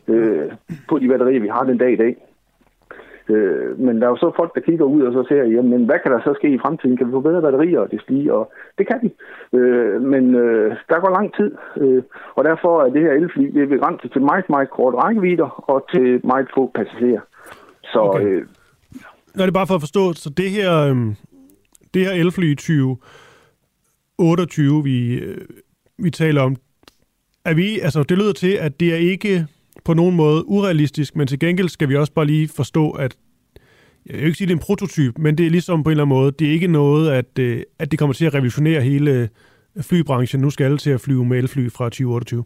[0.08, 0.52] øh,
[0.88, 2.16] på de batterier, vi har den dag i dag.
[3.28, 5.98] Øh, men der er jo så folk, der kigger ud og så ser, jamen hvad
[6.02, 6.96] kan der så ske i fremtiden?
[6.96, 8.32] Kan vi få bedre batterier og det stiger?
[8.32, 9.10] Og det kan vi.
[9.58, 11.50] Øh, men øh, der går lang tid,
[11.82, 12.02] øh,
[12.34, 15.84] og derfor er det her elfly det er begrænset til meget, meget kort rækkevidder og
[15.92, 17.20] til meget få passagerer.
[17.92, 18.26] Så okay.
[18.26, 18.42] øh,
[19.34, 20.96] Nå, det er bare for at forstå, så det her, øh,
[21.94, 22.96] det her elfly 20
[24.18, 25.38] 28, vi, øh,
[25.98, 26.56] vi taler om,
[27.44, 29.46] er vi, altså det lyder til, at det er ikke
[29.84, 33.16] på nogen måde urealistisk, men til gengæld skal vi også bare lige forstå, at
[34.06, 35.92] jeg vil ikke sige, at det er en prototyp, men det er ligesom på en
[35.92, 38.80] eller anden måde, det er ikke noget, at, øh, at det kommer til at revolutionere
[38.80, 39.28] hele øh,
[39.82, 40.40] flybranchen.
[40.40, 42.44] Nu skal alle til at flyve med elfly fra 2028.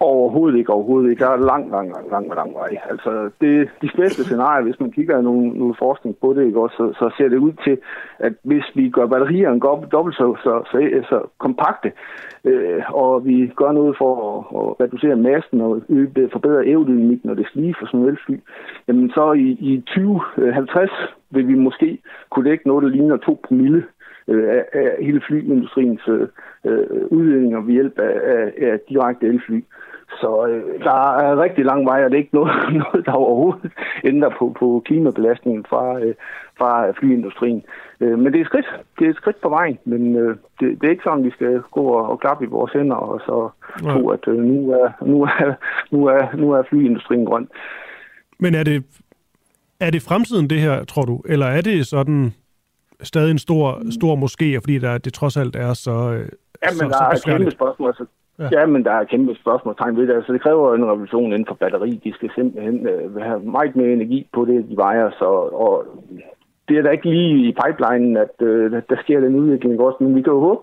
[0.00, 1.24] Overhovedet ikke, overhovedet ikke.
[1.24, 2.76] Der er lang, lang, lang, lang, lang vej.
[2.90, 6.76] Altså, det, de bedste scenarier, hvis man kigger nogle, nogle forskning på det, ikke, også,
[6.76, 7.78] så, så ser det ud til,
[8.18, 9.60] at hvis vi gør batterierne
[9.92, 10.78] dobbelt så, så, så,
[11.08, 11.92] så kompakte,
[12.44, 17.36] øh, og vi gør noget for at, at reducere massen og øge, forbedre aerodynamikken og
[17.36, 18.36] det stiger for sådan en elfly,
[18.88, 20.90] jamen så i, i 2050
[21.30, 21.98] vil vi måske
[22.30, 23.84] kunne lægge noget, der ligner 2 promille
[24.28, 26.28] øh, af, af hele flyindustriens øh,
[26.66, 29.60] øh, udledninger ved hjælp af, af, af direkte elfly.
[30.20, 33.72] Så øh, der er rigtig lang vej, og det er ikke noget, noget der overhovedet
[34.04, 36.14] ændrer på, på klimabelastningen fra, øh,
[36.58, 37.62] fra flyindustrien.
[38.00, 38.66] Øh, men det er et skridt.
[38.98, 41.62] Det er et skridt på vejen, men øh, det, det er ikke sådan, vi skal
[41.70, 43.50] gå og, og klappe i vores hænder og så
[43.84, 43.92] ja.
[43.92, 45.54] tro, at øh, nu, er, nu, er,
[45.90, 47.48] nu, er, nu er flyindustrien grøn.
[48.38, 48.84] Men er det,
[49.80, 51.22] er det fremtiden, det her, tror du?
[51.28, 52.32] Eller er det sådan
[53.02, 56.28] stadig en stor, stor moské, fordi der, det trods alt er så øh,
[56.66, 57.88] Ja, men der er kæmpe spørgsmål.
[57.88, 58.04] Altså,
[58.38, 58.48] ja.
[58.52, 60.14] ja, men der er kæmpe spørgsmålstegn ved det.
[60.14, 62.00] Altså, det kræver en revolution inden for batteri.
[62.04, 65.10] De skal simpelthen øh, have meget mere energi på det, de vejer.
[65.10, 65.28] Så,
[65.64, 65.86] og
[66.68, 70.14] det er da ikke lige i pipelinen, at øh, der sker den udvikling også, men
[70.14, 70.60] vi kan jo håbe.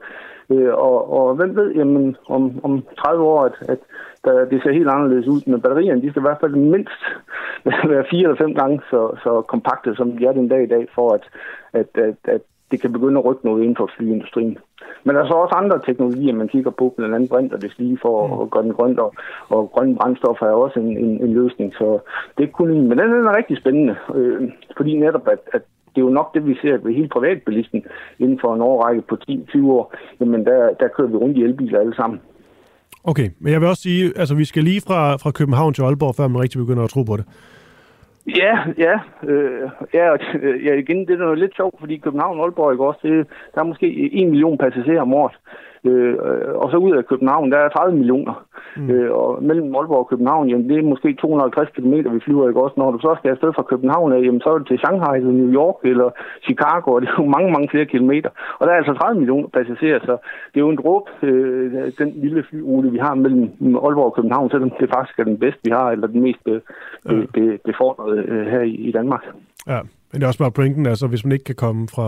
[0.50, 3.80] Øh, og, og hvem ved, jamen, om, om 30 år, at, at
[4.26, 5.42] der, det ser helt anderledes ud.
[5.52, 7.02] Men batterierne, de skal i hvert fald mindst
[7.92, 10.88] være fire eller fem gange så, så kompakte, som de er den dag i dag,
[10.96, 11.24] for at,
[11.74, 12.42] at, at, at
[12.74, 14.58] det kan begynde at rykke noget inden for flyindustrien.
[15.04, 17.74] Men der er så også andre teknologier, man kigger på, blandt andet brint og det
[17.78, 18.42] lige for mm.
[18.42, 19.14] at gøre den grønt, og,
[19.50, 21.74] og grønne brændstoffer er også en, en, en løsning.
[21.80, 22.00] Så
[22.38, 24.42] det er kun en, men den er rigtig spændende, øh,
[24.78, 25.62] fordi netop, at, at
[25.92, 27.84] det er jo nok det, vi ser ved hele privatbilisten
[28.20, 29.96] inden for en årrække på 10-20 år.
[30.20, 32.20] Jamen, der, der kører vi rundt i elbiler alle sammen.
[33.04, 36.16] Okay, men jeg vil også sige, altså vi skal lige fra, fra København til Aalborg,
[36.16, 37.26] før man rigtig begynder at tro på det.
[38.28, 39.00] Ja, ja.
[39.24, 42.86] Øh, ja, øh, ja, igen, det er noget lidt sjovt, fordi København og Aalborg, ikke
[42.86, 45.36] også, det, der er måske en million passagerer om året.
[45.90, 46.16] Øh,
[46.62, 48.36] og så ud af København, der er 30 millioner.
[48.78, 48.90] Mm.
[48.90, 52.64] Øh, og mellem Aalborg og København, jamen, det er måske 250 km, vi flyver, ikke
[52.66, 52.76] også?
[52.78, 55.52] Når du så skal afsted fra København, jamen, så er det til Shanghai, eller New
[55.62, 56.10] York, eller
[56.48, 58.30] Chicago, og det er jo mange, mange flere kilometer.
[58.60, 60.14] Og der er altså 30 millioner passagerer, så
[60.52, 63.44] det er jo en dråb, øh, den lille flyrute, vi har mellem
[63.86, 66.62] Aalborg og København, selvom det faktisk er den bedste, vi har, eller den mest be,
[67.10, 69.24] be, be, befordrede øh, her i, i Danmark.
[69.68, 72.08] Ja, men det er også bare pointen, altså hvis man ikke kan komme fra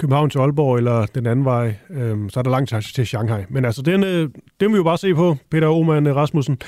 [0.00, 3.42] København til Aalborg eller den anden vej, øh, så er der langt til Shanghai.
[3.48, 4.28] Men altså, den, øh,
[4.60, 6.58] det må vi jo bare se på, Peter Oman Rasmussen.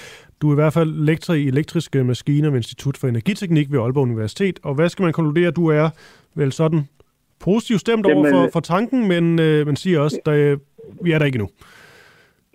[0.42, 4.02] Du er i hvert fald lektor i elektriske maskiner ved Institut for Energiteknik ved Aalborg
[4.02, 4.58] Universitet.
[4.62, 5.50] Og hvad skal man konkludere?
[5.50, 5.90] Du er
[6.34, 6.88] vel sådan
[7.40, 10.58] positivt stemt over for, for tanken, men øh, man siger også, at
[11.02, 11.48] vi er der ikke endnu.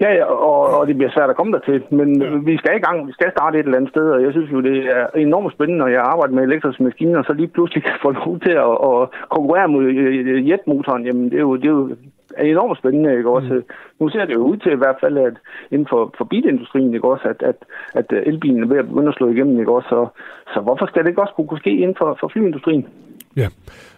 [0.03, 2.29] Ja, ja og, og det bliver svært at komme der til, men ja.
[2.49, 4.61] vi skal i gang, vi skal starte et eller andet sted, og jeg synes jo,
[4.61, 8.09] det er enormt spændende, når jeg arbejder med elektriske maskiner, så lige pludselig kan få
[8.11, 8.97] lov til at, at
[9.35, 11.95] konkurrere mod øh, jetmotoren, jamen det er jo, det er jo
[12.37, 13.53] enormt spændende, ikke også?
[13.53, 13.63] Mm.
[13.99, 15.35] Nu ser det jo ud til i hvert fald, at
[15.71, 17.57] inden for, for bilindustrien, ikke også, at, at,
[17.99, 19.89] at elbilen er ved at begynde at slå igennem, ikke også?
[19.89, 20.07] Så,
[20.53, 22.85] så hvorfor skal det ikke også kunne ske inden for, for flyindustrien?
[23.35, 23.47] Ja,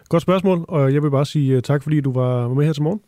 [0.08, 2.82] godt spørgsmål, og jeg vil bare sige øh, tak, fordi du var med her til
[2.82, 3.00] morgen.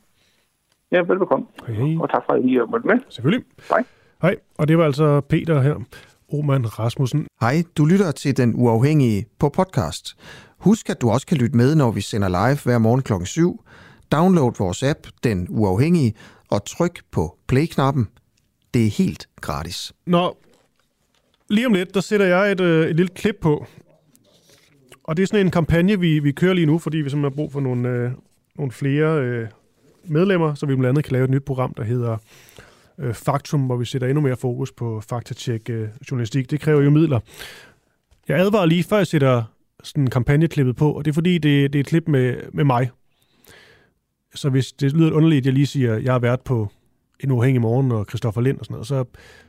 [0.93, 1.47] Ja, velbekomme.
[1.67, 1.97] Hej, hej.
[2.01, 3.01] Og tak for, at I har med.
[3.09, 3.45] Selvfølgelig.
[3.69, 3.85] Hej.
[4.23, 5.75] Hej, og det var altså Peter her.
[6.33, 7.27] Oman Rasmussen.
[7.41, 10.17] Hej, du lytter til Den Uafhængige på podcast.
[10.59, 13.65] Husk, at du også kan lytte med, når vi sender live hver morgen klokken 7.
[14.13, 16.15] Download vores app, Den Uafhængige,
[16.51, 18.09] og tryk på play-knappen.
[18.75, 19.93] Det er helt gratis.
[20.07, 20.37] Nå,
[21.51, 23.67] lige om lidt, der sætter jeg et, øh, et lille klip på.
[25.05, 27.37] Og det er sådan en kampagne, vi, vi kører lige nu, fordi vi simpelthen har
[27.37, 28.11] brug for nogle, øh,
[28.57, 29.49] nogle flere øh,
[30.05, 32.17] medlemmer, så vi blandt andet kan lave et nyt program, der hedder
[32.99, 36.51] øh, faktum, hvor vi sætter endnu mere fokus på faktatjek øh, journalistik.
[36.51, 37.21] Det kræver jo midler.
[38.29, 39.43] Jeg advarer lige, før jeg sætter
[39.83, 42.91] sådan kampagneklippet på, og det er fordi, det, det er et klip med, med mig.
[44.35, 46.69] Så hvis det lyder underligt, at jeg lige siger, at jeg har været på
[47.21, 49.05] en uafhængig morgen og Christoffer Lind og sådan noget, så,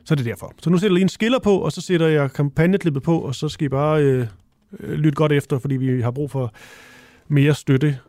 [0.05, 0.53] så er det derfor.
[0.61, 3.35] Så nu sætter jeg lige en skiller på, og så sætter jeg kampagneklippet på, og
[3.35, 4.27] så skal I bare øh,
[4.79, 6.53] øh lytte godt efter, fordi vi har brug for
[7.27, 7.99] mere støtte.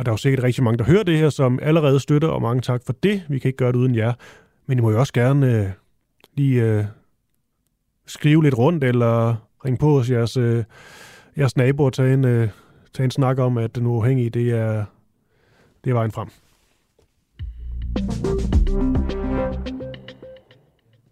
[0.00, 2.42] Og der er jo sikkert rigtig mange, der hører det her, som allerede støtter, og
[2.42, 3.22] mange tak for det.
[3.28, 4.12] Vi kan ikke gøre det uden jer.
[4.66, 5.66] Men I må jo også gerne øh,
[6.34, 6.84] lige øh,
[8.06, 10.64] skrive lidt rundt, eller ringe på hos jeres, øh,
[11.36, 12.48] jeres nabo og tage en, øh,
[12.94, 14.84] tage en snak om, at den uafhængige, det er,
[15.84, 16.28] det er vejen frem.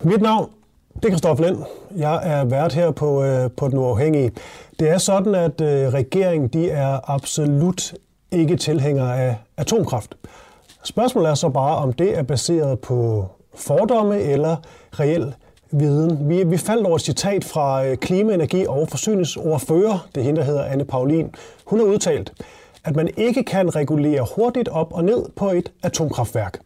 [0.05, 0.51] Mit navn
[0.95, 1.59] det er Christoffer Lind.
[1.97, 4.33] Jeg er vært her på, øh, på Den Uafhængige.
[4.81, 7.95] Det er sådan, at øh, regeringen de er absolut
[8.33, 10.15] ikke tilhængere af atomkraft.
[10.85, 14.57] Spørgsmålet er så bare, om det er baseret på fordomme eller
[14.93, 15.35] reel
[15.71, 16.29] viden.
[16.29, 20.41] Vi, vi faldt over et citat fra klimaenergi- klima-, energi- og forsyningsordfører, det er hende,
[20.41, 21.35] der hedder Anne Paulin.
[21.65, 22.33] Hun har udtalt,
[22.85, 26.59] at man ikke kan regulere hurtigt op og ned på et atomkraftværk.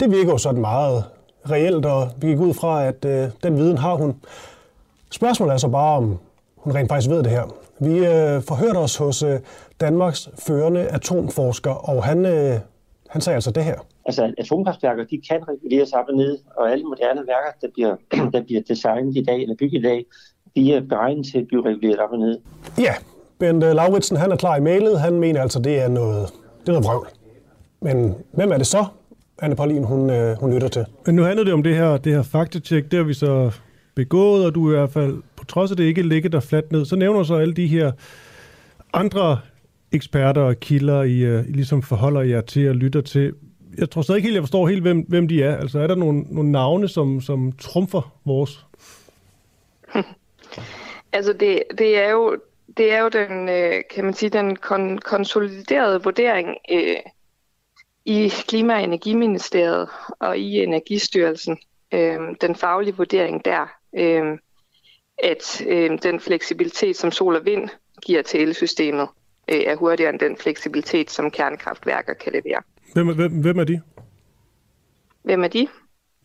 [0.00, 1.04] Det virker jo sådan meget
[1.50, 4.14] reelt, og vi gik ud fra, at øh, den viden har hun.
[5.10, 6.18] Spørgsmålet er så bare, om
[6.56, 7.42] hun rent faktisk ved det her.
[7.80, 9.40] Vi øh, forhørte os hos øh,
[9.80, 12.54] Danmarks førende atomforsker, og han, øh,
[13.08, 13.86] han sagde altså det her.
[14.06, 17.96] Altså atomkraftværker, de kan reguleres op og ned, og alle moderne værker, der bliver,
[18.34, 20.04] der bliver designet i dag, eller bygget i dag,
[20.56, 22.38] de er beregnet til at blive reguleret op og ned.
[22.78, 22.94] Ja,
[23.38, 25.00] Bent Lauritsen, han er klar i mailet.
[25.00, 26.28] Han mener altså, det er noget,
[26.60, 27.08] det er noget vrøvl.
[27.80, 28.84] Men hvem er det så,
[29.42, 30.84] Anne Paulin, hun, øh, hun lytter til?
[31.06, 33.50] Men nu handler det om det her, det her faktatjek, det har vi så
[33.94, 36.72] begået, og du er i hvert fald, på trods af det ikke ligger der fladt
[36.72, 37.92] ned, så nævner så alle de her
[38.92, 39.38] andre
[39.92, 43.34] eksperter og kilder, I, uh, I ligesom forholder jer til og lytter til.
[43.78, 45.56] Jeg tror stadig ikke helt, jeg forstår helt, hvem, hvem de er.
[45.56, 48.66] Altså er der nogle, nogle navne, som, som trumfer vores?
[51.12, 52.36] altså det, det er jo
[52.76, 56.96] det er jo den, øh, kan man sige, den kon- konsoliderede vurdering øh,
[58.04, 61.58] i Klima- og Energiministeriet og i Energistyrelsen.
[61.94, 63.66] Øh, den faglige vurdering der,
[63.98, 64.38] øh,
[65.18, 67.68] at øh, den fleksibilitet, som sol og vind
[68.02, 69.08] giver til elsystemet,
[69.48, 72.62] øh, er hurtigere end den fleksibilitet, som kernekraftværker kan levere.
[72.92, 73.80] Hvem, hvem, hvem er de?
[75.22, 75.68] Hvem er de?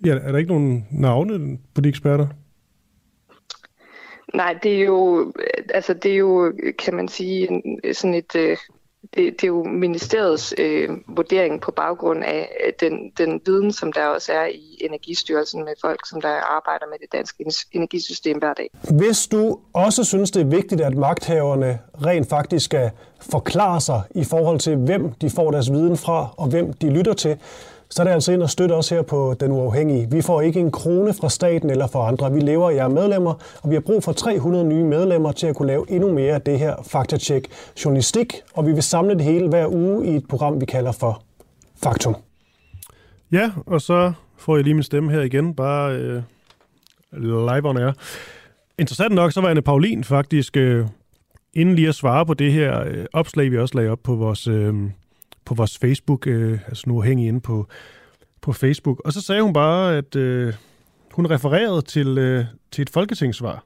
[0.05, 2.27] Ja, er der ikke nogen navne på de eksperter?
[4.33, 5.33] Nej, det er jo,
[5.73, 7.61] altså det er jo, kan man sige,
[7.93, 8.57] sådan et, øh,
[9.15, 13.93] det, det er jo ministeriets øh, vurdering på baggrund af øh, den, den viden, som
[13.93, 18.53] der også er i Energistyrelsen med folk, som der arbejder med det danske energisystem hver
[18.53, 18.69] dag.
[18.97, 22.91] Hvis du også synes, det er vigtigt, at magthaverne rent faktisk skal
[23.21, 27.13] forklare sig i forhold til, hvem de får deres viden fra, og hvem de lytter
[27.13, 27.37] til,
[27.93, 30.11] så er det altså ind og støtte os her på Den Uafhængige.
[30.11, 32.33] Vi får ikke en krone fra staten eller fra andre.
[32.33, 33.33] Vi lever af jer medlemmer,
[33.63, 36.41] og vi har brug for 300 nye medlemmer til at kunne lave endnu mere af
[36.41, 37.47] det her faktatjek
[37.85, 41.23] journalistik, og vi vil samle det hele hver uge i et program, vi kalder for
[41.83, 42.15] Faktum.
[43.31, 46.21] Ja, og så får jeg lige min stemme her igen, bare øh,
[47.21, 47.91] live on air.
[48.79, 50.87] Interessant nok, så var Anne Paulin faktisk, øh,
[51.53, 54.47] inden lige at svare på det her øh, opslag, vi også lagde op på vores...
[54.47, 54.73] Øh,
[55.45, 57.67] på vores Facebook, øh, altså nu hænge inde på,
[58.41, 59.01] på Facebook.
[59.05, 60.53] Og så sagde hun bare, at øh,
[61.11, 63.65] hun refererede til, øh, til et folketingssvar.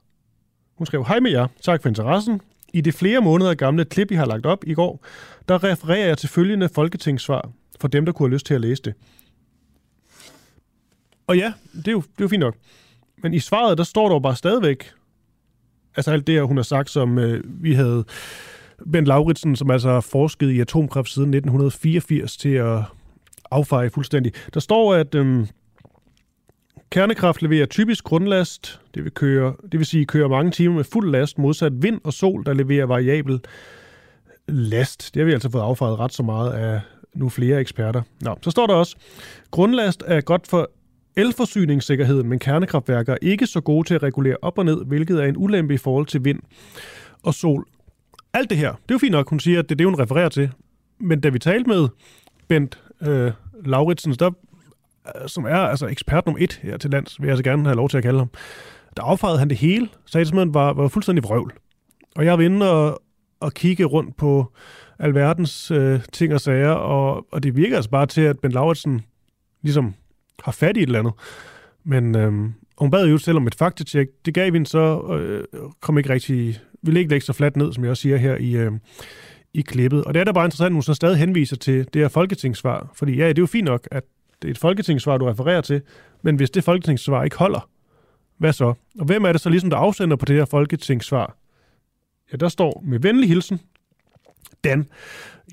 [0.78, 2.42] Hun skrev, hej med jer, tak for interessen.
[2.74, 5.06] I det flere måneder gamle klip, I har lagt op i går,
[5.48, 7.50] der refererer jeg til følgende folketingssvar
[7.82, 8.94] for dem, der kunne have lyst til at læse det.
[11.28, 12.56] Og ja, det er jo, det er jo fint nok.
[13.18, 14.92] Men i svaret, der står der jo bare stadigvæk,
[15.96, 18.06] altså alt det her, hun har sagt, som øh, vi havde
[18.92, 22.80] Bent Lauritsen, som altså har forsket i atomkraft siden 1984 til at
[23.52, 24.34] affeje fuldstændig.
[24.54, 25.48] Der står, at øhm,
[26.90, 31.12] kernekraft leverer typisk grundlast, det vil, køre, det vil sige køre mange timer med fuld
[31.12, 33.40] last, modsat vind og sol, der leverer variabel
[34.48, 35.14] last.
[35.14, 36.82] Det har vi altså fået affejet ret så meget af
[37.16, 38.02] nu flere eksperter.
[38.22, 38.96] Nå, så står der også,
[39.52, 40.72] grundlast er godt for
[41.18, 45.26] elforsyningssikkerheden, men kernekraftværker er ikke så gode til at regulere op og ned, hvilket er
[45.26, 46.40] en ulempe i forhold til vind
[47.24, 47.68] og sol.
[48.38, 50.00] Alt det her, det er jo fint nok, hun siger, at det er det, hun
[50.00, 50.52] refererer til.
[51.00, 51.88] Men da vi talte med
[52.48, 53.32] Bent øh,
[53.66, 54.32] Lauritsen, der,
[55.08, 57.76] øh, som er altså ekspert nummer et her til lands, vil jeg altså gerne have
[57.76, 58.30] lov til at kalde ham,
[58.98, 61.54] der affejede han det hele, sagde det simpelthen var, var fuldstændig vrøvl.
[62.16, 63.02] Og jeg var inde og,
[63.40, 64.54] og kigge rundt på
[65.00, 69.02] alverdens øh, ting og sager, og, og det virker altså bare til, at Bent Lauritsen
[69.64, 69.94] ligesom
[70.44, 71.14] har fat i et eller andet.
[71.84, 74.08] Men øh, hun bad jo selv om et faktatjek.
[74.26, 75.44] Det gav vi så, øh,
[75.82, 78.56] kom ikke rigtig vil ikke lægge så fladt ned, som jeg også siger her i,
[78.56, 78.72] øh,
[79.54, 80.04] i klippet.
[80.04, 82.92] Og det er da bare interessant, at hun så stadig henviser til det her folketingssvar.
[82.96, 84.04] Fordi ja, det er jo fint nok, at
[84.42, 85.82] det er et folketingssvar, du refererer til,
[86.22, 87.70] men hvis det folketingssvar ikke holder,
[88.38, 88.74] hvad så?
[89.00, 91.38] Og hvem er det så ligesom, der afsender på det her folketingssvar?
[92.32, 93.60] Ja, der står med venlig hilsen,
[94.64, 94.90] Dan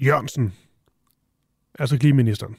[0.02, 0.52] Jørgensen,
[1.78, 2.56] altså klimaministeren.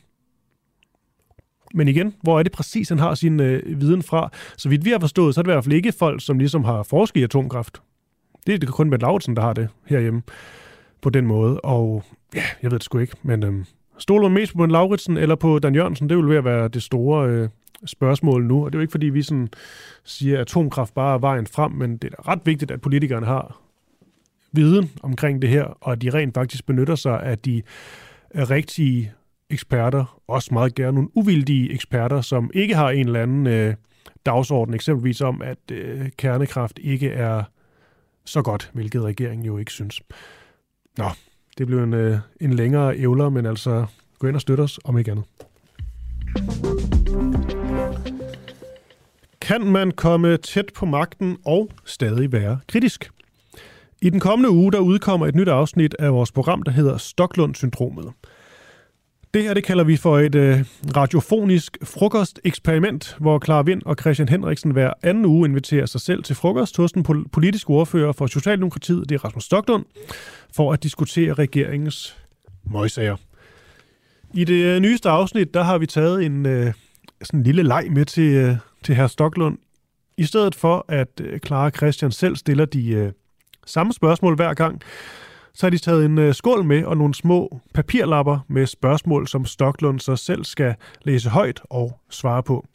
[1.74, 4.32] Men igen, hvor er det præcis, han har sin øh, viden fra?
[4.58, 6.64] Så vidt vi har forstået, så er det i hvert fald ikke folk, som ligesom
[6.64, 7.82] har forsket i atomkraft.
[8.48, 10.22] Det er det kun med Lauritsen, der har det herhjemme
[11.02, 11.62] på den måde.
[11.62, 12.04] Og
[12.36, 13.66] ja, jeg ved det sgu ikke, men øh,
[13.98, 16.10] stoler man mest på en Lauritsen eller på Dan Jørgensen?
[16.10, 17.50] Det vil ved at være det store øh,
[17.86, 18.66] spørgsmål nu.
[18.66, 19.48] Og det er jo ikke, fordi vi sådan
[20.04, 23.26] siger, at atomkraft bare er vejen frem, men det er da ret vigtigt, at politikerne
[23.26, 23.62] har
[24.52, 27.62] viden omkring det her, og at de rent faktisk benytter sig af de
[28.36, 29.12] rigtige
[29.50, 33.74] eksperter, også meget gerne nogle uvildige eksperter, som ikke har en eller anden øh,
[34.26, 37.44] dagsorden, eksempelvis om, at øh, kernekraft ikke er
[38.26, 40.02] så godt, hvilket regeringen jo ikke synes.
[40.98, 41.10] Nå,
[41.58, 43.86] det blev en, øh, en længere ævler, men altså
[44.20, 45.26] gå ind og støt os, om ikke andet.
[49.42, 53.12] Kan man komme tæt på magten og stadig være kritisk?
[54.02, 58.14] I den kommende uge, der udkommer et nyt afsnit af vores program, der hedder Stoklund-syndromet.
[59.36, 60.66] Det her det kalder vi for et øh,
[60.96, 66.36] radiofonisk frokosteksperiment, hvor Clara Vind og Christian Henriksen hver anden uge inviterer sig selv til
[66.36, 69.86] frokost hos den politiske ordfører for Socialdemokratiet, det er Rasmus Stoklund,
[70.56, 72.18] for at diskutere regeringens
[72.72, 73.16] møgsager.
[74.34, 76.74] I det øh, nyeste afsnit, der har vi taget en øh,
[77.24, 79.58] sådan en lille leg med til, øh, til herr Stoklund.
[80.18, 83.12] I stedet for, at øh, Clara Christian selv stiller de øh,
[83.66, 84.82] samme spørgsmål hver gang,
[85.56, 89.46] så har de taget en øh, skål med og nogle små papirlapper med spørgsmål, som
[89.46, 92.66] Stoklund så selv skal læse højt og svare på.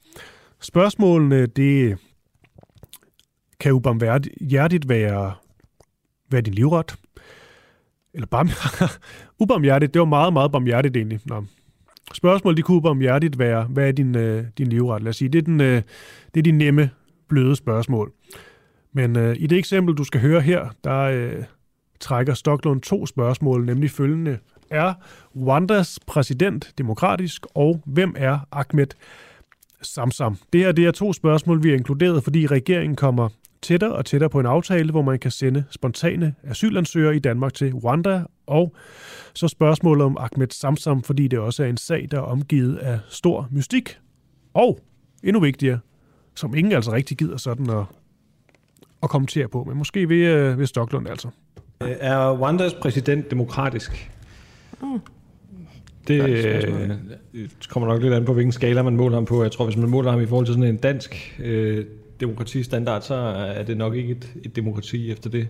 [0.60, 1.98] Spørgsmålene, det
[3.60, 5.34] kan ubarmhjertigt være,
[6.28, 6.94] hvad er din livret?
[8.14, 8.48] Eller bare
[9.42, 11.20] ubarmhjertigt, det var meget, meget barmhjertigt egentlig.
[11.24, 11.44] Nå.
[12.14, 15.02] Spørgsmål, de kunne ubarmhjertigt være, hvad er din, øh, din livret?
[15.02, 15.82] Lad os sige, det er, den, øh,
[16.34, 16.90] det er de nemme,
[17.28, 18.12] bløde spørgsmål.
[18.92, 21.44] Men øh, i det eksempel, du skal høre her, der øh,
[22.00, 24.38] trækker Stoklund to spørgsmål, nemlig følgende.
[24.70, 24.94] Er
[25.36, 28.86] Rwandas præsident demokratisk, og hvem er Ahmed
[29.82, 30.36] Samsam?
[30.52, 33.28] Det her det er to spørgsmål, vi har inkluderet, fordi regeringen kommer
[33.62, 37.74] tættere og tættere på en aftale, hvor man kan sende spontane asylansøgere i Danmark til
[37.74, 38.74] Rwanda, og
[39.34, 42.98] så spørgsmålet om Ahmed Samsam, fordi det også er en sag, der er omgivet af
[43.08, 43.98] stor mystik,
[44.54, 44.78] og
[45.22, 45.78] endnu vigtigere,
[46.34, 47.84] som ingen altså rigtig gider sådan at,
[49.02, 51.28] at kommentere på, men måske ved, øh, ved Stoklund altså.
[51.80, 54.10] Er Rwandas præsident demokratisk?
[54.82, 55.00] Mm.
[56.08, 59.42] Det øh, kommer nok lidt an på, hvilken skala man måler ham på.
[59.42, 61.84] Jeg tror, hvis man måler ham i forhold til sådan en dansk øh,
[62.20, 65.48] demokratistandard, så er det nok ikke et, et demokrati efter det.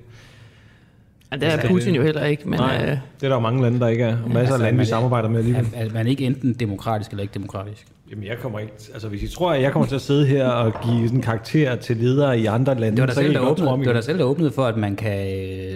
[1.32, 2.48] Ja, det er Putin jo heller ikke.
[2.48, 4.22] Men, Nej, øh, det er der jo mange lande, der ikke er.
[4.22, 5.66] Og masser af lande, vi samarbejder med alligevel.
[5.74, 7.86] Er, er man ikke enten demokratisk eller ikke demokratisk?
[8.10, 8.72] Jamen, jeg kommer ikke...
[8.92, 11.76] Altså, hvis I tror, at jeg kommer til at sidde her og give sådan karakter
[11.76, 14.00] til ledere i andre lande, Det var der så selv, der åbnede, det var der
[14.00, 15.26] selv, der åbnede for, at man kan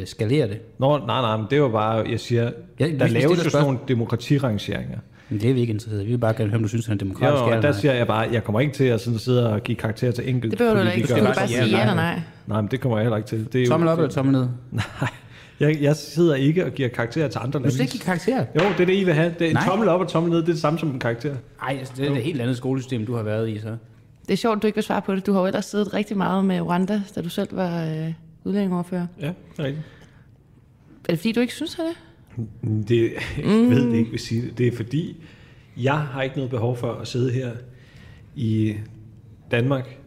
[0.01, 0.59] øh, skalere det.
[0.79, 3.79] Nå, nej, nej, men det var bare, jeg siger, Ja, der laves jo sådan nogle
[3.89, 4.99] demokratirangeringer.
[5.29, 6.05] Men det er vi ikke interesseret.
[6.07, 7.43] Vi vil bare gerne høre, om du synes, han er Jo, demokratisk.
[7.43, 7.81] og eller der nej.
[7.81, 10.51] siger jeg bare, jeg kommer ikke til at sådan sidde og give karakter til enkelt
[10.51, 11.01] Det behøver du ikke.
[11.03, 12.21] Du skal bare sige ja eller nej.
[12.47, 13.53] Nej, men det kommer jeg heller ikke til.
[13.53, 14.43] Det er Tommel jo, op eller tommel ned?
[14.73, 15.09] Nej,
[15.69, 17.73] jeg, jeg sidder ikke og giver karakterer til andre Du lande.
[17.75, 18.39] skal ikke give karakter.
[18.39, 19.35] Jo, det er det, I vil have.
[19.39, 19.67] Det er en Nej.
[19.67, 21.35] tommel op og tommel ned, det er det samme som en karakter.
[21.61, 23.77] Nej, altså, det er et helt andet skolesystem, du har været i, så.
[24.27, 25.27] det er sjovt, du ikke vil svare på det.
[25.27, 28.13] Du har jo ellers siddet rigtig meget med Rwanda, da du selv var øh,
[28.45, 29.07] udlændingoverfører.
[29.21, 29.87] Ja, det er rigtigt.
[31.05, 32.89] Er det fordi, du ikke synes, at det?
[32.89, 34.59] Det, jeg ved det ikke, vil sige det.
[34.59, 35.25] Det er fordi,
[35.77, 37.51] jeg har ikke noget behov for at sidde her
[38.35, 38.75] i
[39.51, 39.99] Danmark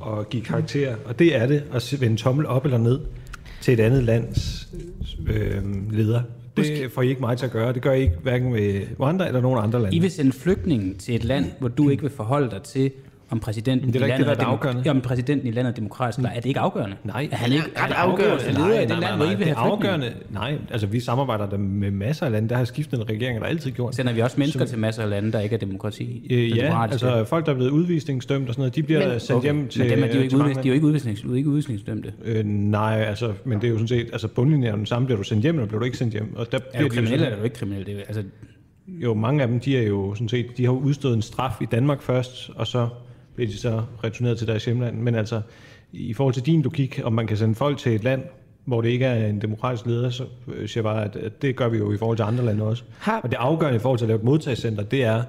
[0.00, 0.96] og give karakterer.
[1.04, 3.00] Og det er det, at vende tommel op eller ned
[3.60, 4.68] til et andet lands
[5.26, 6.22] øh, leder.
[6.56, 7.72] Det får I ikke mig til at gøre.
[7.72, 9.96] Det gør I ikke hverken med Rwanda eller nogen andre lande.
[9.96, 12.90] I vil sende flygtningen til et land, hvor du ikke vil forholde dig til,
[13.30, 14.90] om præsidenten, Men det er i ikke det, landet der er afgørende.
[14.90, 16.96] Om præsidenten i landet er demokratisk, eller er det ikke afgørende?
[17.04, 17.28] Nej.
[17.32, 18.34] Er han ikke er det afgørende.
[18.34, 20.12] afgørende leder i det land, hvor I vil det er afgørende.
[20.30, 22.48] Nej, altså vi samarbejder der med masser af lande.
[22.48, 23.94] Der har skiftende regeringer, der altid gjort.
[23.94, 26.26] Sender vi også mennesker Som- til masser af lande, der ikke er demokrati?
[26.30, 29.42] Øh, ja, altså folk, der er blevet udvisningsdømt og sådan noget, de bliver Men- sendt
[29.42, 29.80] hjem til...
[29.82, 31.28] Men dem er de jo ikke, til mange udvis, de er jo ikke, udvisnings, de
[31.32, 32.12] er ikke udvisningsdømte.
[32.24, 35.18] Øh, nej, altså, men det er jo sådan set, altså bundlinjen er den samme, bliver
[35.18, 36.34] du sendt hjem, eller bliver du ikke sendt hjem?
[36.36, 37.86] Og der Er bliver du kriminel, eller er du ikke kriminel?
[37.86, 38.22] Det jo- altså,
[38.88, 41.64] Jo, mange af dem, de er jo sådan set, de har udstået en straf i
[41.64, 42.88] Danmark først, og så
[43.40, 44.96] bliver de så returneret til deres hjemland.
[44.98, 45.40] Men altså,
[45.92, 48.22] i forhold til din logik, om man kan sende folk til et land,
[48.64, 51.68] hvor det ikke er en demokratisk leder, så øh, siger jeg bare, at, det gør
[51.68, 52.82] vi jo i forhold til andre lande også.
[52.98, 55.22] Har- Og det afgørende i forhold til at lave et modtagscenter, det er,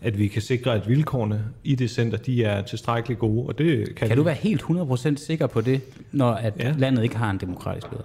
[0.00, 3.86] at vi kan sikre, at vilkårene i det center, de er tilstrækkeligt gode, og det
[3.86, 4.16] kan, kan de.
[4.16, 5.80] du være helt 100% sikker på det,
[6.12, 6.74] når at Ja.
[6.78, 8.04] landet ikke har en demokratisk leder?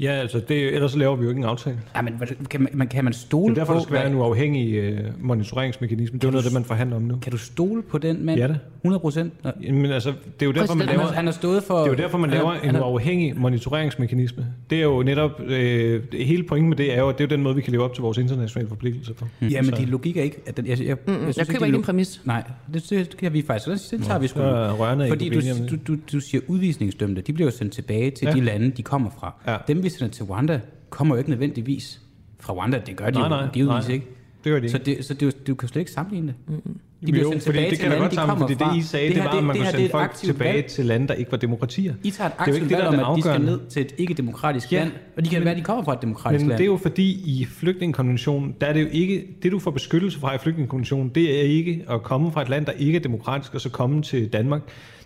[0.00, 1.78] Ja, altså det, ellers så laver vi jo ikke en aftale.
[1.96, 2.12] Ja, men
[2.50, 3.78] kan man, man, kan man stole Det er derfor, på...
[3.78, 6.18] der skal være en uafhængig øh, monitoreringsmekanisme.
[6.18, 7.16] Det er jo noget af det, man forhandler om nu.
[7.22, 8.40] Kan du stole på den mand?
[8.40, 8.58] Ja, det.
[8.84, 9.32] 100 procent?
[9.72, 11.02] Men altså, det er jo derfor, man laver...
[11.06, 14.46] han har stået for- Det er jo derfor, man laver en han har- uafhængig monitoreringsmekanisme.
[14.70, 15.40] Det er jo netop...
[15.46, 17.72] Øh, hele pointen med det er jo, at det er jo den måde, vi kan
[17.72, 19.24] leve op til vores internationale forpligtelser på.
[19.40, 19.46] Mm.
[19.48, 20.38] Ja, men din logik er ikke...
[20.46, 22.20] At den, jeg, jeg, Mm, jeg synes køber ikke din præmis.
[22.24, 22.42] Nej,
[22.74, 23.90] det, det kan vi faktisk.
[23.90, 24.40] Det, det tager vi sgu.
[24.40, 25.40] rørende Fordi du,
[25.70, 29.10] du, du, du siger udvisningsdømte, de bliver jo sendt tilbage til de lande, de kommer
[29.20, 29.34] fra.
[29.46, 29.56] Ja.
[29.68, 30.60] Dem, vi sender til Rwanda,
[30.90, 32.00] kommer jo ikke nødvendigvis
[32.40, 32.80] fra Rwanda.
[32.86, 33.94] Det gør de Nej, jo nej, givetvis nej.
[33.94, 34.06] ikke.
[34.44, 34.96] Det gør de Så, ikke.
[34.96, 36.34] det, så det, du kan slet ikke sammenligne det.
[36.54, 36.80] Mm-hmm.
[37.06, 38.72] De Jo, bliver sendt fordi tilbage det til lande, godt de sammen, kommer fordi fra.
[38.74, 40.66] det I sagde, det, her, var, at man det kunne sende det folk tilbage valg.
[40.66, 41.94] til lande, der ikke var demokratier.
[42.04, 43.40] I tager et Det er jo ikke aktivt det, valg der om, at de skal
[43.40, 46.02] ned til et ikke-demokratisk Ja, land, og de kan være, at de kommer fra et
[46.02, 46.58] demokratisk Men land.
[46.58, 47.10] det er jo fordi,
[47.40, 51.38] i flygtningekonventionen, der er det jo ikke, det du får beskyttelse fra i flygtningekonventionen, det
[51.38, 54.28] er ikke at komme fra et land, der ikke er demokratisk, og så komme til
[54.32, 54.60] Danmark.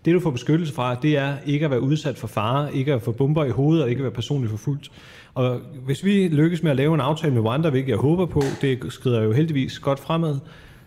[0.05, 3.02] Det du får beskyttelse fra, det er ikke at være udsat for fare, ikke at
[3.02, 4.90] få bomber i hovedet, og ikke at være personligt forfulgt.
[5.35, 8.43] Og hvis vi lykkes med at lave en aftale med Rwanda, hvilket jeg håber på,
[8.60, 10.39] det skrider jo heldigvis godt fremad,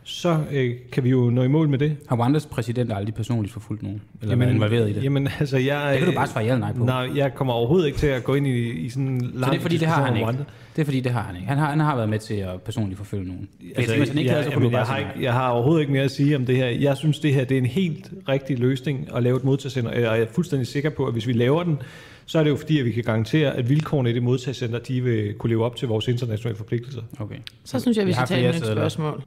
[0.03, 1.97] så øh, kan vi jo nå i mål med det.
[2.09, 4.01] Har Rwandas præsident aldrig personligt forfulgt nogen?
[4.21, 5.03] Eller jamen, været involveret i det?
[5.03, 6.85] Jamen, altså, jeg, Det kan du bare svare ja eller nej på.
[6.85, 9.51] Nej, jeg kommer overhovedet ikke til at gå ind i, i sådan en lang Så
[9.51, 10.45] det er fordi, det har han ikke.
[10.75, 11.47] Det er fordi, det har han ikke.
[11.47, 13.49] Han har, han har været med til at personligt forfølge nogen.
[13.75, 15.81] Altså, hvis han ikke jeg, havde, så jeg, du har sige ikke, jeg har overhovedet
[15.81, 16.67] ikke mere at sige om det her.
[16.67, 20.01] Jeg synes, det her det er en helt rigtig løsning at lave et modtagscenter, og
[20.01, 21.77] jeg er fuldstændig sikker på, at hvis vi laver den,
[22.25, 25.01] så er det jo fordi, at vi kan garantere, at vilkårene i det modtagscenter, de
[25.01, 27.01] vil kunne leve op til vores internationale forpligtelser.
[27.19, 27.35] Okay.
[27.63, 29.23] Så synes jeg, vi skal tage et nyt spørgsmål.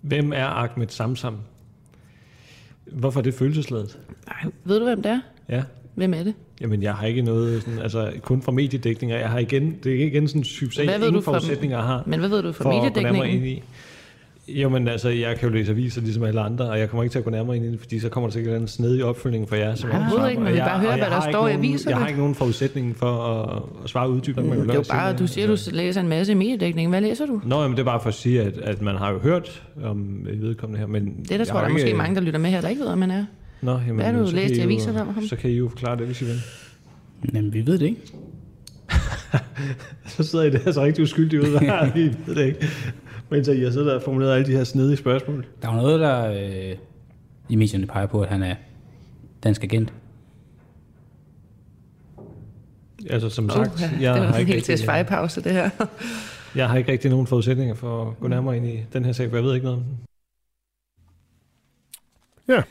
[0.00, 1.36] Hvem er Ahmed Samsam?
[2.92, 3.98] Hvorfor er det følelsesladet?
[4.28, 5.20] Ej, ved du, hvem det er?
[5.48, 5.62] Ja.
[5.94, 6.34] Hvem er det?
[6.60, 9.18] Jamen, jeg har ikke noget, sådan, altså kun fra mediedækninger.
[9.18, 12.02] Jeg har igen, det er igen sådan en type sag, ingen du forudsætninger har.
[12.06, 13.42] Men hvad ved du fra for at mediedækningen?
[13.42, 13.62] nærmere
[14.54, 17.12] Jo, men altså, jeg kan jo læse aviser ligesom alle andre, og jeg kommer ikke
[17.12, 19.48] til at gå nærmere ind i det, fordi så kommer der sikkert en snedig opfølgning
[19.48, 19.74] for jer.
[19.74, 21.26] Som Nej, er overhovedet ikke, men vi jeg- bare høre, og hvad jeg der har
[21.26, 21.90] ikke står i nogen- aviserne.
[21.96, 24.48] Jeg har ikke nogen forudsætning for at, at svare uddybende.
[24.56, 26.90] Mm, det er jo bare, du siger, du læser en masse i mediedækningen.
[26.90, 27.40] Hvad læser du?
[27.44, 30.20] Nå, jamen, det er bare for at sige, at, at man har jo hørt om
[30.40, 31.04] vedkommende her, men...
[31.04, 32.60] Det er der, jeg tror jeg, der er ikke- måske mange, der lytter med her,
[32.60, 33.24] der ikke ved, om man er.
[33.62, 35.24] Nå, jamen, Hvad har du så læst kan i aviserne om ham?
[35.26, 36.40] Så kan I jo forklare det, hvis I vil.
[37.34, 38.00] Jamen, vi ved det ikke.
[40.06, 41.46] så sidder I der så rigtig uskyldige ud,
[41.94, 42.68] vi ved det ikke.
[43.30, 45.46] Men så I har siddet der og formuleret alle de her snedige spørgsmål.
[45.62, 46.26] Der er jo noget, der
[46.70, 46.76] øh,
[47.48, 48.54] i medierne peger på, at han er
[49.42, 49.92] dansk agent.
[53.10, 55.52] Altså som Åh, sagt, ja, jeg, det var har ikke helt til rigtig, svejepause, det
[55.52, 55.70] her.
[56.54, 59.30] jeg har ikke rigtig nogen forudsætninger for at gå nærmere ind i den her sag,
[59.30, 59.98] for jeg ved ikke noget om den.
[62.48, 62.62] Ja.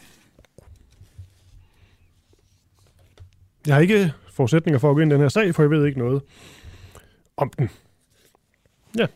[3.68, 5.86] Jeg har ikke forudsætninger for at gå ind i den her sag, for jeg ved
[5.86, 6.22] ikke noget
[7.38, 7.70] om den.
[8.98, 9.08] Ja,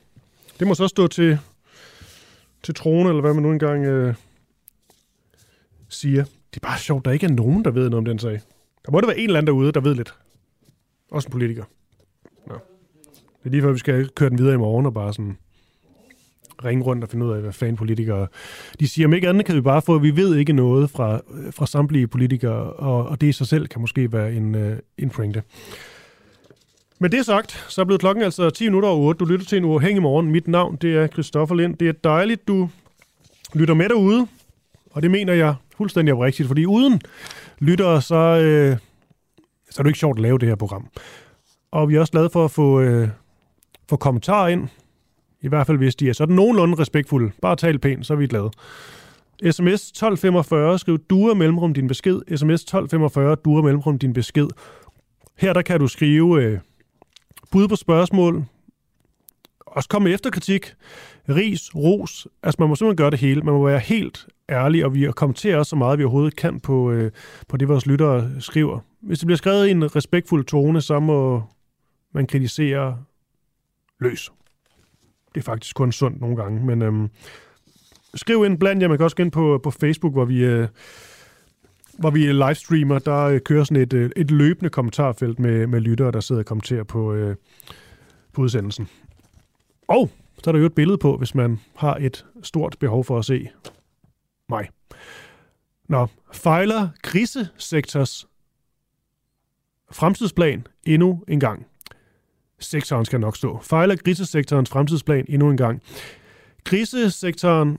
[0.63, 1.39] det må så stå til,
[2.63, 4.15] til trone, eller hvad man nu engang øh,
[5.89, 6.23] siger.
[6.23, 8.41] Det er bare sjovt, der ikke er nogen, der ved noget om den sag.
[8.85, 10.13] Der må da være en eller anden derude, der ved lidt.
[11.11, 11.63] Også en politiker.
[12.47, 12.53] Nå.
[13.13, 15.37] Det er lige før, vi skal køre den videre i morgen og bare sådan
[16.65, 18.27] ringe rundt og finde ud af, hvad fanden politikere...
[18.79, 21.21] De siger, om ikke andet kan vi bare få, at vi ved ikke noget fra,
[21.33, 24.79] øh, fra samtlige politikere, og, og det i sig selv kan måske være en, øh,
[24.97, 25.43] en pointe.
[27.03, 29.19] Men det sagt, så er blevet klokken altså 10 minutter over 8.
[29.19, 30.31] Du lytter til en uafhængig morgen.
[30.31, 31.77] Mit navn, det er Christoffer Lind.
[31.77, 32.69] Det er dejligt, du
[33.53, 34.27] lytter med derude,
[34.91, 37.01] og det mener jeg fuldstændig oprigtigt, fordi uden
[37.59, 38.77] lyttere, så, øh,
[39.71, 40.87] så er det ikke sjovt at lave det her program.
[41.71, 43.07] Og vi er også glade for at få, øh,
[43.89, 44.67] få kommentarer ind,
[45.41, 47.31] i hvert fald hvis de er sådan nogenlunde respektfulde.
[47.41, 48.51] Bare tal pænt, så er vi glade.
[49.51, 52.21] SMS 1245, skriv duer mellemrum din besked.
[52.37, 54.47] SMS 1245, duer mellemrum din besked.
[55.37, 56.59] Her der kan du skrive øh,
[57.53, 58.45] bud på spørgsmål.
[59.59, 60.73] Også komme efter kritik,
[61.29, 62.27] Ris, ros.
[62.43, 63.41] Altså man må simpelthen gøre det hele.
[63.41, 67.11] Man må være helt ærlig, og vi kommenterer så meget, vi overhovedet kan på, øh,
[67.47, 68.79] på det, vores lyttere skriver.
[69.01, 71.43] Hvis det bliver skrevet i en respektfuld tone, så må
[72.13, 72.97] man kritisere
[73.99, 74.31] løs.
[75.35, 77.09] Det er faktisk kun sundt nogle gange, men øhm,
[78.15, 78.87] skriv ind blandt jer.
[78.87, 80.67] Man kan også gå ind på, på Facebook, hvor vi, øh,
[81.99, 82.99] hvor vi livestreamer.
[82.99, 86.45] Der øh, kører sådan et, øh, et løbende kommentarfelt med, med lyttere, der sidder og
[86.45, 87.35] kommenterer på, øh,
[88.33, 88.87] på udsendelsen.
[89.87, 90.09] Og
[90.43, 93.25] så er der jo et billede på, hvis man har et stort behov for at
[93.25, 93.49] se
[94.49, 94.69] mig.
[95.89, 98.27] Nå, fejler krisesektors
[99.91, 101.65] fremtidsplan endnu en gang.
[102.59, 103.59] Sektoren skal nok stå.
[103.61, 105.81] Fejler krisesektorens fremtidsplan endnu en gang.
[106.63, 107.77] Krisesektoren,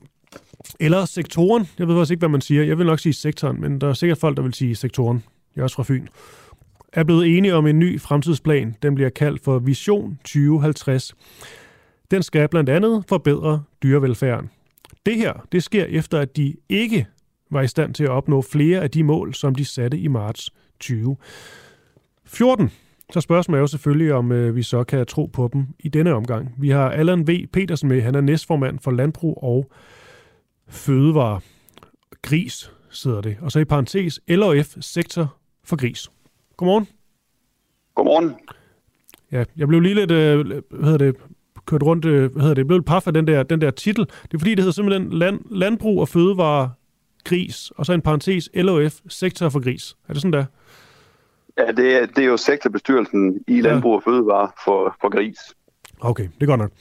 [0.79, 2.63] eller sektoren, jeg ved faktisk ikke, hvad man siger.
[2.63, 5.23] Jeg vil nok sige sektoren, men der er sikkert folk, der vil sige sektoren.
[5.55, 6.07] Jeg er også fra Fyn.
[6.93, 8.75] Er blevet enige om en ny fremtidsplan.
[8.81, 11.15] Den bliver kaldt for Vision 2050.
[12.11, 14.49] Den skal blandt andet forbedre dyrevelfærden.
[15.05, 17.07] Det her, det sker efter, at de ikke
[17.51, 20.49] var i stand til at opnå flere af de mål, som de satte i marts
[20.79, 22.71] 2014.
[23.13, 26.13] Så spørgsmålet er jo selvfølgelig, om øh, vi så kan tro på dem i denne
[26.13, 26.55] omgang.
[26.57, 27.47] Vi har Allan V.
[27.53, 28.01] Petersen med.
[28.01, 29.71] Han er næstformand for Landbrug og
[30.69, 31.39] Fødevare.
[32.21, 33.37] Gris sidder det.
[33.41, 36.09] Og så i parentes LOF sektor for gris.
[36.57, 36.87] Godmorgen.
[37.95, 38.35] Godmorgen.
[39.31, 41.15] Ja, jeg blev lige lidt, øh, hvad hedder det,
[41.65, 43.71] kørt rundt, øh, hvad hedder det, jeg blev lidt paf af den der, den der
[43.71, 44.05] titel.
[44.05, 46.71] Det er fordi, det hedder simpelthen land, Landbrug og Fødevare
[47.23, 49.95] Gris, og så en parentes LOF sektor for gris.
[50.07, 50.45] Er det sådan der?
[51.57, 55.37] Ja, det er, det er jo sektorbestyrelsen i Landbrug og Fødevare for, for gris.
[55.99, 56.71] Okay, det er godt nok.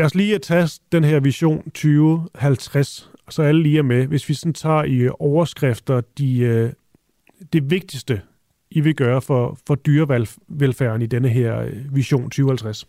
[0.00, 4.06] Lad os lige tage den her vision 2050, så alle lige er med.
[4.06, 6.70] Hvis vi sådan tager i overskrifter de, øh,
[7.52, 8.22] det vigtigste,
[8.70, 12.86] I vil gøre for, for dyrevelfærden i denne her øh, vision 2050.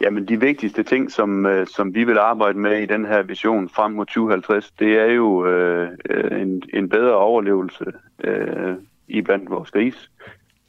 [0.00, 3.68] Jamen, de vigtigste ting, som, øh, som vi vil arbejde med i den her vision
[3.68, 5.88] frem mod 2050, det er jo øh,
[6.40, 7.84] en, en bedre overlevelse
[8.24, 8.74] øh,
[9.08, 10.10] i blandt vores gris.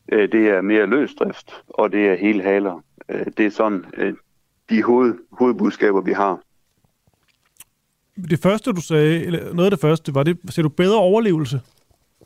[0.09, 2.83] Det er mere løsdrift, og det er hele haler.
[3.37, 3.85] Det er sådan
[4.69, 6.39] de hoved, hovedbudskaber, vi har.
[8.29, 11.61] Det første, du sagde, eller noget af det første, var det, sagde du bedre overlevelse?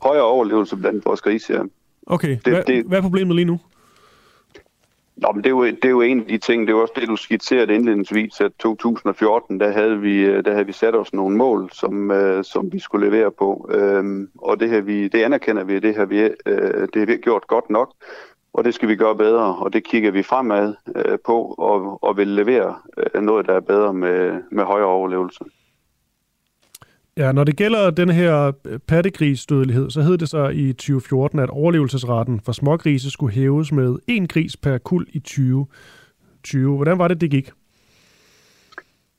[0.02, 1.62] Højere overlevelse blandt vores grise, ja.
[2.08, 3.60] Okay, det, hvad, det, hvad er problemet lige nu?
[5.22, 6.94] Nå, men det er, jo, det er jo en af de ting, det er også
[6.96, 11.14] det, du skitserede indledningsvis, at 2014, der havde vi, øh, der havde vi sat os
[11.14, 13.70] nogle mål, som, uh, som vi skulle levere på.
[14.00, 17.18] Um, og det, her, vi, det anerkender vi, det har vi, uh, det har vi
[17.18, 17.94] gjort godt nok,
[18.54, 22.18] og det skal vi gøre bedre, og det kigger vi fremad øh, på, og, og
[22.18, 25.44] vil levere øh, noget, der er bedre med, med højere overlevelse.
[27.18, 31.50] Ja, når det gælder den her øh, pattegrisdødelighed, så hed det så i 2014, at
[31.50, 36.76] overlevelsesraten for smågrise skulle hæves med en gris per kul i 2020.
[36.76, 37.52] Hvordan var det, det gik?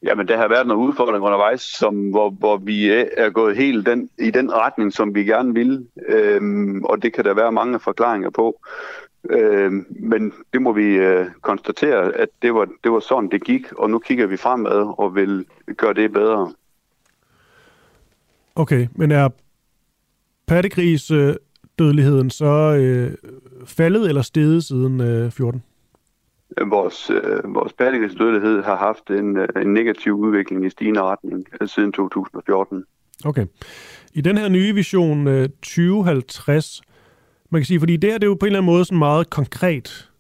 [0.03, 4.11] Jamen, der har været nogle udfordringer undervejs, som, hvor, hvor vi er gået helt den,
[4.19, 5.87] i den retning, som vi gerne vil.
[6.09, 8.61] Øhm, og det kan der være mange forklaringer på.
[9.31, 13.73] Øhm, men det må vi øh, konstatere, at det var, det var sådan, det gik.
[13.73, 15.45] Og nu kigger vi fremad og vil
[15.77, 16.53] gøre det bedre.
[18.55, 19.29] Okay, men er
[20.47, 21.35] pattegris øh,
[21.79, 23.15] dødeligheden så øh,
[23.67, 25.63] faldet eller steget siden øh, 14?
[26.59, 31.47] Øh, vores, øh, vores pattegrisdødelighed har haft en, øh, en negativ udvikling i stigende retning
[31.61, 32.85] øh, siden 2014.
[33.25, 33.47] Okay.
[34.15, 36.83] I den her nye vision øh, 2050,
[37.51, 38.99] man kan sige, fordi det her det er jo på en eller anden måde sådan
[38.99, 40.11] meget konkret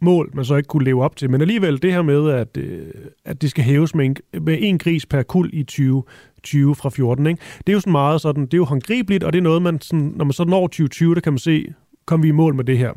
[0.00, 1.30] mål, man så ikke kunne leve op til.
[1.30, 2.86] Men alligevel det her med, at, øh,
[3.24, 7.26] at det skal hæves med en, med en gris per kul i 2020 fra 14,
[7.26, 7.42] ikke?
[7.58, 9.80] det er jo sådan meget sådan, det er jo håndgribeligt, og det er noget, man
[9.80, 11.74] sådan, når man så når 2020, der kan man se,
[12.06, 12.92] kom vi i mål med det her.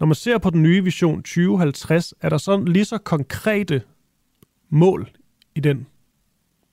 [0.00, 3.82] Når man ser på den nye vision 2050, er der sådan lige så konkrete
[4.68, 5.10] mål
[5.54, 5.86] i den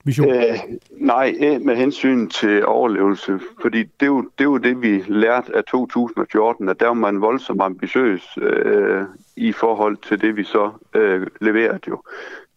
[0.04, 0.28] vision?
[0.28, 0.58] Øh,
[0.90, 5.56] nej, med hensyn til overlevelse, fordi det er, jo, det er jo det, vi lærte
[5.56, 9.02] af 2014, at der var man voldsomt ambitiøs øh,
[9.36, 12.02] i forhold til det, vi så øh, leverede jo.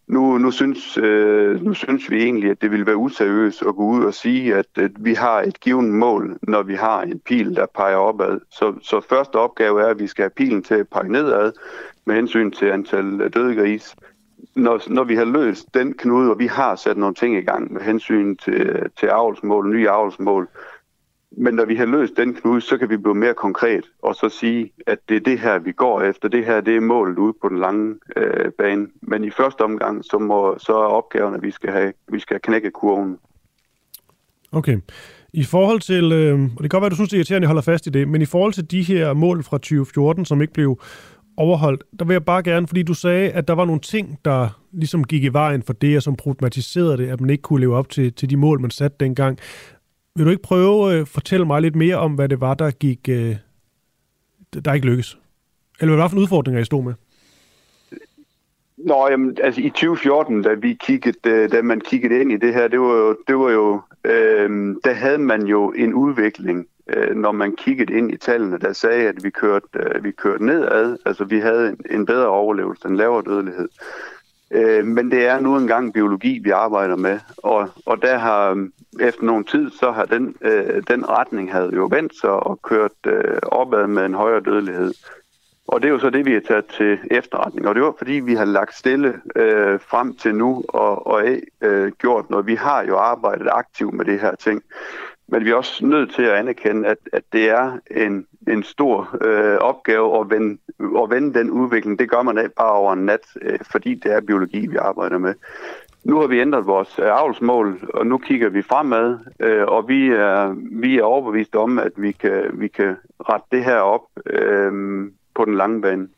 [0.08, 3.82] Nu, nu, synes, øh, nu synes vi egentlig, at det ville være useriøst at gå
[3.82, 7.56] ud og sige, at, at vi har et givet mål, når vi har en pil,
[7.56, 8.40] der peger opad.
[8.50, 11.52] Så, så første opgave er, at vi skal have pilen til at pege nedad
[12.04, 13.96] med hensyn til antal døde gris
[14.56, 17.72] når, når vi har løst den knude, og vi har sat nogle ting i gang
[17.72, 20.48] med hensyn til, til avlsmål, nye avlsmål,
[21.32, 24.28] men når vi har løst den knude, så kan vi blive mere konkret og så
[24.28, 26.28] sige, at det er det her, vi går efter.
[26.28, 28.86] Det her, det er målet ude på den lange øh, bane.
[29.02, 32.40] Men i første omgang, så, må, så er opgaven, at vi skal have, vi skal
[32.40, 33.18] knække kurven.
[34.52, 34.78] Okay.
[35.32, 37.48] I forhold til, øh, og det kan godt være, du synes, det er irriterende, at
[37.48, 40.42] jeg holder fast i det, men i forhold til de her mål fra 2014, som
[40.42, 40.80] ikke blev
[41.36, 41.84] overholdt.
[41.98, 45.04] Der vil jeg bare gerne, fordi du sagde, at der var nogle ting, der ligesom
[45.04, 47.88] gik i vejen for det, og som problematiserede det, at man ikke kunne leve op
[47.88, 49.38] til, til de mål, man satte dengang.
[50.16, 52.70] Vil du ikke prøve at øh, fortælle mig lidt mere om, hvad det var, der
[52.70, 53.36] gik, øh,
[54.64, 55.18] der ikke lykkes?
[55.80, 56.94] Eller hvad var for udfordringer, I stod med?
[58.76, 62.54] Nå, jamen, altså i 2014, da vi kiggede, øh, da man kiggede ind i det
[62.54, 67.16] her, det var jo, det var jo øh, der havde man jo en udvikling, øh,
[67.16, 70.96] når man kiggede ind i tallene, der sagde, at vi kørte, øh, vi kørte nedad.
[71.06, 73.68] Altså vi havde en, en bedre overlevelse, en lavere dødelighed.
[74.50, 78.68] Øh, men det er nu engang biologi, vi arbejder med, og, og der har øh,
[79.00, 82.92] efter nogen tid, så har den, øh, den retning havde jo vendt sig og kørt
[83.06, 84.92] øh, opad med en højere dødelighed.
[85.68, 87.68] Og det er jo så det, vi har taget til efterretning.
[87.68, 91.22] Og det var fordi, vi har lagt stille øh, frem til nu og, og
[91.60, 92.46] øh, gjort noget.
[92.46, 94.62] Vi har jo arbejdet aktivt med det her ting.
[95.28, 99.18] Men vi er også nødt til at anerkende, at, at det er en, en stor
[99.20, 101.98] øh, opgave at vende, at vende den udvikling.
[101.98, 105.18] Det gør man ikke bare over en nat, øh, fordi det er biologi, vi arbejder
[105.18, 105.34] med.
[106.04, 110.08] nu har vi ændret vores øh, avlsmål, og nu kigger vi fremad, øh, og vi
[110.08, 114.72] er, vi er overbevist om, at vi kan, vi kan rette det her op øh,
[115.34, 116.08] på den lange bane.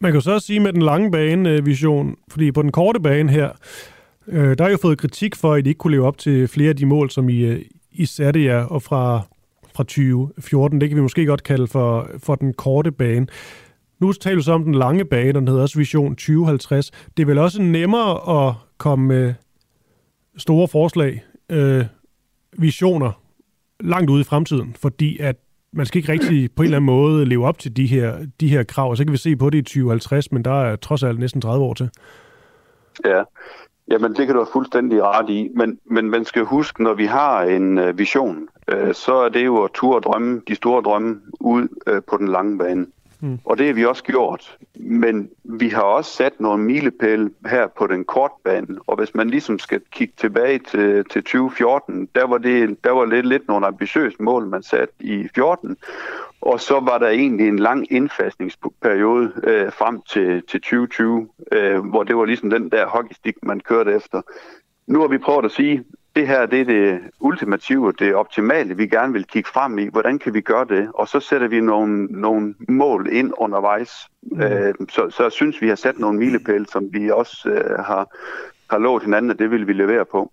[0.00, 3.00] Man kan så også sige med den lange bane øh, vision, fordi på den korte
[3.00, 3.50] bane her,
[4.28, 6.68] øh, der har jo fået kritik for, at I ikke kunne leve op til flere
[6.68, 7.60] af de mål, som I, øh,
[7.90, 9.22] I satte jer, og fra,
[9.74, 13.26] fra 2014, det kan vi måske godt kalde for, for den korte bane.
[13.98, 16.90] Nu taler vi så om den lange bane, den hedder også Vision 2050.
[17.16, 19.34] Det er vel også nemmere at komme med
[20.36, 21.84] store forslag, øh,
[22.58, 23.22] visioner,
[23.80, 25.36] langt ude i fremtiden, fordi at
[25.72, 28.48] man skal ikke rigtig på en eller anden måde leve op til de her, de
[28.48, 28.96] her krav.
[28.96, 31.64] Så kan vi se på det i 2050, men der er trods alt næsten 30
[31.64, 31.90] år til.
[33.04, 33.22] Ja,
[33.90, 35.50] Jamen, det kan du have fuldstændig ret i.
[35.54, 39.46] Men, men man skal huske, når vi har en øh, vision, øh, så er det
[39.46, 42.86] jo at turde drømme, de store drømme ud øh, på den lange bane.
[43.20, 43.38] Mm.
[43.44, 44.58] Og det har vi også gjort.
[44.74, 48.78] Men vi har også sat nogle milepæle her på den korte bane.
[48.86, 53.04] Og hvis man ligesom skal kigge tilbage til, til 2014, der var det der var
[53.04, 55.76] lidt, lidt nogle ambitiøse mål, man satte i 14.
[56.40, 62.02] Og så var der egentlig en lang indfasningsperiode øh, frem til, til 2020, øh, hvor
[62.02, 64.22] det var ligesom den der hockeystik, man kørte efter.
[64.86, 65.84] Nu har vi prøvet at sige,
[66.16, 69.88] det her det er det ultimative, det optimale, vi gerne vil kigge frem i.
[69.88, 70.88] Hvordan kan vi gøre det?
[70.94, 73.90] Og så sætter vi nogle, nogle mål ind undervejs.
[74.22, 74.40] Mm.
[74.40, 78.16] Øh, så, så jeg synes, vi har sat nogle milepæle, som vi også øh, har,
[78.70, 80.32] har lovet hinanden, at det vil vi levere på.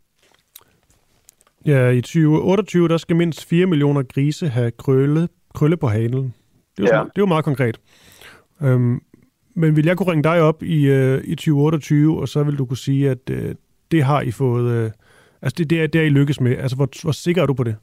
[1.66, 6.34] Ja, i 2028, der skal mindst 4 millioner grise have krølle, krølle på halen.
[6.78, 7.04] Det er, jo, ja.
[7.04, 7.80] det er jo meget konkret.
[8.62, 9.02] Øhm,
[9.54, 12.66] men vil jeg kunne ringe dig op i, øh, i 2028, og så vil du
[12.66, 13.56] kunne sige, at øh,
[13.92, 14.72] det har I fået...
[14.72, 14.92] Øh,
[15.42, 16.58] Altså det, det, er, det er I lykkes med.
[16.58, 17.76] Altså hvor, hvor sikker er du på det?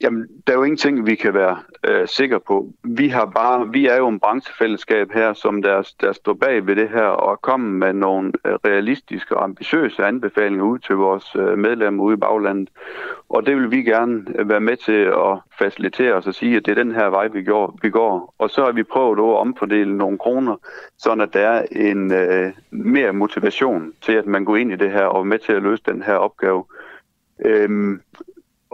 [0.00, 1.58] Jamen, der er jo ingenting, vi kan være
[1.88, 2.68] øh, sikre på.
[2.82, 6.76] Vi har bare, vi er jo en branchefællesskab her, som der, der står bag ved
[6.76, 11.58] det her og kommer med nogle øh, realistiske og ambitiøse anbefalinger ud til vores øh,
[11.58, 12.68] medlemmer ude i baglandet.
[13.28, 16.66] Og det vil vi gerne øh, være med til at facilitere os og sige, at
[16.66, 17.78] det er den her vej, vi går.
[17.82, 18.34] Vi går.
[18.38, 20.56] Og så har vi prøvet at omfordele nogle kroner,
[20.98, 24.90] så at der er en øh, mere motivation til, at man går ind i det
[24.90, 26.64] her og er med til at løse den her opgave.
[27.44, 28.00] Øhm,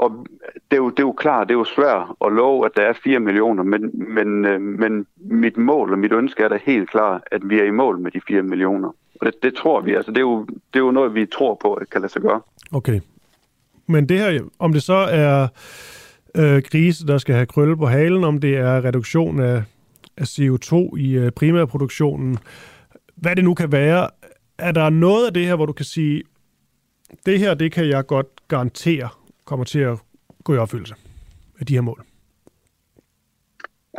[0.01, 0.27] og
[0.71, 2.83] det er, jo, det er jo klart, det er jo svært at love, at der
[2.83, 6.91] er 4 millioner, men, men, øh, men mit mål og mit ønske er da helt
[6.91, 8.89] klart, at vi er i mål med de 4 millioner.
[9.21, 11.59] Og det, det tror vi, altså det er, jo, det er jo noget, vi tror
[11.63, 12.41] på, at kan lade sig gøre.
[12.73, 13.01] Okay.
[13.87, 15.49] Men det her, om det så er
[16.35, 19.63] øh, grise, der skal have krølle på halen, om det er reduktion af,
[20.17, 22.39] af CO2 i øh, primærproduktionen,
[23.17, 24.09] hvad det nu kan være,
[24.59, 26.23] er der noget af det her, hvor du kan sige,
[27.27, 29.09] det her, det kan jeg godt garantere,
[29.51, 29.99] kommer til at
[30.45, 30.95] gå i opfyldelse
[31.61, 32.05] af de her mål?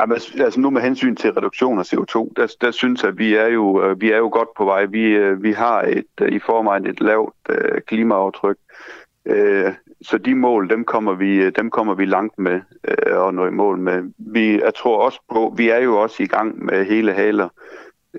[0.00, 3.18] Jamen, altså, altså nu med hensyn til reduktion af CO2, der, der synes jeg, at
[3.18, 4.84] vi er jo, øh, vi er jo godt på vej.
[4.84, 7.34] Vi, øh, vi har et, øh, i forvejen et lavt
[7.86, 8.56] klimaaftryk,
[9.30, 9.72] uh,
[10.02, 12.60] så de mål, dem kommer vi, dem kommer vi langt med
[13.06, 14.12] og at nå i mål med.
[14.18, 17.48] Vi, jeg tror også på, vi er jo også i gang med hele haler,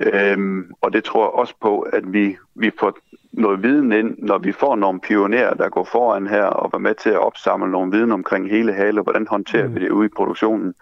[0.02, 2.98] Øhm, og det tror jeg også på, at vi, vi får
[3.34, 6.96] noget viden ind, når vi får nogle pionerer, der går foran her og var med
[6.96, 9.76] til at opsamle nogle viden omkring hele hale, hvordan håndterer mm.
[9.76, 10.74] vi det ude i produktionen,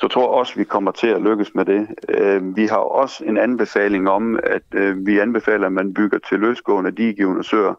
[0.00, 1.88] så tror jeg også, vi kommer til at lykkes med det.
[2.08, 6.40] Øh, vi har også en anbefaling om, at øh, vi anbefaler, at man bygger til
[6.40, 7.74] løsgående digivende søer,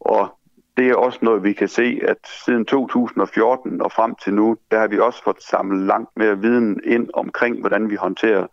[0.00, 0.28] og
[0.76, 4.78] det er også noget, vi kan se, at siden 2014 og frem til nu, der
[4.78, 8.46] har vi også fået samlet langt mere viden ind omkring, hvordan vi håndterer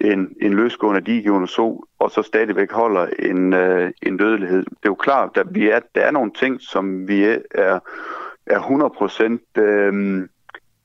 [0.00, 4.58] en, en løsgående digivende sol, og så stadigvæk holder en, øh, en dødelighed.
[4.58, 7.78] Det er jo klart, at vi er, der er nogle ting, som vi er,
[8.46, 8.58] er
[9.56, 10.22] 100% øh,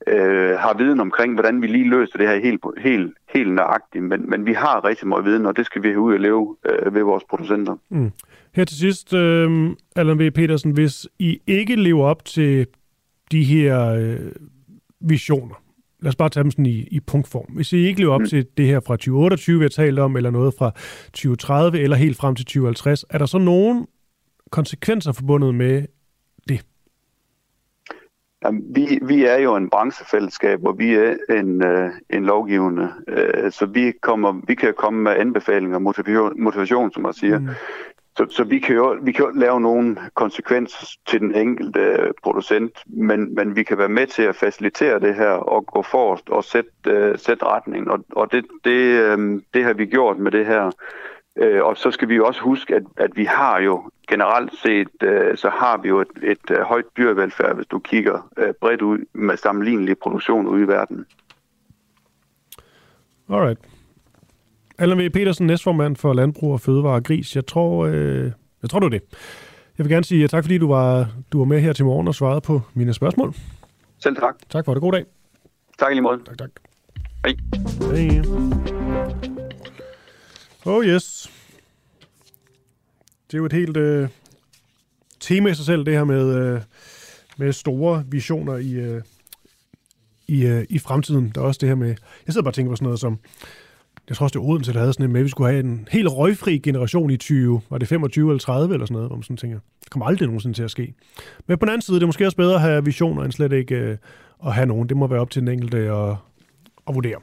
[0.07, 4.03] øh, har viden omkring, hvordan vi lige løser det her helt, helt, helt nøjagtigt.
[4.03, 6.55] Men, men vi har rigtig meget viden, og det skal vi have ud og leve
[6.69, 7.75] øh, ved vores producenter.
[7.89, 8.11] Mm.
[8.55, 10.31] Her til sidst, øh, Allan V.
[10.31, 12.67] Petersen, hvis I ikke lever op til
[13.31, 14.31] de her øh,
[14.99, 15.55] visioner,
[16.01, 17.45] lad os bare tage dem sådan i, i punktform.
[17.55, 18.27] Hvis I ikke lever op mm.
[18.27, 20.71] til det her fra 2028, vi har talt om, eller noget fra
[21.05, 23.87] 2030, eller helt frem til 2050, er der så nogen
[24.51, 25.85] konsekvenser forbundet med
[26.49, 26.65] det?
[28.45, 33.51] Jamen, vi, vi er jo en branchefællesskab, hvor vi er en, øh, en lovgivende, øh,
[33.51, 37.39] så vi, kommer, vi kan komme med anbefalinger og motivation, motivation, som jeg siger.
[37.39, 37.47] Mm.
[38.19, 42.71] Så, så vi, kan jo, vi kan jo lave nogle konsekvenser til den enkelte producent,
[42.85, 46.43] men, men vi kan være med til at facilitere det her og gå forrest og
[46.43, 47.89] sætte, uh, sætte retningen.
[47.89, 50.71] Og, og det, det, um, det har vi gjort med det her.
[51.41, 54.87] Uh, og så skal vi jo også huske, at, at vi har jo generelt set,
[55.03, 58.81] uh, så har vi jo et, et uh, højt dyrevelfærd, hvis du kigger uh, bredt
[58.81, 61.05] ud med sammenlignelig produktion ude i verden.
[63.29, 63.78] Alright.
[64.81, 65.09] Allan V.
[65.09, 67.35] Petersen, næstformand for Landbrug og Fødevare og Gris.
[67.35, 68.31] Jeg tror, øh,
[68.61, 69.01] jeg tror, du det.
[69.77, 72.15] Jeg vil gerne sige tak, fordi du var, du var med her til morgen og
[72.15, 73.33] svarede på mine spørgsmål.
[74.03, 74.35] Selv tak.
[74.49, 74.81] Tak for det.
[74.81, 75.05] God dag.
[75.79, 76.19] Tak lige måde.
[76.25, 76.49] Tak, tak.
[77.25, 77.35] Hej.
[77.91, 78.21] Hej.
[80.65, 81.31] Oh yes.
[83.27, 84.09] Det er jo et helt øh,
[85.19, 86.61] tema i sig selv, det her med, øh,
[87.37, 89.01] med store visioner i, øh,
[90.27, 91.31] i, øh, i fremtiden.
[91.35, 91.87] Der er også det her med...
[91.87, 91.97] Jeg
[92.33, 93.19] sidder bare og tænker på sådan noget som...
[94.09, 95.63] Jeg tror også, det var Odense, der havde sådan en med, at vi skulle have
[95.63, 97.61] en helt røgfri generation i 20.
[97.69, 100.27] Var det 25 eller 30 eller sådan noget, hvor man sådan tænker, det kommer aldrig
[100.27, 100.93] nogensinde til at ske.
[101.47, 103.51] Men på den anden side, det er måske også bedre at have visioner, end slet
[103.51, 103.97] ikke øh,
[104.45, 104.89] at have nogen.
[104.89, 106.15] Det må være op til den enkelte at,
[106.87, 107.17] at vurdere.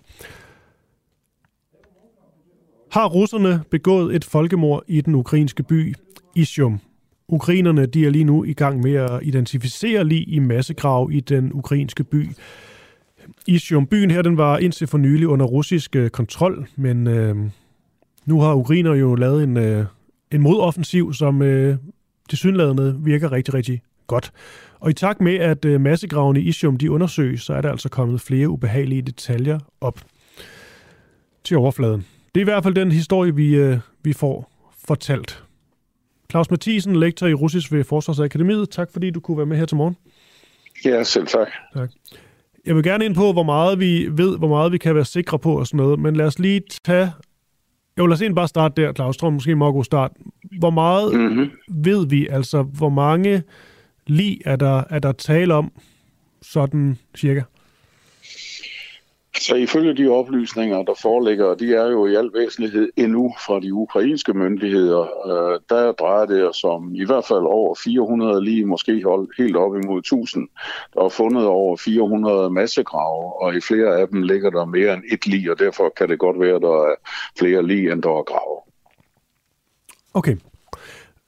[2.92, 5.94] Har russerne begået et folkemord i den ukrainske by
[6.34, 6.80] Isium?
[7.28, 11.52] Ukrainerne de er lige nu i gang med at identificere lige i massegrav i den
[11.52, 12.28] ukrainske by
[13.48, 13.86] Isium.
[13.86, 17.36] Byen her den var indtil for nylig under russisk øh, kontrol, men øh,
[18.26, 19.84] nu har ukrainer jo lavet en, øh,
[20.32, 21.76] en modoffensiv, som øh,
[22.28, 24.32] til synlædende virker rigtig, rigtig godt.
[24.80, 27.88] Og i takt med, at øh, massegravene i Isium de undersøges, så er der altså
[27.88, 30.00] kommet flere ubehagelige detaljer op
[31.44, 32.06] til overfladen.
[32.34, 34.52] Det er i hvert fald den historie, vi, øh, vi får
[34.86, 35.44] fortalt.
[36.30, 38.70] Claus Mathisen, lektor i russisk ved Forsvarsakademiet.
[38.70, 39.96] Tak fordi du kunne være med her til morgen.
[40.84, 41.48] Ja, selv tak.
[41.74, 41.90] tak.
[42.66, 45.38] Jeg vil gerne ind på, hvor meget vi ved, hvor meget vi kan være sikre
[45.38, 47.12] på og sådan noget, men lad os lige tage...
[47.98, 49.16] Jo, lad os egentlig bare starte der, Claus.
[49.16, 50.12] Tror måske en meget god start.
[50.58, 51.50] Hvor meget mm-hmm.
[51.68, 53.42] ved vi, altså hvor mange
[54.06, 55.72] lige er der, er der tale om,
[56.42, 57.42] sådan cirka?
[59.40, 63.74] Så ifølge de oplysninger, der foreligger, de er jo i al væsentlighed endnu fra de
[63.74, 68.92] ukrainske myndigheder, øh, der drejer det sig om i hvert fald over 400 lige, måske
[69.38, 70.48] helt op imod 1000.
[70.94, 75.02] Der er fundet over 400 massegrave, og i flere af dem ligger der mere end
[75.12, 76.94] et lige, og derfor kan det godt være, at der er
[77.38, 78.60] flere lige, end der er grave.
[80.14, 80.36] Okay.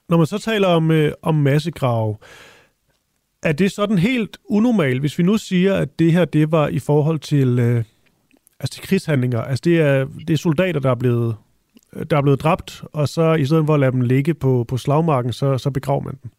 [0.09, 2.17] Når man så taler om, øh, om massegrave,
[3.43, 6.79] er det sådan helt unormalt, hvis vi nu siger, at det her det var i
[6.79, 7.59] forhold til...
[7.59, 7.83] Øh
[8.59, 9.41] altså til krigshandlinger.
[9.41, 11.35] Altså det er, det er soldater, der er blevet
[12.09, 14.77] der er blevet dræbt, og så i stedet for at lade dem ligge på, på
[14.77, 16.31] slagmarken, så, så begraver man dem.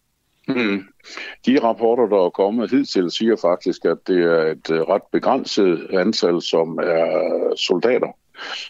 [0.57, 0.85] Mm.
[1.47, 6.43] De rapporter, der er kommet hidtil, siger faktisk, at det er et ret begrænset antal,
[6.43, 8.09] som er soldater.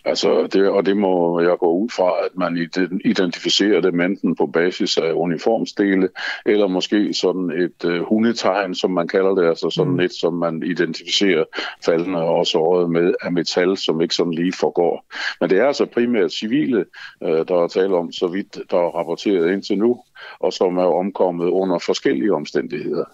[0.04, 2.68] Altså, det, og det må jeg gå ud fra, at man
[3.04, 6.08] identificerer dem enten på basis af uniformsdele,
[6.46, 10.00] eller måske sådan et uh, hundetegn, som man kalder det, altså sådan mm.
[10.00, 11.44] et, som man identificerer
[11.84, 15.04] faldende og såret med af metal, som ikke sådan lige forgår.
[15.40, 16.84] Men det er altså primært civile,
[17.20, 20.00] uh, der er tale om, så vidt der er rapporteret indtil nu,
[20.40, 23.04] og som er omkommet under forskellige omstændigheder.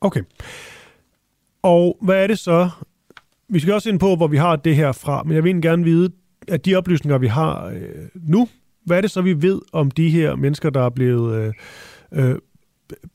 [0.00, 0.22] Okay.
[1.62, 2.70] Og hvad er det så,
[3.48, 5.84] vi skal også ind på, hvor vi har det her fra, men jeg vil gerne
[5.84, 6.10] vide,
[6.48, 8.48] at de oplysninger, vi har øh, nu,
[8.84, 11.54] hvad er det så, vi ved om de her mennesker, der er blevet
[12.12, 12.38] øh, øh,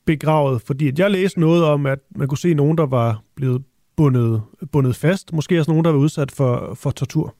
[0.04, 0.62] begravet?
[0.62, 3.62] Fordi at jeg læste noget om, at man kunne se nogen, der var blevet
[3.96, 4.42] bundet,
[4.72, 5.32] bundet fast.
[5.32, 7.34] Måske også nogen, der var udsat for, for tortur.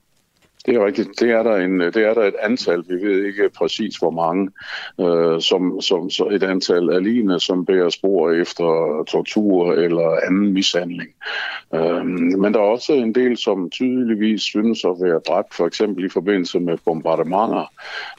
[0.65, 1.19] Det er rigtigt.
[1.19, 4.49] Det er der, en, det er der et antal, vi ved ikke præcis hvor mange,
[5.01, 11.09] øh, som, som så et antal alene, som bærer spor efter tortur eller anden mishandling.
[11.75, 16.05] Øh, men der er også en del, som tydeligvis synes at være dræbt, for eksempel
[16.05, 17.71] i forbindelse med bombardementer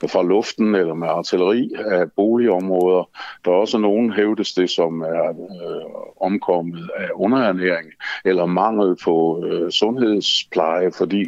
[0.09, 3.11] fra luften eller med artilleri af boligområder.
[3.45, 5.85] Der er også nogen, hævdes det, som er øh,
[6.21, 7.91] omkommet af underernæring
[8.25, 11.25] eller mangel på øh, sundhedspleje, fordi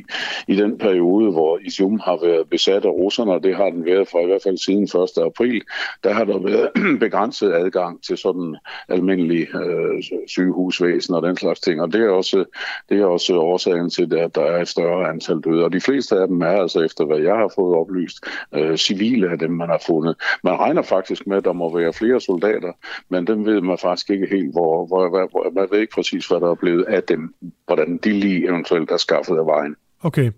[0.48, 3.84] i den periode periode, hvor Izum har været besat af russerne, og det har den
[3.84, 5.24] været for i hvert fald siden 1.
[5.26, 5.62] april,
[6.04, 6.68] der har der været
[7.04, 8.56] begrænset adgang til sådan
[8.88, 11.80] almindelig øh, sygehusvæsen og den slags ting.
[11.82, 12.44] Og det er også,
[12.88, 15.64] det er også årsagen til, at der er et større antal døde.
[15.64, 18.16] Og de fleste af dem er altså, efter hvad jeg har fået oplyst,
[18.54, 20.16] øh, civile af dem, man har fundet.
[20.44, 22.72] Man regner faktisk med, at der må være flere soldater,
[23.08, 26.26] men dem ved man faktisk ikke helt, hvor, hvor, hvor, hvor man ved ikke præcis,
[26.26, 27.34] hvad der er blevet af dem,
[27.66, 29.76] hvordan de lige eventuelt er skaffet af vejen.
[30.02, 30.30] Okay,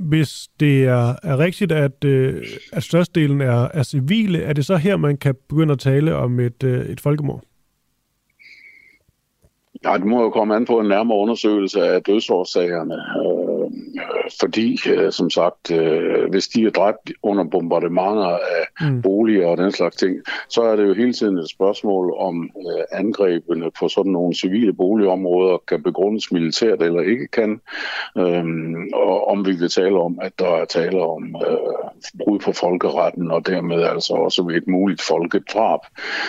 [0.00, 4.76] hvis det er, er rigtigt, at, øh, at størstedelen er, er civile, er det så
[4.76, 7.42] her, man kan begynde at tale om et, øh, et folkemord?
[9.84, 12.94] Ja, det må jo komme an på en nærmere undersøgelse af dødsårsagerne.
[12.94, 13.55] Øh,
[14.40, 19.02] fordi, øh, som sagt, øh, hvis de er dræbt under bombardementer af mm.
[19.02, 20.16] boliger og den slags ting,
[20.48, 24.72] så er det jo hele tiden et spørgsmål om øh, angrebene på sådan nogle civile
[24.72, 27.60] boligområder kan begrundes militært eller ikke kan.
[28.18, 28.44] Øh,
[28.94, 31.36] og om vi vil tale om, at der er tale om
[32.24, 35.80] brud på folkeretten, og dermed altså også et muligt folkedrab.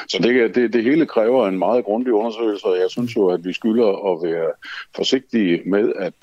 [0.08, 3.46] Så det, det, det hele kræver en meget grundig undersøgelse, og jeg synes jo, at
[3.46, 4.52] vi skylder at være
[4.96, 6.14] forsigtige med at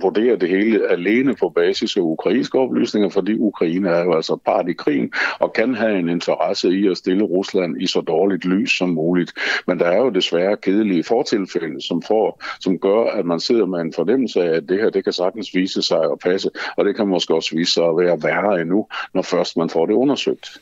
[0.00, 4.36] vurdere vurdere det hele alene på basis af ukrainske oplysninger, fordi Ukraine er jo altså
[4.44, 8.44] part i krigen og kan have en interesse i at stille Rusland i så dårligt
[8.44, 9.32] lys som muligt.
[9.66, 13.80] Men der er jo desværre kedelige fortilfælde, som, får, som gør, at man sidder med
[13.80, 16.96] en fornemmelse af, at det her det kan sagtens vise sig at passe, og det
[16.96, 20.60] kan måske også vise sig at være værre endnu, når først man får det undersøgt.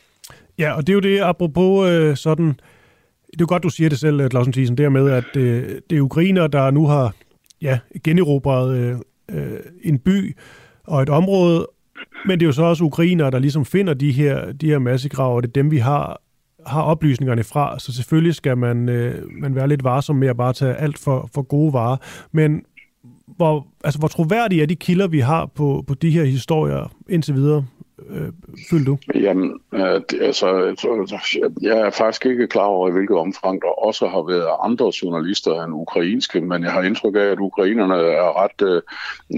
[0.59, 2.49] Ja, og det er jo det, apropos øh, sådan,
[3.27, 6.01] det er jo godt, du siger det selv, Clausen Thiesen, dermed, at øh, det er
[6.01, 7.15] ukrainer, der nu har
[7.63, 8.97] ja, generobret øh,
[9.31, 10.37] øh, en by
[10.85, 11.67] og et område,
[12.27, 15.37] men det er jo så også ukrainer, der ligesom finder de her, de her massegrave,
[15.37, 16.21] og det er dem, vi har,
[16.67, 20.53] har oplysningerne fra, så selvfølgelig skal man, øh, man være lidt varsom med at bare
[20.53, 21.97] tage alt for, for gode varer.
[22.33, 22.63] Men
[23.27, 27.35] hvor, altså, hvor troværdige er de kilder, vi har på, på de her historier indtil
[27.35, 27.67] videre?
[27.99, 28.33] Øh,
[28.71, 28.99] følte du?
[29.15, 30.47] Jamen, øh, det, altså,
[31.63, 35.65] jeg er faktisk ikke klar over, i hvilket omfang der også har været andre journalister
[35.65, 38.83] end ukrainske, men jeg har indtryk af, at ukrainerne er ret, øh,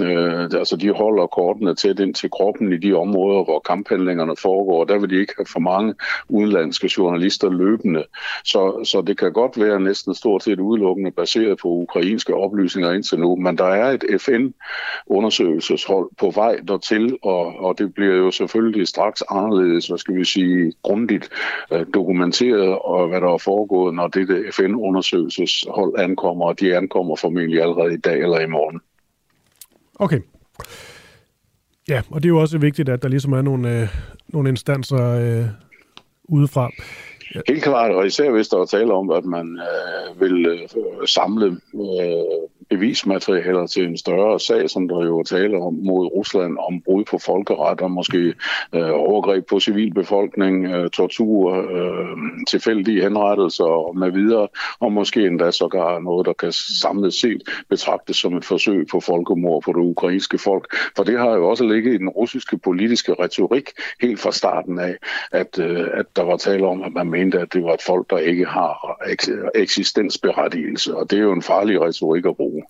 [0.03, 4.85] øh, altså de holder kortene tæt ind til kroppen i de områder, hvor kamphandlingerne foregår.
[4.85, 5.95] Der vil de ikke have for mange
[6.29, 8.05] udenlandske journalister løbende.
[8.45, 13.19] Så, så det kan godt være næsten stort set udelukkende baseret på ukrainske oplysninger indtil
[13.19, 18.46] nu, men der er et FN-undersøgelseshold på vej dertil, og, og det bliver jo så
[18.47, 21.29] selvfølgelig straks anderledes, hvad skal vi sige, grundigt
[21.73, 27.63] øh, dokumenteret, og hvad der er foregået, når dette FN-undersøgelseshold ankommer, og de ankommer formentlig
[27.63, 28.81] allerede i dag eller i morgen.
[29.95, 30.21] Okay.
[31.89, 33.89] Ja, og det er jo også vigtigt, at der ligesom er nogle, øh,
[34.29, 35.47] nogle instanser øh,
[36.25, 36.71] udefra.
[37.35, 37.41] Ja.
[37.49, 40.59] Helt klart, og især hvis der er tale om, at man øh, vil øh,
[41.07, 46.81] samle øh, bevismaterialer til en større sag, som der jo taler om mod Rusland, om
[46.81, 48.35] brud på folkeret, og måske
[48.75, 52.17] øh, overgreb på civilbefolkning, øh, tortur, øh,
[52.49, 54.49] tilfældige henrettelser med videre,
[54.81, 59.63] og måske endda sågar noget, der kan samlet set betragtes som et forsøg på folkemord
[59.63, 60.77] på det ukrainske folk.
[60.97, 63.71] For det har jo også ligget i den russiske politiske retorik
[64.01, 64.97] helt fra starten af,
[65.33, 68.11] at, øh, at der var tale om, at man mente, at det var et folk,
[68.11, 69.01] der ikke har
[69.55, 72.63] eksistensberettigelse, og det er jo en farlig retorik at bruge.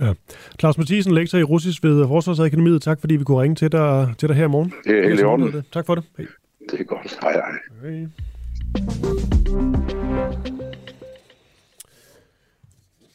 [0.00, 0.12] Ja.
[0.60, 2.82] Claus Mathisen, lektor i russisk ved Forsvarsakademiet.
[2.82, 4.72] Tak fordi vi kunne ringe til dig, til dig her i morgen.
[4.84, 5.62] Det er helt i orden.
[5.72, 6.04] Tak for det.
[6.18, 6.26] Hej.
[6.70, 7.18] Det er godt.
[7.22, 7.42] Hej hej.
[7.82, 8.06] hej.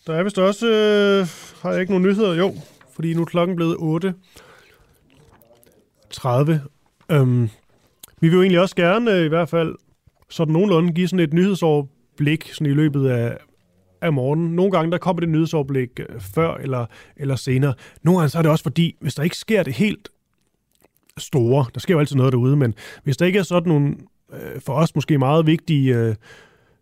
[0.07, 1.27] Der er vist også, øh,
[1.61, 2.33] har jeg ikke nogen nyheder?
[2.33, 2.53] Jo,
[2.93, 4.13] fordi nu er klokken blevet 8.
[6.09, 6.61] 30.
[7.11, 7.49] Øhm,
[8.21, 9.75] vi vil jo egentlig også gerne, øh, i hvert fald
[10.29, 13.37] sådan nogenlunde, give sådan et nyhedsoverblik sådan i løbet af,
[14.03, 14.55] af morgenen.
[14.55, 16.85] Nogle gange der kommer det nyhedsoverblik øh, før eller,
[17.17, 17.73] eller senere.
[18.03, 20.09] Nogle gange så er det også fordi, hvis der ikke sker det helt
[21.17, 22.73] store, der sker jo altid noget derude, men
[23.03, 23.95] hvis der ikke er sådan nogle
[24.33, 26.15] øh, for os måske meget vigtige øh,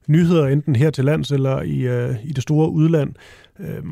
[0.07, 3.13] nyheder, enten her til lands eller i, øh, i det store udland,
[3.59, 3.83] øh,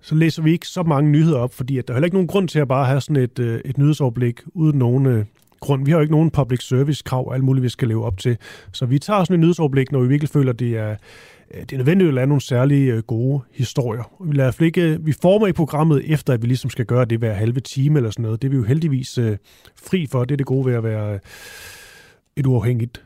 [0.00, 2.28] så læser vi ikke så mange nyheder op, fordi at der er heller ikke nogen
[2.28, 5.24] grund til at bare have sådan et, øh, et nyhedsoverblik uden nogen øh,
[5.64, 5.84] grund.
[5.84, 8.18] Vi har jo ikke nogen public service krav og alt muligt, vi skal leve op
[8.18, 8.36] til.
[8.72, 10.90] Så vi tager sådan et nyhedsoverblik, når vi virkelig føler, at det er,
[11.54, 14.24] øh, det er nødvendigt at lave nogle særlige øh, gode historier.
[14.24, 17.18] Vi, lader flikke, øh, vi former i programmet efter, at vi ligesom skal gøre det
[17.18, 18.42] hver halve time eller sådan noget.
[18.42, 19.36] Det er vi jo heldigvis øh,
[19.76, 20.24] fri for.
[20.24, 21.18] Det er det gode ved at være
[22.36, 23.04] et uafhængigt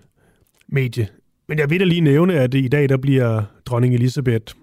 [0.69, 1.09] medie.
[1.49, 4.55] Men jeg vil da lige nævne, at i dag der bliver dronning Elisabeth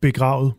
[0.00, 0.52] begravet.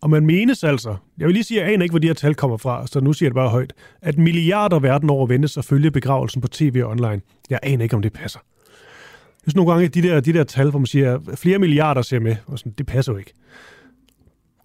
[0.00, 2.14] Og man menes altså, jeg vil lige sige, at jeg aner ikke, hvor de her
[2.14, 3.72] tal kommer fra, så nu siger jeg det bare højt,
[4.02, 7.20] at milliarder verden over ventes at følge begravelsen på tv og online.
[7.50, 8.40] Jeg aner ikke, om det passer
[9.44, 12.18] synes nogle gange, at de der, de der tal, hvor man siger, flere milliarder ser
[12.18, 13.32] med, og sådan, det passer jo ikke.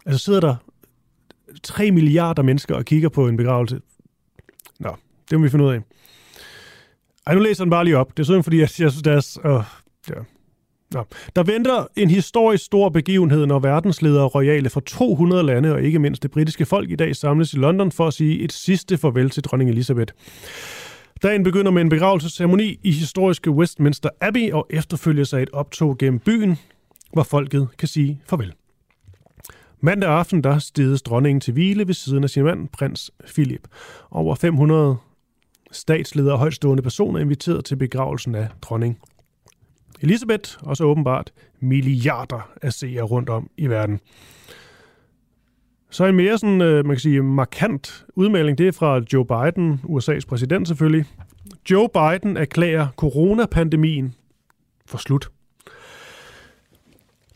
[0.05, 0.55] Altså sidder der
[1.63, 3.81] 3 milliarder mennesker og kigger på en begravelse.
[4.79, 4.95] Nå,
[5.29, 5.81] det må vi finde ud af.
[7.27, 8.17] Ej, nu læser den bare lige op.
[8.17, 9.63] Det er sådan, fordi jeg, jeg synes, det er...
[10.09, 10.13] ja,
[10.93, 11.01] ja.
[11.35, 15.99] Der venter en historisk stor begivenhed, når verdensledere og royale fra 200 lande, og ikke
[15.99, 19.29] mindst det britiske folk i dag, samles i London for at sige et sidste farvel
[19.29, 20.13] til dronning Elizabeth.
[21.23, 26.19] Dagen begynder med en begravelsesceremoni i historiske Westminster Abbey og efterfølges af et optog gennem
[26.19, 26.57] byen,
[27.13, 28.53] hvor folket kan sige farvel.
[29.81, 33.67] Mandag aften der stedes dronningen til hvile ved siden af sin mand, prins Philip.
[34.11, 34.97] Over 500
[35.71, 38.99] statsledere og højtstående personer inviteret til begravelsen af dronning
[40.01, 43.99] Elisabeth, og så åbenbart milliarder af seere rundt om i verden.
[45.89, 49.81] Så en mere sådan, øh, man kan sige, markant udmelding, det er fra Joe Biden,
[49.83, 51.05] USA's præsident selvfølgelig.
[51.71, 54.15] Joe Biden erklærer coronapandemien
[54.85, 55.29] for slut.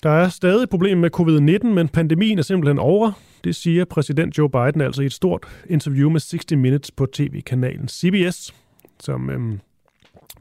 [0.03, 3.11] Der er stadig problem med covid-19, men pandemien er simpelthen over.
[3.43, 7.87] Det siger præsident Joe Biden altså i et stort interview med 60 Minutes på tv-kanalen
[7.87, 8.53] CBS,
[8.99, 9.59] som øhm,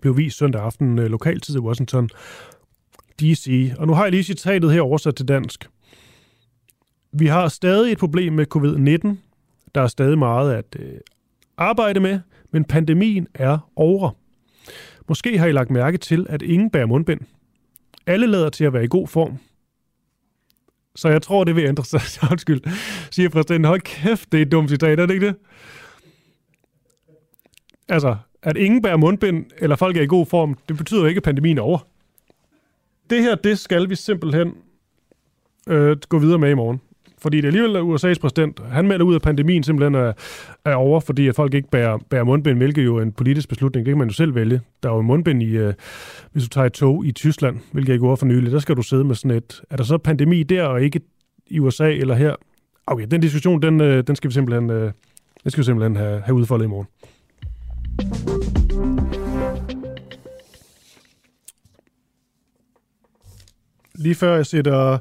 [0.02, 2.08] blev vist søndag aften øh, lokaltid i Washington
[3.20, 3.72] D.C.
[3.78, 5.68] Og nu har jeg lige citatet her oversat til dansk.
[7.12, 9.16] Vi har stadig et problem med covid-19.
[9.74, 11.00] Der er stadig meget at øh,
[11.56, 12.20] arbejde med,
[12.50, 14.10] men pandemien er over.
[15.08, 17.20] Måske har I lagt mærke til, at ingen bærer mundbind.
[18.06, 19.38] Alle lader til at være i god form.
[20.96, 22.00] Så jeg tror, det vil ændre sig.
[22.30, 22.60] Undskyld,
[23.10, 23.64] siger præsidenten.
[23.64, 25.36] Hold kæft, det er et dumt citat, er det ikke det?
[27.88, 31.19] Altså, at ingen bærer mundbind, eller folk er i god form, det betyder jo ikke,
[31.19, 31.78] at pandemien er over.
[33.10, 34.55] Det her, det skal vi simpelthen
[35.69, 36.81] øh, gå videre med i morgen.
[37.19, 38.60] Fordi det alligevel er USA's præsident.
[38.70, 40.12] Han melder ud, at pandemien simpelthen er,
[40.64, 43.86] er over, fordi at folk ikke bærer, bærer mundbind, hvilket jo er en politisk beslutning.
[43.86, 44.60] Det kan man jo selv vælge.
[44.82, 45.74] Der er jo mundbind i, øh,
[46.32, 48.82] hvis du tager et tog i Tyskland, hvilket jeg gjorde for nylig, der skal du
[48.82, 49.62] sidde med sådan et...
[49.70, 51.01] Er der så pandemi der, og ikke
[51.47, 52.35] i USA eller her?
[52.86, 54.93] Okay, den diskussion, den, øh, den skal vi simpelthen, øh,
[55.43, 56.86] den skal vi simpelthen have, have udfoldet i morgen.
[63.94, 64.98] Lige før jeg sætter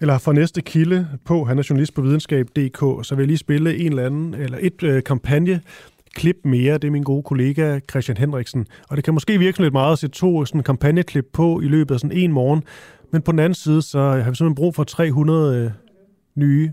[0.00, 3.76] eller for næste kilde på, han er journalist på videnskab.dk, så vil jeg lige spille
[3.76, 5.60] en eller anden, eller et øh, kampagne,
[6.14, 6.74] klip mere.
[6.74, 8.66] Det er min gode kollega Christian Henriksen.
[8.88, 11.94] Og det kan måske virke lidt meget at sætte to sådan kampagneklip på i løbet
[11.94, 12.62] af sådan en morgen.
[13.12, 15.70] Men på den anden side, så har vi simpelthen brug for 300 øh,
[16.34, 16.72] nye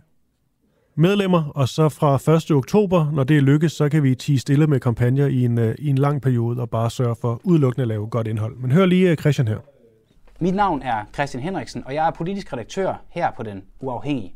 [0.98, 2.52] medlemmer, og så fra 1.
[2.52, 5.76] oktober, når det er lykkes, så kan vi tige stille med kampagner i en, øh,
[5.80, 8.56] i en lang periode og bare sørge for udelukkende at lave godt indhold.
[8.56, 9.57] Men hør lige øh, Christian her.
[10.40, 14.34] Mit navn er Christian Henriksen, og jeg er politisk redaktør her på Den Uafhængige.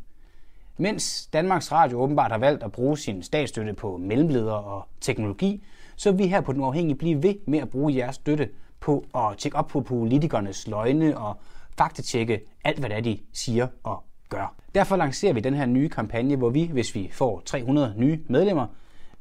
[0.78, 5.64] Mens Danmarks Radio åbenbart har valgt at bruge sin statsstøtte på mellemledere og teknologi,
[5.96, 9.06] så vil vi her på Den Uafhængige blive ved med at bruge jeres støtte på
[9.16, 11.38] at tjekke op på politikernes løgne og
[11.78, 14.56] faktatjekke alt, hvad det er, de siger og gør.
[14.76, 18.68] Derfor lancerer vi den her nye kampagne, hvor vi, hvis vi får 300 nye medlemmer,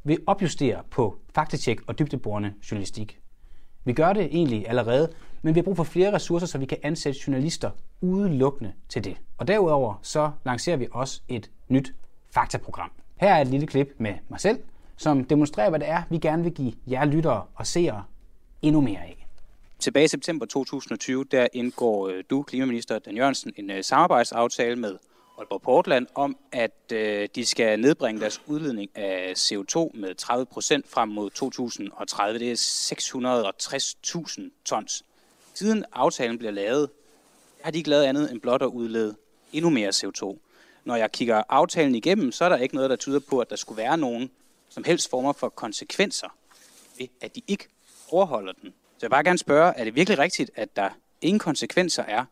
[0.04, 3.20] vil opjustere på faktatjek og dybdeborende journalistik.
[3.84, 5.12] Vi gør det egentlig allerede,
[5.42, 7.70] men vi har brug for flere ressourcer, så vi kan ansætte journalister
[8.00, 9.16] udelukkende til det.
[9.38, 11.94] Og derudover så lancerer vi også et nyt
[12.30, 12.90] faktaprogram.
[13.16, 14.58] Her er et lille klip med mig selv,
[14.96, 18.02] som demonstrerer, hvad det er, vi gerne vil give jer lyttere og seere
[18.62, 19.19] endnu mere af.
[19.80, 24.96] Tilbage i september 2020, der indgår øh, du, klimaminister Dan Jørgensen, en øh, samarbejdsaftale med
[25.38, 30.88] Aalborg Portland om, at øh, de skal nedbringe deres udledning af CO2 med 30 procent
[30.88, 32.38] frem mod 2030.
[32.38, 35.04] Det er 660.000 tons.
[35.54, 36.90] Siden aftalen bliver lavet,
[37.62, 39.16] har de ikke lavet andet end blot at udlede
[39.52, 40.38] endnu mere CO2.
[40.84, 43.56] Når jeg kigger aftalen igennem, så er der ikke noget, der tyder på, at der
[43.56, 44.30] skulle være nogen
[44.68, 46.28] som helst former for konsekvenser
[46.98, 47.68] ved, at de ikke
[48.10, 48.72] overholder den.
[49.00, 50.88] Så jeg vil bare gerne spørge, er det virkelig rigtigt, at der
[51.20, 52.24] ingen konsekvenser er,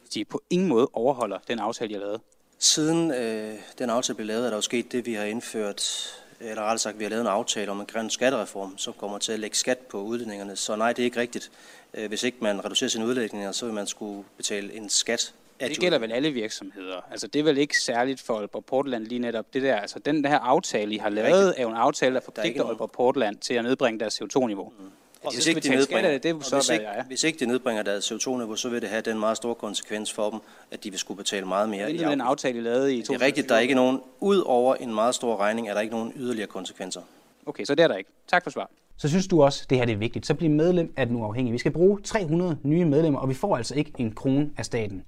[0.00, 2.20] hvis de på ingen måde overholder den aftale, de har lavet?
[2.58, 6.10] Siden øh, den aftale blev lavet, er der jo sket det, vi har indført,
[6.40, 9.32] eller rettere sagt, vi har lavet en aftale om en grøn skattereform, som kommer til
[9.32, 10.56] at lægge skat på udledningerne.
[10.56, 11.50] Så nej, det er ikke rigtigt.
[11.94, 15.78] Øh, hvis ikke man reducerer sine udledninger, så vil man skulle betale en skat det
[15.78, 17.00] gælder vel alle virksomheder.
[17.10, 19.76] Altså, det er vel ikke særligt for Aalborg Portland lige netop det der.
[19.76, 22.90] Altså, den her aftale, I har lavet, er jo en aftale, der forpligter der Aalborg
[22.90, 24.72] Portland til at nedbringe deres CO2-niveau.
[24.78, 24.90] Mm.
[25.24, 27.04] Og hvis, ikke de nedbringer, det, det så, hvis, ikke, jeg er.
[27.04, 30.30] hvis ikke de nedbringer deres CO2-niveau, så vil det have den meget store konsekvens for
[30.30, 30.40] dem,
[30.70, 31.88] at de vil skulle betale meget mere.
[31.88, 33.14] Det er den aftale, I lavede i 2020.
[33.14, 35.80] Det er rigtigt, der er ikke nogen, ud over en meget stor regning, er der
[35.80, 37.00] ikke nogen yderligere konsekvenser.
[37.46, 38.10] Okay, så det er der ikke.
[38.28, 38.70] Tak for svar.
[38.96, 41.52] Så synes du også, det her det er vigtigt, så bliv medlem af den uafhængige.
[41.52, 45.04] Vi skal bruge 300 nye medlemmer, og vi får altså ikke en krone af staten.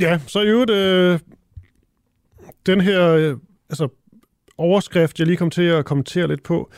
[0.00, 1.18] Ja, så i øvrigt, øh,
[2.66, 3.36] den her øh,
[3.70, 3.88] altså,
[4.58, 6.70] overskrift, jeg lige kom til at kommentere lidt på,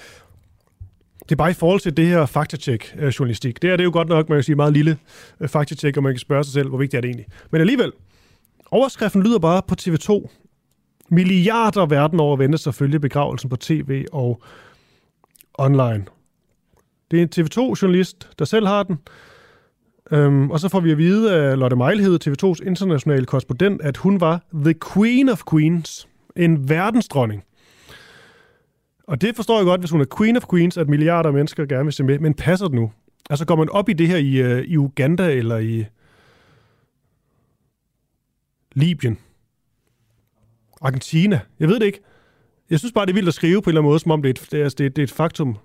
[1.28, 3.56] det er bare i forhold til det her faktatjek-journalistik.
[3.56, 4.98] Øh, det er det jo godt nok, man kan sige, meget lille
[5.40, 7.26] øh, faktatjek, og man kan spørge sig selv, hvor vigtigt er det egentlig.
[7.50, 7.92] Men alligevel,
[8.70, 10.28] overskriften lyder bare på TV2.
[11.08, 14.42] Milliarder verden over venter følge begravelsen på tv og
[15.58, 16.04] online.
[17.10, 18.98] Det er en TV2-journalist, der selv har den.
[20.10, 24.20] Øhm, og så får vi at vide af Lotte Mejlhed, TV2's internationale korrespondent, at hun
[24.20, 26.08] var the queen of queens.
[26.36, 27.44] En verdensdronning.
[29.06, 31.66] Og det forstår jeg godt, hvis hun er queen of queens, at milliarder af mennesker
[31.66, 32.18] gerne vil se med.
[32.18, 32.92] Men passer det nu?
[33.30, 35.84] Altså går man op i det her i, uh, i Uganda eller i
[38.72, 39.18] Libyen?
[40.80, 41.40] Argentina?
[41.60, 42.00] Jeg ved det ikke.
[42.70, 44.22] Jeg synes bare, det er vildt at skrive på en eller anden måde, som om
[44.22, 45.56] det er et, det er, det er et faktum,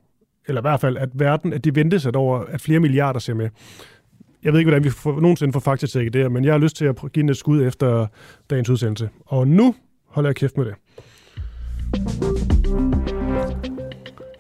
[0.48, 3.34] eller i hvert fald, at verden, at det ventes at over, at flere milliarder ser
[3.34, 3.50] med.
[4.44, 6.76] Jeg ved ikke, hvordan vi får, nogensinde får faktatjekket det her, men jeg har lyst
[6.76, 8.08] til at give et skud efter
[8.50, 9.10] dagens udsendelse.
[9.26, 9.76] Og nu
[10.08, 10.76] holder jeg kæft med det.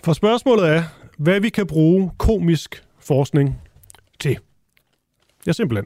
[0.04, 0.84] For spørgsmålet er,
[1.18, 3.62] hvad vi kan bruge komisk forskning
[4.20, 4.38] til.
[5.48, 5.86] Ja, simpelthen.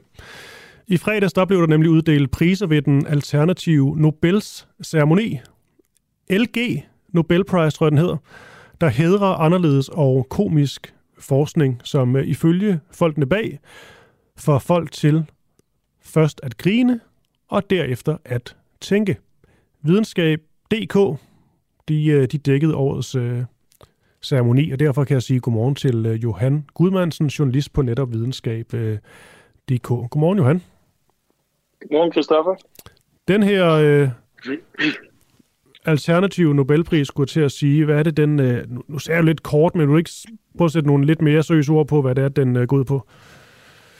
[0.86, 5.40] I fredags der blev der nemlig uddelt priser ved den alternative Nobels ceremoni.
[6.30, 8.16] LG Nobel Prize, tror jeg den hedder,
[8.80, 13.58] der hedrer anderledes og komisk forskning, som øh, ifølge folkene bag
[14.36, 15.24] får folk til
[16.02, 17.00] først at grine
[17.48, 19.16] og derefter at tænke.
[19.82, 21.20] Videnskab.dk,
[21.88, 23.44] de, øh, de dækkede årets øh,
[24.26, 29.88] ceremoni, og derfor kan jeg sige godmorgen til øh, Johan Gudmandsen, journalist på netop videnskab.dk.
[29.88, 30.62] Godmorgen, Johan.
[31.80, 32.54] Godmorgen, Christoffer.
[33.28, 34.08] Den her øh,
[35.94, 38.40] alternative Nobelpris, skulle til at sige, hvad er det, den...
[38.40, 40.10] Øh, nu, ser jeg lidt kort, men vil du ikke
[40.58, 42.76] prøve at sætte nogle lidt mere seriøse ord på, hvad det er, den øh, går
[42.76, 43.08] ud på?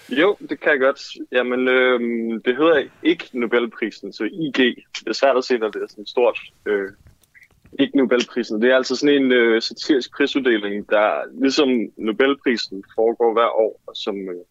[0.09, 1.01] Jo, det kan jeg godt.
[1.33, 2.01] Jamen, øh,
[2.45, 4.57] det hedder ikke Nobelprisen, så IG.
[4.99, 6.39] Det er svært at se, når det er sådan stort.
[6.67, 6.89] Øh,
[7.79, 8.63] ikke Nobelprisen.
[8.63, 13.97] Det er altså sådan en øh, satirisk prisuddeling, der ligesom Nobelprisen foregår hver år, og
[13.97, 14.45] som, øh,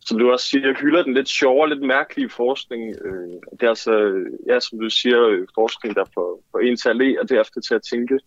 [0.00, 2.94] som du også siger, hylder den lidt sjove, lidt mærkelige forskning.
[3.04, 6.88] Øh, det er altså, ja, som du siger, øh, forskning, der får, får en til
[6.88, 8.18] at le, og derefter til at tænke.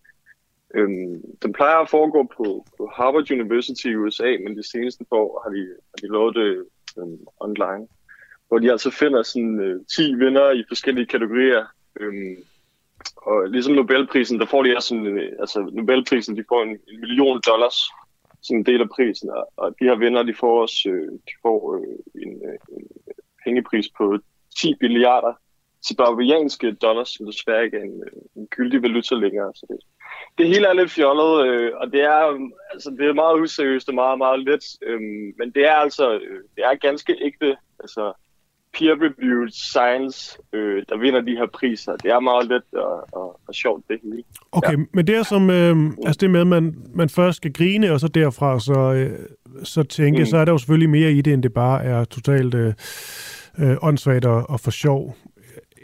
[0.74, 0.88] Øh,
[1.42, 5.50] den plejer at foregå på, på Harvard University i USA, men de seneste år har
[5.50, 6.66] de, har de lovet det
[6.98, 7.86] øh, online,
[8.48, 11.64] hvor de altså finder sådan øh, 10 vinder i forskellige kategorier.
[12.00, 12.36] Øh,
[13.16, 17.00] og ligesom Nobelprisen, der får de også sådan, øh, altså Nobelprisen, de får en, en
[17.00, 17.90] million dollars
[18.42, 21.34] som en del af prisen, og, og de her vinder, de får også øh, de
[21.42, 22.86] får, øh, en, øh, en
[23.44, 24.18] pengepris på
[24.60, 25.32] 10 milliarder
[25.86, 29.52] zimbabwianske dollars, som desværre ikke er en, øh, en gyldig valuta længere.
[29.54, 29.78] Så det,
[30.38, 33.88] det hele er lidt fjollet, øh, og det er, øhm, altså, det er meget useriøst
[33.88, 35.00] og meget, meget let, øh,
[35.38, 38.12] men det er altså øh, det er ganske ægte altså,
[38.72, 41.96] peer-reviewed science, øh, der vinder de her priser.
[41.96, 44.22] Det er meget let og, og, og sjovt, det hele.
[44.52, 44.84] Okay, ja.
[44.92, 48.00] men det er som, øh, altså det med, at man, man først skal grine, og
[48.00, 49.18] så derfra så, øh,
[49.64, 50.26] så tænke, mm.
[50.26, 52.74] så er der jo selvfølgelig mere i det, end det bare er totalt øh,
[53.58, 55.16] øh, åndssvagt og, og for sjov.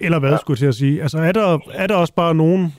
[0.01, 0.37] Eller hvad, ja.
[0.37, 1.03] skulle jeg til at sige.
[1.03, 2.75] Altså er der, er der også bare nogen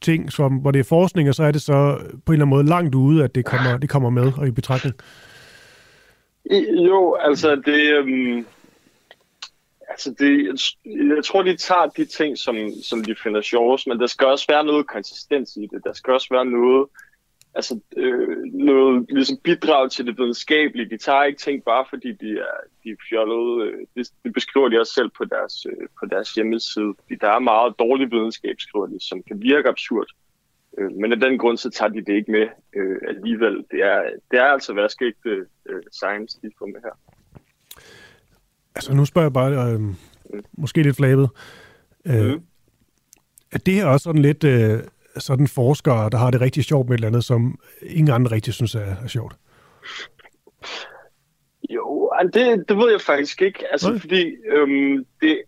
[0.00, 2.48] ting, som, hvor det er forskning, og så er det så på en eller anden
[2.48, 4.94] måde langt ude, at det kommer, det kommer med og i betragtning?
[6.86, 7.92] Jo, altså det...
[7.98, 8.46] Øhm,
[9.90, 10.60] altså det,
[11.16, 14.46] jeg, tror, de tager de ting, som, som de finder sjovest, men der skal også
[14.48, 15.84] være noget konsistens i det.
[15.84, 16.88] Der skal også være noget,
[17.54, 20.90] altså, øh, noget ligesom bidrag til det videnskabelige.
[20.90, 23.66] De tager ikke ting bare fordi de er, de er fjollede.
[23.66, 26.94] Øh, det, det beskriver de også selv på deres, øh, på deres hjemmeside.
[27.02, 30.06] Fordi der er meget dårlig videnskab, skriver de, som kan virke absurd.
[30.78, 33.64] Øh, men af den grund, så tager de det ikke med øh, alligevel.
[33.70, 37.19] Det er, det er altså værskægte øh, science, de får med her.
[38.80, 39.80] Altså, nu spørger jeg bare, øh,
[40.58, 41.28] måske lidt flabet.
[42.06, 42.40] Øh, mm.
[43.52, 44.80] Er det her også sådan lidt øh,
[45.16, 48.54] sådan forskere, der har det rigtig sjovt med et eller andet, som ingen andre rigtig
[48.54, 49.34] synes er, er sjovt?
[51.70, 53.72] Jo, det, det ved jeg faktisk ikke.
[53.72, 54.00] Altså, okay.
[54.00, 55.42] fordi øhm, det,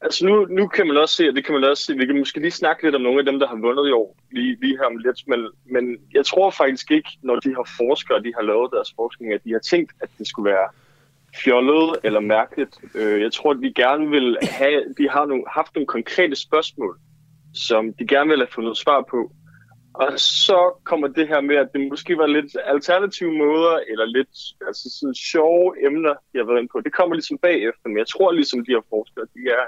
[0.00, 2.18] altså nu, nu kan man også se, og det kan man også se, vi kan
[2.18, 4.78] måske lige snakke lidt om nogle af dem, der har vundet i år, lige, lige
[4.78, 8.42] her om lidt, men, men jeg tror faktisk ikke, når de her forskere, de har
[8.42, 10.68] lavet deres forskning, at de har tænkt, at det skulle være
[11.36, 12.78] fjollet eller mærkeligt.
[12.94, 16.98] Øh, jeg tror, at de gerne vil have, de har nogle, haft nogle konkrete spørgsmål,
[17.54, 19.32] som de gerne vil have fundet svar på.
[19.94, 24.34] Og så kommer det her med, at det måske var lidt alternative måder, eller lidt
[24.66, 26.80] altså sådan sjove emner, de har været inde på.
[26.80, 29.64] Det kommer ligesom bagefter, men jeg tror ligesom, de her forskere, de er,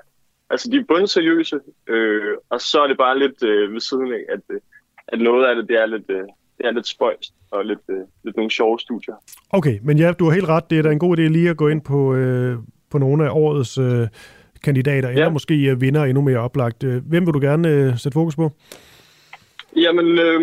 [0.51, 4.25] altså de er bundseriøse, øh, og så er det bare lidt øh, ved siden af,
[4.29, 4.61] at, øh,
[5.09, 6.27] at noget af det, det er lidt, øh,
[6.59, 9.15] det er lidt spøjst og lidt, øh, lidt nogle sjove studier.
[9.51, 10.71] Okay, men ja, du har helt ret.
[10.71, 12.59] Det er da en god idé lige at gå ind på, øh,
[12.91, 14.09] på nogle af årets øh,
[14.65, 15.15] kandidater, ja.
[15.15, 16.85] eller måske øh, vinder endnu mere oplagt.
[16.85, 18.53] Øh, hvem vil du gerne øh, sætte fokus på?
[19.77, 20.41] Jamen, øh,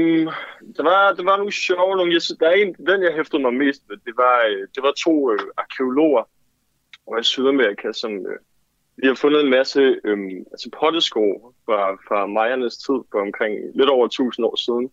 [0.78, 3.54] der, var, der var nogle sjove, nogle, jeg, der er en, den jeg hæftede mig
[3.54, 6.24] mest med, det var, øh, det var to øh, arkeologer
[7.08, 8.40] over i Sydamerika, som øh,
[9.02, 10.18] de har fundet en masse øh,
[10.52, 14.92] altså pottesko fra, fra majernes tid på omkring lidt over 1000 år siden.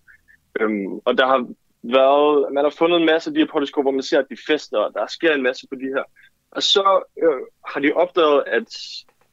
[0.60, 1.46] Øhm, og der har
[1.82, 4.36] været, man har fundet en masse af de her potteskår, hvor man ser, at de
[4.46, 6.02] fester, og der sker en masse på de her.
[6.50, 8.76] Og så øh, har de opdaget, at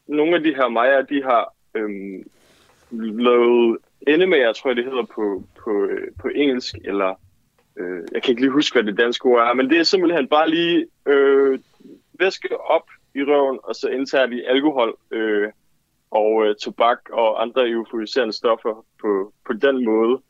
[0.07, 1.89] nogle af de her majer, de har øh,
[3.19, 3.77] lavet
[4.07, 7.15] endemager, tror jeg det hedder på, på, øh, på engelsk, eller
[7.77, 10.27] øh, jeg kan ikke lige huske, hvad det danske ord er, men det er simpelthen
[10.27, 11.59] bare lige øh,
[12.19, 15.51] væske op i røven, og så indtager de alkohol øh,
[16.11, 20.21] og øh, tobak og andre euforiserende stoffer på, på den måde.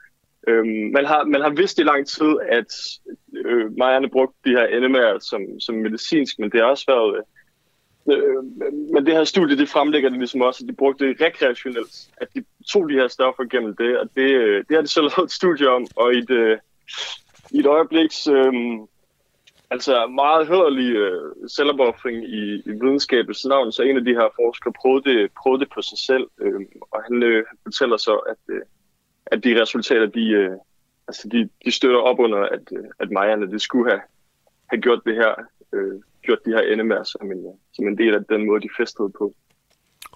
[0.47, 2.73] Øhm, man, har, man har vidst i lang tid, at
[3.45, 7.23] øh, Marianne brugte de her NMR som, som medicinsk, men det har også været...
[8.11, 8.43] Øh,
[8.93, 12.27] men det her studie, det fremlægger det ligesom også, at de brugte det rekreationelt, at
[12.35, 15.25] de tog de her stoffer gennem det, og det, øh, det har de så lavet
[15.25, 16.57] et studie om, og i et, øh,
[17.51, 18.53] i et øjebliks øh,
[19.71, 24.73] altså meget hederlig øh, selvopoffring i, i videnskabets navn, så en af de her forskere
[24.81, 26.61] prøvede det, prøvede det på sig selv, øh,
[26.91, 28.61] og han, øh, fortæller så, at øh,
[29.25, 30.51] at de resultater, de, øh,
[31.07, 34.01] altså de, de støtter op under, at, øh, at Majerne, det skulle have,
[34.67, 35.33] have gjort det her,
[35.73, 35.93] øh,
[36.23, 39.33] gjort de her NMR som en, som en del af den måde, de festede på.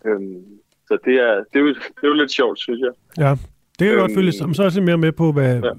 [0.05, 0.43] Øhm,
[0.87, 2.91] Så det er, det er, jo, det er jo lidt sjovt, synes jeg.
[3.25, 4.31] Ja, det kan jeg godt Øhm, følge.
[4.31, 5.71] Så er jeg mere med på, hvad, ja.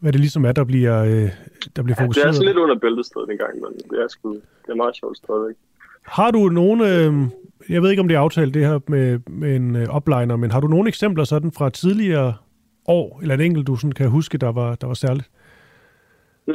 [0.00, 1.28] hvad det ligesom er, der bliver, øh,
[1.76, 2.28] der bliver Ja, det fokuseret.
[2.28, 5.16] er sådan lidt under bæltestedet en gang, men det er, sgu, det er meget sjovt
[5.16, 5.56] stadigvæk.
[6.06, 7.12] Har du nogle, øh,
[7.68, 10.50] jeg ved ikke om det er aftalt det her med, med en øh, upliner, men
[10.50, 12.34] har du nogle eksempler sådan fra tidligere
[12.88, 15.30] år, eller en enkelt, du sådan kan huske, der var, der var særligt?
[16.46, 16.54] Mm,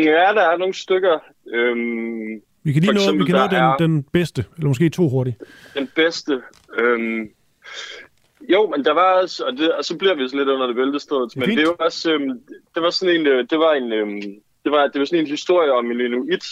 [0.00, 1.18] ja, der er nogle stykker.
[1.54, 4.88] Øhm, Vi kan lige nå, vi eksempel, kan nå den, er den bedste, eller måske
[4.88, 5.36] to hurtigt.
[5.74, 6.42] Den bedste.
[6.78, 7.30] Øhm,
[8.52, 10.76] jo, men der var også, og, det, og så bliver vi så lidt under det
[10.76, 12.40] bæltestedet, men det var også, øhm,
[12.74, 14.22] det var sådan en, øh, det var en, øhm,
[14.64, 16.44] det var, det var sådan en historie om en inuit,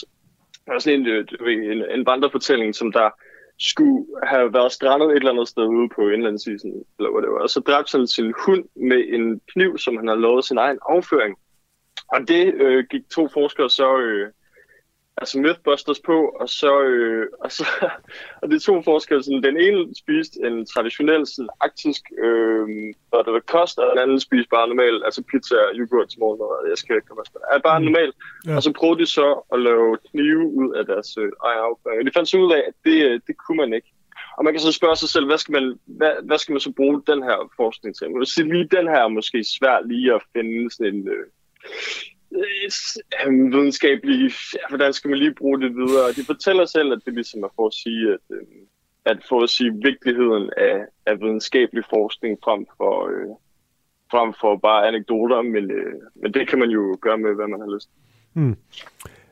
[0.65, 3.11] det var sådan en, øh, en, en vandrefortælling, som der
[3.59, 7.39] skulle have været strandet et eller andet sted ude på indlandsisen, eller hvad det var.
[7.39, 10.79] Og så dræbte han sin hund med en kniv, som han havde lavet sin egen
[10.89, 11.37] afføring.
[12.09, 14.31] Og det øh, gik to forskere så, øh,
[15.17, 17.65] altså Mythbusters på, og så, øh, og så
[18.43, 22.69] og de to forskere, sådan, den ene spiste en traditionel sådan, arktisk øh,
[23.25, 26.71] det var, kost, og den anden spiste bare normal, altså pizza og yoghurt til morgenmad,
[26.71, 27.23] jeg skal ikke komme.
[27.53, 28.13] Er bare normal.
[28.47, 28.57] Ja.
[28.57, 31.99] Og så prøvede de så at lave knive ud af deres øh, egen afføring.
[32.01, 33.91] Og de fandt så ud af, at det, øh, det kunne man ikke.
[34.37, 36.73] Og man kan så spørge sig selv, hvad skal man, hvad, hvad skal man så
[36.79, 38.11] bruge den her forskning til?
[38.11, 41.27] Man vil sige, lige den her er måske svært lige at finde sådan en, øh,
[42.35, 46.13] øh, videnskabelig, ja, hvordan skal man lige bruge det videre?
[46.13, 48.47] De fortæller selv, at det ligesom er for at sige, at, øh,
[49.05, 53.31] at for at sige vigtigheden af, af videnskabelig forskning frem for, øh,
[54.11, 57.61] frem for bare anekdoter, men, øh, men det kan man jo gøre med, hvad man
[57.61, 57.99] har lyst til.
[58.33, 58.57] Hmm.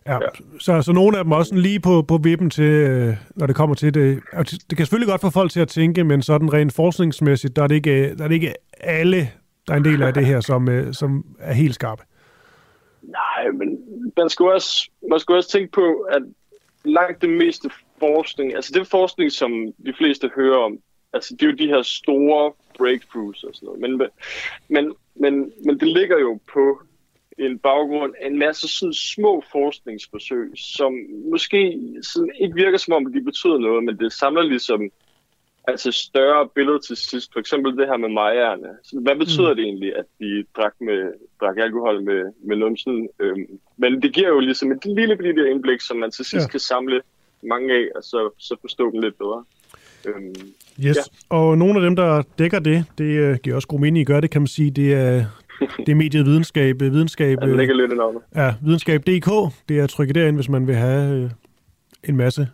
[0.07, 0.29] Ja, ja.
[0.59, 3.57] Så, så nogle af dem også sådan lige på, på vippen til, øh, når det
[3.57, 4.23] kommer til Det
[4.71, 7.67] det kan selvfølgelig godt få folk til at tænke, men sådan rent forskningsmæssigt, der er
[7.67, 9.31] det ikke, der er det ikke alle,
[9.67, 12.03] der er en del af det her, som, øh, som er helt skarpe.
[13.03, 13.85] Nej, men
[14.17, 16.23] man skulle, også, man skulle også tænke på, at
[16.85, 20.79] langt det meste forskning, altså det forskning, som de fleste hører om,
[21.13, 24.11] altså det er jo de her store breakthroughs og sådan noget, men,
[24.69, 26.83] men, men, men det ligger jo på
[27.39, 30.95] en baggrund af en masse sådan små forskningsforsøg, som
[31.31, 34.91] måske sådan ikke virker som om, de betyder noget, men det samler ligesom
[35.69, 37.33] altså større billede til sidst.
[37.33, 38.69] For eksempel det her med majerne.
[38.85, 39.57] Så hvad betyder mm.
[39.57, 43.09] det egentlig, at de drak, med, drak alkohol med, med numsen?
[43.21, 46.51] Øhm, men det giver jo ligesom et lille bitte indblik, som man til sidst Ja.
[46.51, 47.01] kan samle
[47.43, 49.45] mange af, og så, så forstå dem lidt bedre.
[50.07, 50.35] Øhm,
[50.87, 51.03] Yes, ja.
[51.37, 54.21] og nogle af dem, der dækker det, det øh, giver også god mening, I gør
[54.21, 55.25] det, kan man sige, det er,
[55.87, 58.23] det er mediet videnskab, øh, videnskab, Ja, det ligger lidt i navnet.
[58.37, 61.31] Ja, videnskab.dk, det er trykket derind, hvis man vil have øh,
[62.09, 62.49] en masse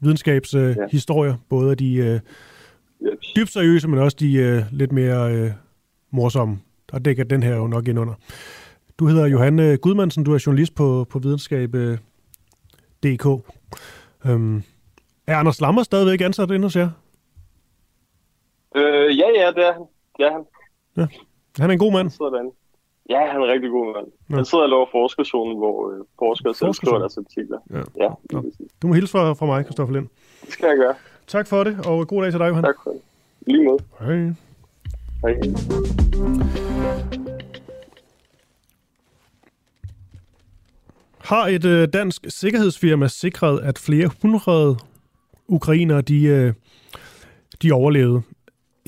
[0.00, 1.42] videnskabshistorier, øh, Ja.
[1.48, 2.20] både af de øh,
[3.36, 5.50] dybt seriøse, men også de øh, lidt mere øh,
[6.10, 6.58] morsomme.
[6.92, 8.14] Der dækker den her jo nok ind under.
[8.98, 13.26] Du hedder Johanne Gudmandsen, du er journalist på, på videnskab.dk.
[14.26, 14.62] Øhm,
[15.26, 16.90] er Anders Lammer stadigvæk ansat hos jer?
[18.76, 19.82] Øh, ja, ja, det er han.
[20.18, 20.44] Det er han.
[20.96, 21.06] Ja.
[21.60, 22.10] Han er en god mand.
[22.10, 22.52] Derinde.
[23.08, 24.06] Ja, han er en rigtig god mand.
[24.30, 24.34] Ja.
[24.34, 27.58] Han sidder og laver forskerzonen, hvor øh, forskere selv skriver deres artikler.
[27.70, 27.82] Ja.
[28.04, 28.44] ja Nå.
[28.82, 30.08] Du må hilse fra, fra mig, Kristoffer Lind.
[30.40, 30.94] det skal jeg gøre.
[31.26, 32.64] Tak for det, og god dag til dig, Johan.
[32.64, 33.00] Tak for det.
[33.46, 33.78] Lige måde.
[34.00, 34.32] Hej.
[35.22, 35.34] Hej.
[41.18, 44.76] Har et øh, dansk sikkerhedsfirma sikret, at flere hundrede
[45.48, 46.52] ukrainere de, øh,
[47.62, 48.22] de overlevede?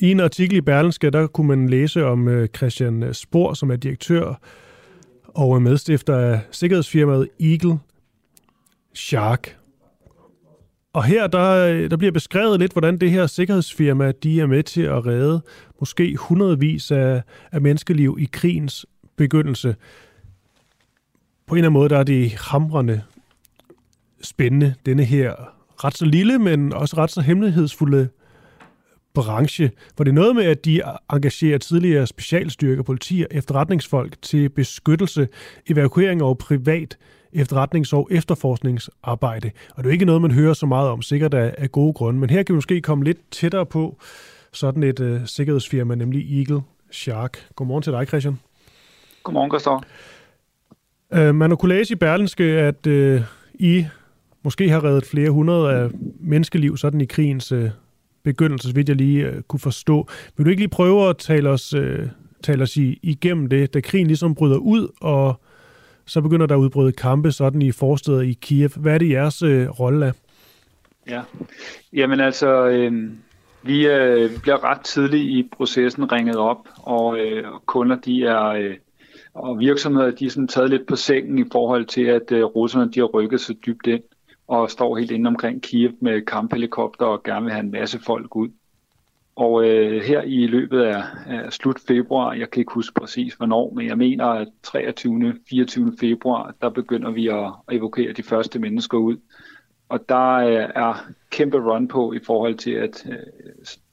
[0.03, 3.77] I en artikel i Berlingske, der kunne man læse om øh, Christian Spor, som er
[3.77, 4.35] direktør
[5.25, 7.79] og øh, medstifter af sikkerhedsfirmaet Eagle
[8.95, 9.57] Shark.
[10.93, 14.63] Og her der, øh, der bliver beskrevet lidt, hvordan det her sikkerhedsfirma de er med
[14.63, 15.43] til at redde
[15.81, 17.23] måske hundredvis af,
[17.53, 18.87] af menneskeliv i krigens
[19.17, 19.77] begyndelse
[21.47, 23.03] på en eller anden måde, der er det hamrende
[24.23, 25.35] spændende, denne her
[25.85, 28.09] ret så lille, men også ret så hemmelighedsfulde
[29.15, 30.83] branche, hvor det er noget med, at de
[31.13, 35.29] engagerer tidligere specialstyrker, politi og efterretningsfolk til beskyttelse,
[35.71, 36.99] evakuering og privat
[37.33, 39.51] efterretnings- og efterforskningsarbejde.
[39.71, 41.93] Og det er jo ikke noget, man hører så meget om, sikkert af, af gode
[41.93, 43.99] grunde, men her kan vi måske komme lidt tættere på
[44.53, 47.47] sådan et uh, sikkerhedsfirma, nemlig Eagle Shark.
[47.57, 48.39] Godmorgen til dig, Christian.
[49.23, 49.87] Godmorgen, Christoffer.
[51.11, 53.21] Uh, man har kunne læse i Berlinske, at uh,
[53.55, 53.87] I
[54.43, 57.69] måske har reddet flere hundrede af menneskeliv sådan i krigens uh,
[58.23, 60.09] begyndelse, så vidt jeg lige øh, kunne forstå.
[60.37, 62.07] Vil du ikke lige prøve at tale os, øh,
[62.43, 65.41] tale os i, igennem det, da krigen ligesom bryder ud, og
[66.07, 68.71] så begynder der at udbryde kampe sådan i forsteder i Kiev.
[68.77, 70.13] Hvad er det jeres øh, rolle af?
[71.09, 71.23] Ja,
[71.93, 73.11] jamen altså, øh,
[73.63, 78.75] vi øh, bliver ret tidligt i processen ringet op, og øh, kunder de er, øh,
[79.35, 82.93] og virksomheder de er sådan taget lidt på sengen i forhold til, at øh, russerne
[82.93, 84.03] de har rykket så dybt ind
[84.51, 88.37] og står helt inde omkring Kiev med kamphelikopter og gerne vil have en masse folk
[88.37, 88.49] ud.
[89.37, 93.73] Og øh, her i løbet af, af slut februar, jeg kan ikke huske præcis hvornår,
[93.75, 95.35] men jeg mener at 23.
[95.51, 95.93] 24.
[96.01, 99.17] februar, der begynder vi at, at evokere de første mennesker ud.
[99.89, 103.17] Og der øh, er kæmpe run på i forhold til, at, øh,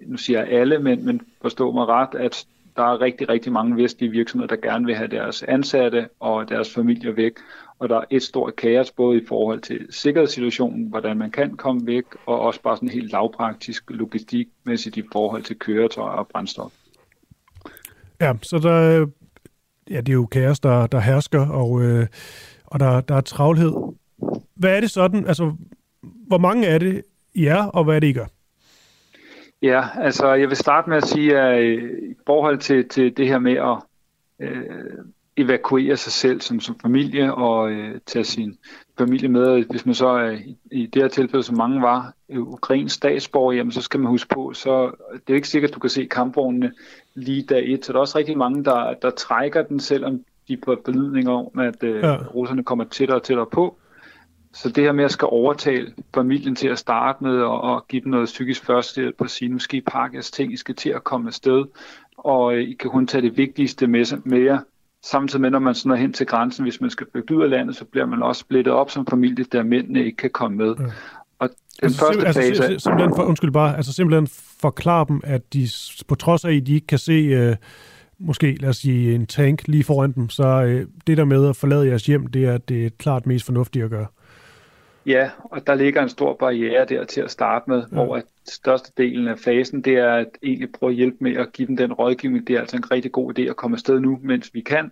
[0.08, 3.78] nu siger jeg alle, men, men forstå mig ret, at der er rigtig, rigtig mange
[3.84, 7.34] vestlige virksomheder, der gerne vil have deres ansatte og deres familier væk.
[7.80, 11.82] Og der er et stort kaos, både i forhold til sikkerhedssituationen, hvordan man kan komme
[11.86, 16.72] væk, og også bare sådan helt lavpraktisk logistikmæssigt i forhold til køretøj og brændstof.
[18.22, 19.08] Ja, så der,
[19.90, 22.08] ja, det er jo kaos, der, der hersker, og, øh,
[22.66, 23.74] og der, der er travlhed.
[24.56, 25.56] Hvad er det sådan, altså,
[26.02, 28.26] hvor mange er det, I er, og hvad er det, I gør?
[29.62, 33.40] Ja, altså jeg vil starte med at sige, at i forhold til, til det her
[33.40, 33.78] med at
[34.40, 35.06] øh,
[35.38, 38.58] evakuere sig selv som, som familie og øh, tage sin
[38.98, 40.38] familie med, hvis man så er
[40.72, 44.54] i, det her tilfælde, som mange var, ukrainsk statsborger, jamen så skal man huske på,
[44.54, 46.72] så det er ikke sikkert, at du kan se kampvognene
[47.16, 50.58] lige dag et, så der er også rigtig mange, der, der trækker den, selvom de
[50.58, 52.16] på forlydning om, at øh, ja.
[52.16, 53.78] russerne kommer tættere og tættere på.
[54.54, 58.02] Så det her med at skal overtale familien til at starte med og, og give
[58.02, 60.90] dem noget psykisk førstehjælp og sige, nu skal I pakke jeres ting, I skal til
[60.90, 61.66] at komme afsted,
[62.18, 64.60] og øh, I kan kun tage det vigtigste med, med jer.
[65.12, 67.50] Samtidig med, når man sådan er hen til grænsen, hvis man skal flygte ud af
[67.50, 70.76] landet, så bliver man også splittet op som familie, der mændene ikke kan komme med.
[70.80, 70.86] Ja.
[71.40, 72.80] Og den altså, første altså, fase...
[72.80, 74.28] Simpelthen for, undskyld bare, altså simpelthen
[74.62, 75.68] forklare dem, at de
[76.08, 77.12] på trods af, at de ikke kan se...
[77.12, 77.56] Øh,
[78.20, 81.56] måske, lad os sige, en tank lige foran dem, så øh, det der med at
[81.56, 84.08] forlade jeres hjem, det er det er klart mest fornuftigt at gøre.
[85.08, 87.96] Ja, og der ligger en stor barriere der til at starte med, ja.
[87.96, 91.68] hvor at størstedelen af fasen, det er at egentlig prøve at hjælpe med at give
[91.68, 92.48] dem den rådgivning.
[92.48, 94.92] Det er altså en rigtig god idé at komme afsted nu, mens vi kan,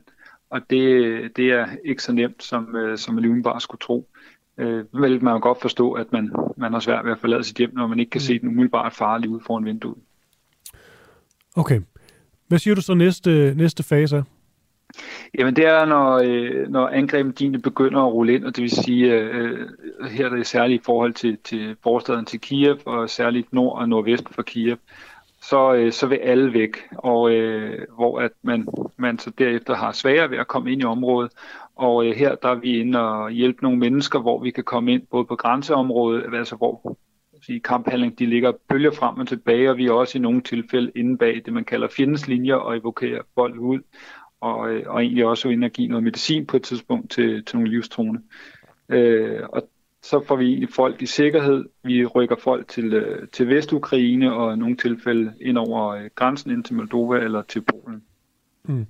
[0.49, 4.09] og det, det er ikke så nemt, som, øh, som man bare skulle tro.
[4.57, 7.57] Øh, vel man jo godt forstå, at man, man har svært ved at forlade sit
[7.57, 8.23] hjem, når man ikke kan mm.
[8.23, 9.97] se den umiddelbart farlige ud foran vinduet.
[11.55, 11.81] Okay.
[12.47, 14.23] Hvad siger du så næste, næste fase
[15.37, 19.13] Jamen det er, når, øh, når angrebene begynder at rulle ind, og det vil sige,
[19.13, 19.69] øh,
[20.11, 23.89] her er det særligt i forhold til, til forstaden til Kiev, og særligt nord og
[23.89, 24.77] nordvest for Kiev,
[25.41, 28.67] så, øh, så vil alle væk, og øh, hvor at man,
[28.97, 31.31] man så derefter har sværere ved at komme ind i området.
[31.75, 34.93] Og øh, her der er vi inde og hjælpe nogle mennesker, hvor vi kan komme
[34.93, 36.97] ind både på grænseområdet, altså hvor
[37.45, 40.91] sige, kamphandling de ligger bølger frem og tilbage, og vi er også i nogle tilfælde
[40.95, 43.79] inde bag det, man kalder fjendens linjer, og evokerer folk ud
[44.41, 47.57] og, øh, og egentlig også ind og give noget medicin på et tidspunkt til, til
[47.57, 48.21] nogle livstruende.
[48.89, 49.69] Øh, og
[50.03, 51.65] så får vi egentlig folk i sikkerhed.
[51.83, 56.51] Vi rykker folk til, øh, til Vestukraine og i nogle tilfælde ind over øh, grænsen
[56.51, 58.01] ind til Moldova eller til Polen.
[58.63, 58.85] Mm.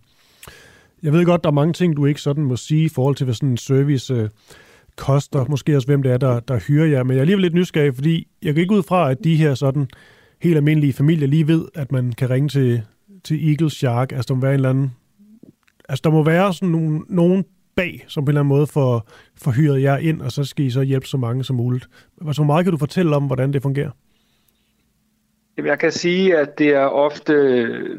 [1.03, 3.23] Jeg ved godt, der er mange ting, du ikke sådan må sige i forhold til,
[3.23, 4.29] hvad sådan en service øh,
[4.97, 5.45] koster.
[5.49, 7.03] Måske også, hvem det er, der, der hyrer jer.
[7.03, 9.55] Men jeg er alligevel lidt nysgerrig, fordi jeg kan ikke ud fra, at de her
[9.55, 9.87] sådan
[10.41, 12.81] helt almindelige familier lige ved, at man kan ringe til,
[13.23, 14.11] til Eagle Shark.
[14.11, 14.91] Altså, der må være en eller anden
[15.89, 17.45] altså der må være sådan nogen, nogen
[17.75, 20.65] bag, som på en eller anden måde får, får hyret jer ind, og så skal
[20.65, 21.87] I så hjælpe så mange som muligt.
[22.27, 23.91] Altså, hvor meget kan du fortælle om, hvordan det fungerer?
[25.57, 27.33] Jeg kan sige, at det er ofte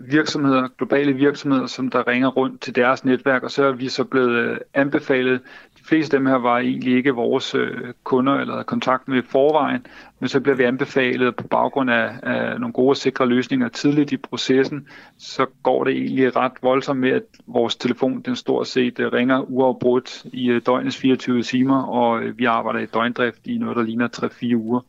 [0.01, 4.05] virksomheder, globale virksomheder, som der ringer rundt til deres netværk, og så er vi så
[4.05, 5.41] blevet øh, anbefalet
[5.79, 9.87] De fleste af dem her var egentlig ikke vores øh, kunder eller kontakt med forvejen,
[10.21, 14.13] men så bliver vi anbefalet på baggrund af, af nogle gode og sikre løsninger tidligt
[14.13, 14.89] i processen,
[15.19, 19.41] så går det egentlig ret voldsomt med, at vores telefon den stort set øh, ringer
[19.41, 24.09] uafbrudt i døgnets 24 timer, og vi arbejder i døgndrift i noget, der ligner
[24.53, 24.81] 3-4 uger.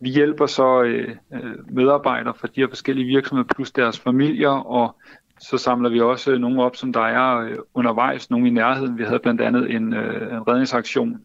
[0.00, 4.96] Vi hjælper så øh, øh, medarbejdere fra de her forskellige virksomheder plus deres familier, og
[5.40, 8.98] så samler vi også øh, nogle op, som der er øh, undervejs, nogle i nærheden.
[8.98, 11.16] Vi havde blandt andet en, øh, en redningsaktion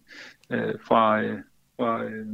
[0.50, 1.40] øh, fra, øh,
[1.80, 2.26] fra øh,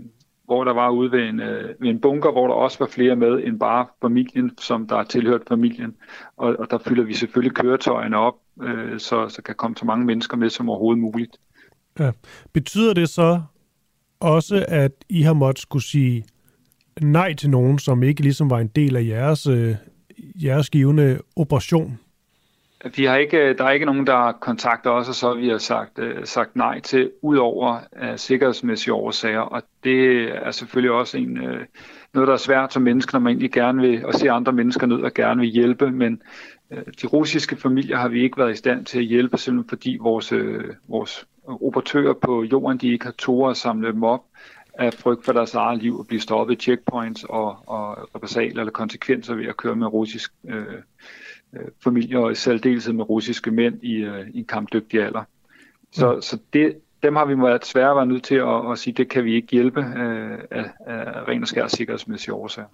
[0.45, 3.15] hvor der var ude ved en, øh, ved en bunker, hvor der også var flere
[3.15, 5.95] med end bare familien, som der er tilhørt familien.
[6.37, 10.05] Og, og der fylder vi selvfølgelig køretøjerne op, øh, så, så kan komme så mange
[10.05, 11.37] mennesker med som overhovedet muligt.
[11.99, 12.11] Ja.
[12.53, 13.41] Betyder det så
[14.19, 16.25] også, at I har måttet skulle sige
[17.01, 19.75] nej til nogen, som ikke ligesom var en del af jeres øh,
[20.43, 21.99] jeres givende operation?
[22.95, 25.99] Vi har ikke, der er ikke nogen, der kontakter os, og så vi har sagt,
[25.99, 29.39] øh, sagt nej til, udover af sikkerhedsmæssige årsager.
[29.39, 31.65] Og det er selvfølgelig også en, øh,
[32.13, 34.87] noget, der er svært som mennesker, når man egentlig gerne vil og se andre mennesker
[34.87, 35.91] ned og gerne vil hjælpe.
[35.91, 36.21] Men
[36.71, 40.31] de russiske familier har vi ikke været i stand til at hjælpe, simpelthen fordi vores,
[40.31, 44.23] øh, vores operatører på jorden, de ikke har tåret at samle dem op
[44.73, 48.71] af frygt for deres eget liv at blive stoppet i checkpoints og, og repressalier eller
[48.71, 50.65] konsekvenser ved at køre med russisk øh,
[51.53, 55.23] øh, familier og i særdeleshed med russiske mænd i, øh, i en kampdygtig alder.
[55.91, 56.21] Så, mm.
[56.21, 59.23] så det, dem har vi været svære været nødt til at, at sige, det kan
[59.23, 62.67] vi ikke hjælpe øh, af, af ren og skær sikkerhedsmæssige årsager.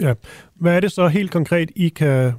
[0.00, 0.14] Ja.
[0.54, 2.32] Hvad er det så helt konkret, I kan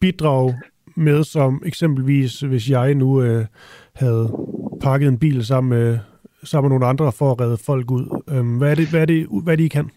[0.00, 0.54] bidrage
[0.96, 3.46] med, som eksempelvis, hvis jeg nu øh,
[3.94, 4.32] havde
[4.80, 5.98] pakket en bil sammen med,
[6.44, 8.22] sammen med nogle andre for at redde folk ud?
[8.28, 9.90] Øh, hvad, er det, hvad, er det, hvad er det, I kan?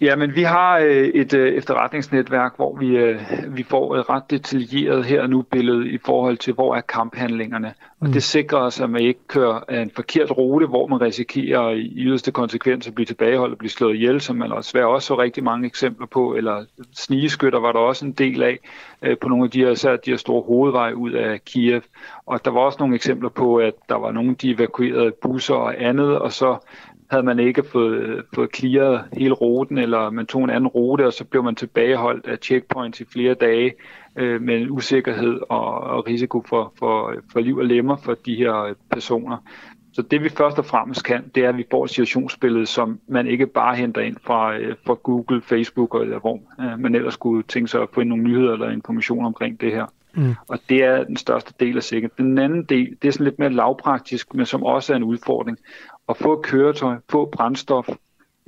[0.00, 4.30] Ja, men vi har øh, et øh, efterretningsnetværk, hvor vi, øh, vi får et ret
[4.30, 7.74] detaljeret her og nu billede i forhold til, hvor er kamphandlingerne.
[8.00, 8.12] Og Mm.
[8.12, 12.32] det sikrer os, at man ikke kører en forkert rute, hvor man risikerer i yderste
[12.32, 15.66] konsekvens at blive tilbageholdt og blive slået ihjel, som man desværre også så rigtig mange
[15.66, 16.64] eksempler på, eller
[16.94, 18.58] snigeskytter var der også en del af
[19.02, 21.82] øh, på nogle af de her, især de her store hovedveje ud af Kiev.
[22.26, 25.82] Og der var også nogle eksempler på, at der var nogle, de evakuerede busser og
[25.82, 26.56] andet, og så
[27.14, 31.12] havde man ikke fået, fået clearet hele ruten, eller man tog en anden rute, og
[31.12, 33.72] så blev man tilbageholdt af checkpoints i flere dage
[34.16, 38.34] øh, med en usikkerhed og, og risiko for, for, for liv og lemmer for de
[38.34, 39.36] her personer.
[39.92, 43.00] Så det vi først og fremmest kan, det er, at vi får et situationsbillede, som
[43.08, 47.14] man ikke bare henter ind fra, øh, fra Google, Facebook eller hvor øh, man ellers
[47.14, 49.86] skulle tænke sig at få ind nogle nyheder eller information omkring det her.
[50.16, 50.34] Mm.
[50.48, 52.26] Og det er den største del af sikkerheden.
[52.26, 55.58] Den anden del, det er sådan lidt mere lavpraktisk, men som også er en udfordring.
[56.08, 57.88] At få køretøj, få brændstof,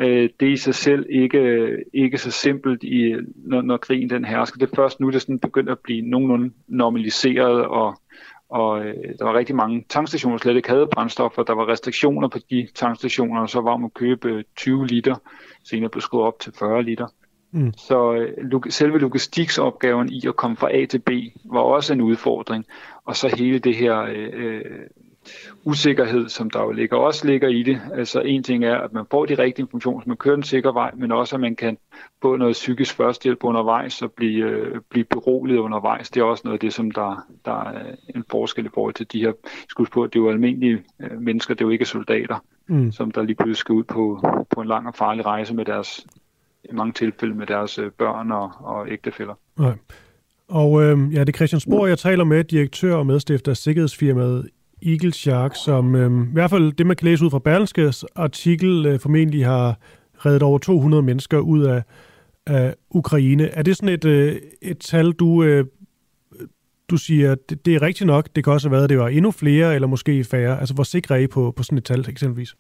[0.00, 4.24] øh, det er i sig selv ikke, ikke så simpelt, i, når, når krigen den
[4.24, 4.58] hersker.
[4.58, 8.00] Det er først nu, det sådan begynder at blive nogenlunde normaliseret, og,
[8.48, 11.68] og øh, der var rigtig mange tankstationer, der slet ikke havde brændstof, og der var
[11.68, 15.14] restriktioner på de tankstationer, og så var man at købe 20 liter,
[15.64, 17.06] senere blev skruet op til 40 liter.
[17.50, 17.72] Mm.
[17.76, 21.10] Så øh, log- selve logistiksopgaven i at komme fra A til B
[21.44, 22.64] var også en udfordring.
[23.04, 24.60] Og så hele det her øh, øh,
[25.66, 27.80] usikkerhed, som der jo ligger, også ligger i det.
[27.94, 30.72] Altså en ting er, at man får de rigtige informationer, så man kører en sikker
[30.72, 31.78] vej, men også at man kan
[32.22, 36.10] få noget psykisk førstehjælp undervejs og blive, øh, blive beroliget undervejs.
[36.10, 39.12] Det er også noget af det, som der, der er en forskel i forhold til
[39.12, 39.32] de her,
[39.68, 42.38] skulle på, at det er jo almindelige øh, mennesker, det er jo ikke soldater,
[42.68, 42.92] Mm.
[42.92, 44.20] som der lige pludselig skal ud på,
[44.50, 46.06] på en lang og farlig rejse med deres,
[46.64, 49.34] i mange tilfælde med deres øh, børn og, og ægtefæller.
[49.58, 49.72] Nej.
[50.48, 54.48] Og øh, ja, det er Christian Spor, jeg taler med, direktør og medstifter af sikkerhedsfirmaet
[54.82, 58.86] Eagle Shark, som øh, i hvert fald det, man kan læse ud fra Berlingskes artikel,
[58.86, 59.78] øh, formentlig har
[60.16, 61.82] reddet over 200 mennesker ud af,
[62.46, 63.48] af Ukraine.
[63.48, 65.64] Er det sådan et, øh, et tal, du, øh,
[66.90, 69.08] du siger, det, det er rigtigt nok, det kan også have været, at det var
[69.08, 70.60] endnu flere, eller måske færre?
[70.60, 72.54] Altså, hvor sikre er I på, på sådan et tal, eksempelvis?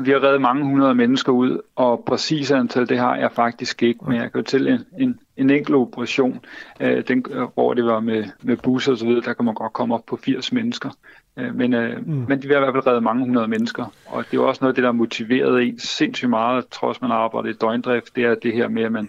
[0.00, 4.00] Vi har reddet mange hundrede mennesker ud, og præcis antal, det har jeg faktisk ikke,
[4.04, 6.40] men jeg kan til en, en, en enkelt operation,
[6.80, 9.54] øh, den, øh, hvor det var med, med busser og så videre, der kan man
[9.54, 10.90] godt komme op på 80 mennesker.
[11.36, 12.24] Øh, men, øh, Mm.
[12.28, 14.72] men de vil i hvert fald redde mange hundrede mennesker, og det er også noget
[14.72, 18.24] af det, der har motiveret en sindssygt meget, trods man har arbejdet i døgndrift, det
[18.24, 19.08] er det her med, at man,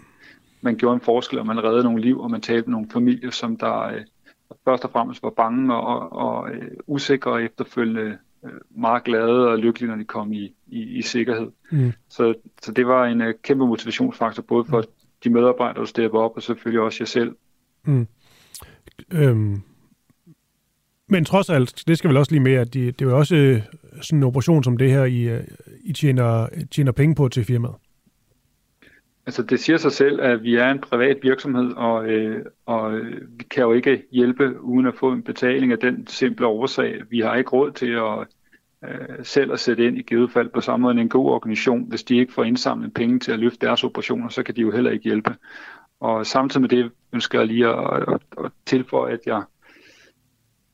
[0.61, 3.57] man gjorde en forskel, og man reddede nogle liv, og man talte nogle familier, som
[3.57, 4.01] der øh,
[4.65, 8.17] først og fremmest var bange og, og, og øh, usikre og efterfølgende
[8.77, 11.47] meget glade og lykkelige, når de kom i, i, i sikkerhed.
[11.71, 11.91] Mm.
[12.09, 14.83] Så, så det var en øh, kæmpe motivationsfaktor, både for
[15.23, 17.35] de medarbejdere, der stepper op, og selvfølgelig også jer selv.
[17.85, 18.07] Mm.
[19.11, 19.61] Øhm.
[21.07, 23.35] Men trods alt, det skal vel også lige med, at de, det er jo også
[23.35, 23.61] øh,
[24.01, 25.43] sådan en operation som det her, I, øh,
[25.83, 27.75] I tjener, tjener penge på til firmaet.
[29.25, 33.39] Altså det siger sig selv, at vi er en privat virksomhed, og, øh, og øh,
[33.39, 37.01] vi kan jo ikke hjælpe uden at få en betaling af den simple årsag.
[37.09, 38.27] Vi har ikke råd til at
[38.89, 41.89] øh, selv at sætte ind i givet fald på samme måde end en god organisation.
[41.89, 44.71] Hvis de ikke får indsamlet penge til at løfte deres operationer, så kan de jo
[44.71, 45.35] heller ikke hjælpe.
[45.99, 49.43] Og samtidig med det ønsker jeg lige at, at, at tilføje, at jeg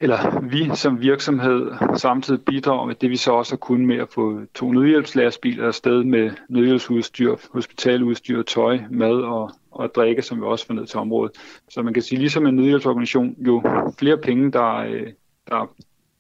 [0.02, 4.08] eller vi som virksomhed samtidig bidrager med det, vi så også har kunnet med at
[4.14, 10.68] få to nødhjælpslastbiler afsted med nødhjælpsudstyr, hospitaludstyr, tøj, mad og, og drikke, som vi også
[10.68, 11.32] får ned til området.
[11.70, 13.64] Så man kan sige, ligesom en nødhjælpsorganisation, jo
[14.00, 15.08] flere penge, der, øh,
[15.48, 15.72] der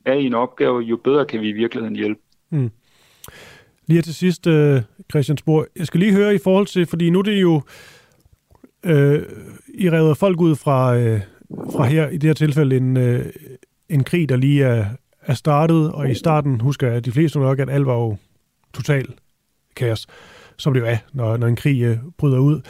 [0.05, 2.21] er i en opgave, jo bedre kan vi i virkeligheden hjælpe.
[2.49, 2.71] Mm.
[3.87, 4.81] Lige her til sidst, øh,
[5.11, 7.61] Christian Spor, jeg skal lige høre i forhold til, fordi nu er det jo,
[8.85, 9.23] øh,
[9.73, 13.25] I redder folk ud fra, øh, fra her, i det her tilfælde, en, øh,
[13.89, 14.85] en krig, der lige er,
[15.21, 18.17] er startet, og i starten husker jeg, at de fleste nok, at alt var jo
[18.73, 19.07] total
[19.75, 20.07] kaos,
[20.57, 22.61] som det jo er, når, når en krig øh, bryder ud.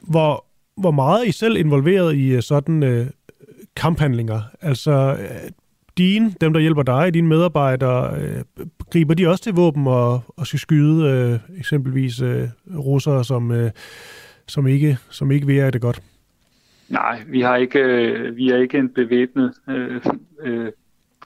[0.00, 0.44] Hvor,
[0.76, 3.06] hvor meget er I selv involveret i øh, sådan øh,
[3.76, 4.42] kamphandlinger?
[4.60, 5.50] Altså, øh,
[5.98, 8.42] dine, dem der hjælper dig, dine medarbejdere, øh,
[8.90, 13.70] griber de også til våben og, og skal skyde øh, eksempelvis øh, russere, som, øh,
[14.46, 16.02] som, ikke, som ikke vil det godt?
[16.92, 20.00] Nej, vi har ikke, øh, vi er ikke en bevæbnet øh,
[20.42, 20.72] øh,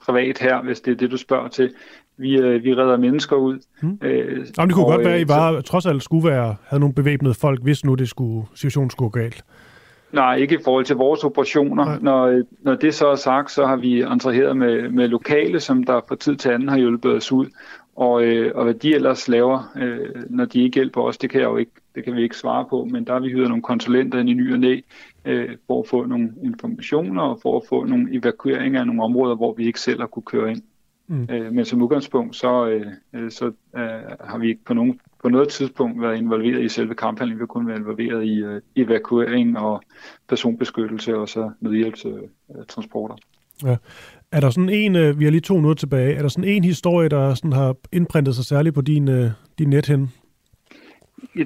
[0.05, 1.73] privat her, hvis det er det, du spørger til.
[2.17, 3.59] Vi, øh, vi redder mennesker ud.
[3.81, 3.99] Hmm.
[4.01, 6.55] Øh, Jamen, det kunne og, godt være, at I øh, bare, trods alt skulle være,
[6.63, 9.43] havde nogle bevæbnede folk, hvis nu det skulle, situationen skulle gå galt.
[10.11, 11.99] Nej, ikke i forhold til vores operationer.
[12.01, 16.01] Når, når det så er sagt, så har vi interageret med, med lokale, som der
[16.07, 17.45] fra tid til anden har hjulpet os ud.
[17.95, 21.41] Og, øh, og hvad de ellers laver, øh, når de ikke hjælper os, det kan,
[21.41, 23.63] jeg jo ikke, det kan vi ikke svare på, men der har vi hyret nogle
[23.63, 24.79] konsulenter ind i ny og næ,
[25.25, 29.35] øh, for at få nogle informationer og for at få nogle evakueringer af nogle områder,
[29.35, 30.61] hvor vi ikke selv har kunne køre ind.
[31.07, 31.27] Mm.
[31.31, 33.45] Øh, men som udgangspunkt, så, øh, øh så
[33.77, 33.81] øh,
[34.19, 37.39] har vi ikke på, nogen, på noget tidspunkt været involveret i selve kamphandlingen.
[37.39, 39.81] Vi har kun været involveret i øh, evakuering og
[40.29, 43.15] personbeskyttelse og så nødhjælpstransporter.
[43.63, 43.77] Ja.
[44.31, 46.63] Er der sådan en, øh, vi har lige to minutter tilbage, er der sådan en
[46.63, 50.03] historie, der sådan har indprintet sig særligt på din, øh, din nethænde?
[50.03, 50.26] Ja,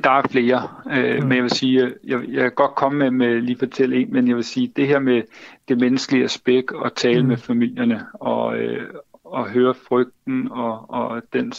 [0.03, 1.27] der er flere, øh, mm.
[1.27, 4.27] men jeg vil sige, jeg, jeg kan godt komme med, med lige fortælle en, men
[4.27, 5.23] jeg vil sige, det her med
[5.67, 7.27] det menneskelige aspekt og tale mm.
[7.27, 8.87] med familierne og, øh,
[9.23, 11.53] og høre frygten og, og den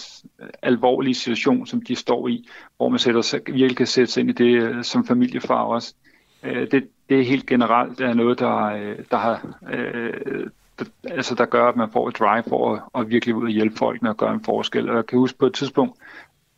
[0.62, 4.32] alvorlige situation, som de står i, hvor man sætter, virkelig kan sætte sig ind i
[4.32, 5.94] det øh, som familiefar også.
[6.42, 10.46] Øh, det, det er helt generelt er noget, der, øh, der har øh,
[10.78, 13.50] der, altså der gør, at man får et drive for at, at virkelig ud og
[13.50, 14.90] hjælpe folkene og gøre en forskel.
[14.90, 15.98] Og jeg kan huske på et tidspunkt,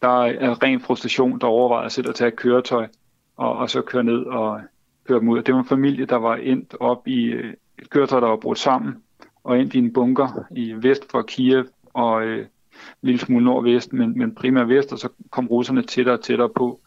[0.05, 2.87] der er ren frustration, der overvejer at tage et køretøj
[3.37, 4.61] og, og så køre ned og
[5.09, 5.43] køre dem ud.
[5.43, 8.59] Det var en familie, der var endt op i øh, et køretøj, der var brudt
[8.59, 8.95] sammen,
[9.45, 11.65] og ind i en bunker i vest for Kiev
[11.95, 12.47] og øh, en
[13.03, 16.81] lille smule nordvest, men, men primært vest, og så kom russerne tættere og tættere på.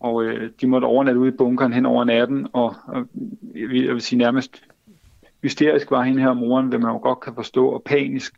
[0.00, 3.06] Og øh, de måtte overnatte ude i bunkeren hen over natten, og, og
[3.54, 4.62] jeg, vil, jeg vil sige nærmest
[5.42, 8.34] hysterisk var hende her moren, hvad man jo godt kan forstå, og panisk.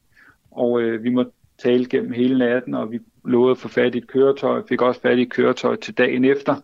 [0.50, 1.32] Og øh, vi måtte
[1.64, 5.00] talte gennem hele natten, og vi lovede at få fat i et køretøj, fik også
[5.00, 6.56] fat i et køretøj til dagen efter.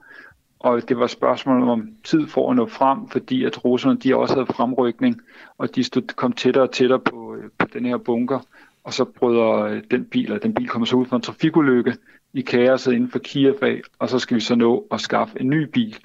[0.59, 4.35] Og det var spørgsmål om tid for at nå frem, fordi at russerne de også
[4.35, 5.21] havde fremrykning,
[5.59, 8.39] og de stod, kom tættere og tættere på, øh, på den her bunker.
[8.85, 11.95] Og så bryder øh, den bil, og den bil kommer så ud fra en trafikulykke
[12.33, 15.51] i kaoset inden for Kiev af, og så skal vi så nå at skaffe en
[15.51, 15.97] ny bil.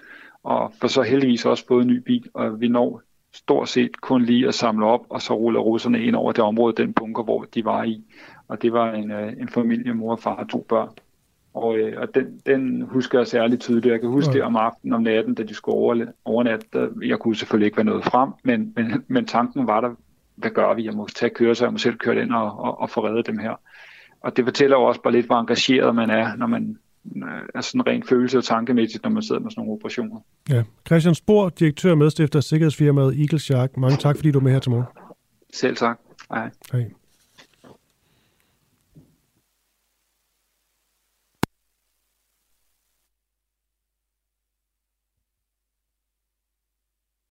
[0.44, 3.02] Og for så heldigvis også fået en ny bil, og vi når
[3.34, 6.84] stort set kun lige at samle op, og så ruller russerne ind over det område,
[6.84, 8.04] den bunker, hvor de var i.
[8.48, 10.90] Og det var en, øh, en familie, mor og far og to børn.
[11.54, 13.92] Og, øh, og den, den husker jeg særligt tydeligt.
[13.92, 14.34] Jeg kan huske ja.
[14.34, 16.90] det om aftenen, om natten, da de skulle over, overnatte.
[17.04, 19.90] Jeg kunne selvfølgelig ikke være noget frem, men, men, men tanken var der,
[20.36, 20.86] hvad gør vi?
[20.86, 23.38] Jeg må tage køretøj, jeg må selv køre ind og, og, og få reddet dem
[23.38, 23.60] her.
[24.22, 26.78] Og det fortæller jo også bare lidt, hvor engageret man er, når man
[27.56, 30.20] er sådan rent følelse- og tankemæssigt, når man sidder med sådan nogle operationer.
[30.50, 30.64] Ja.
[30.88, 33.78] Christian Spor, direktør og medstifter af sikkerhedsfirmaet Eagle Shark.
[33.78, 34.86] Mange tak, fordi du er med her til morgen.
[35.54, 36.00] Selv tak.
[36.32, 36.50] Hej.
[36.72, 36.86] Hej.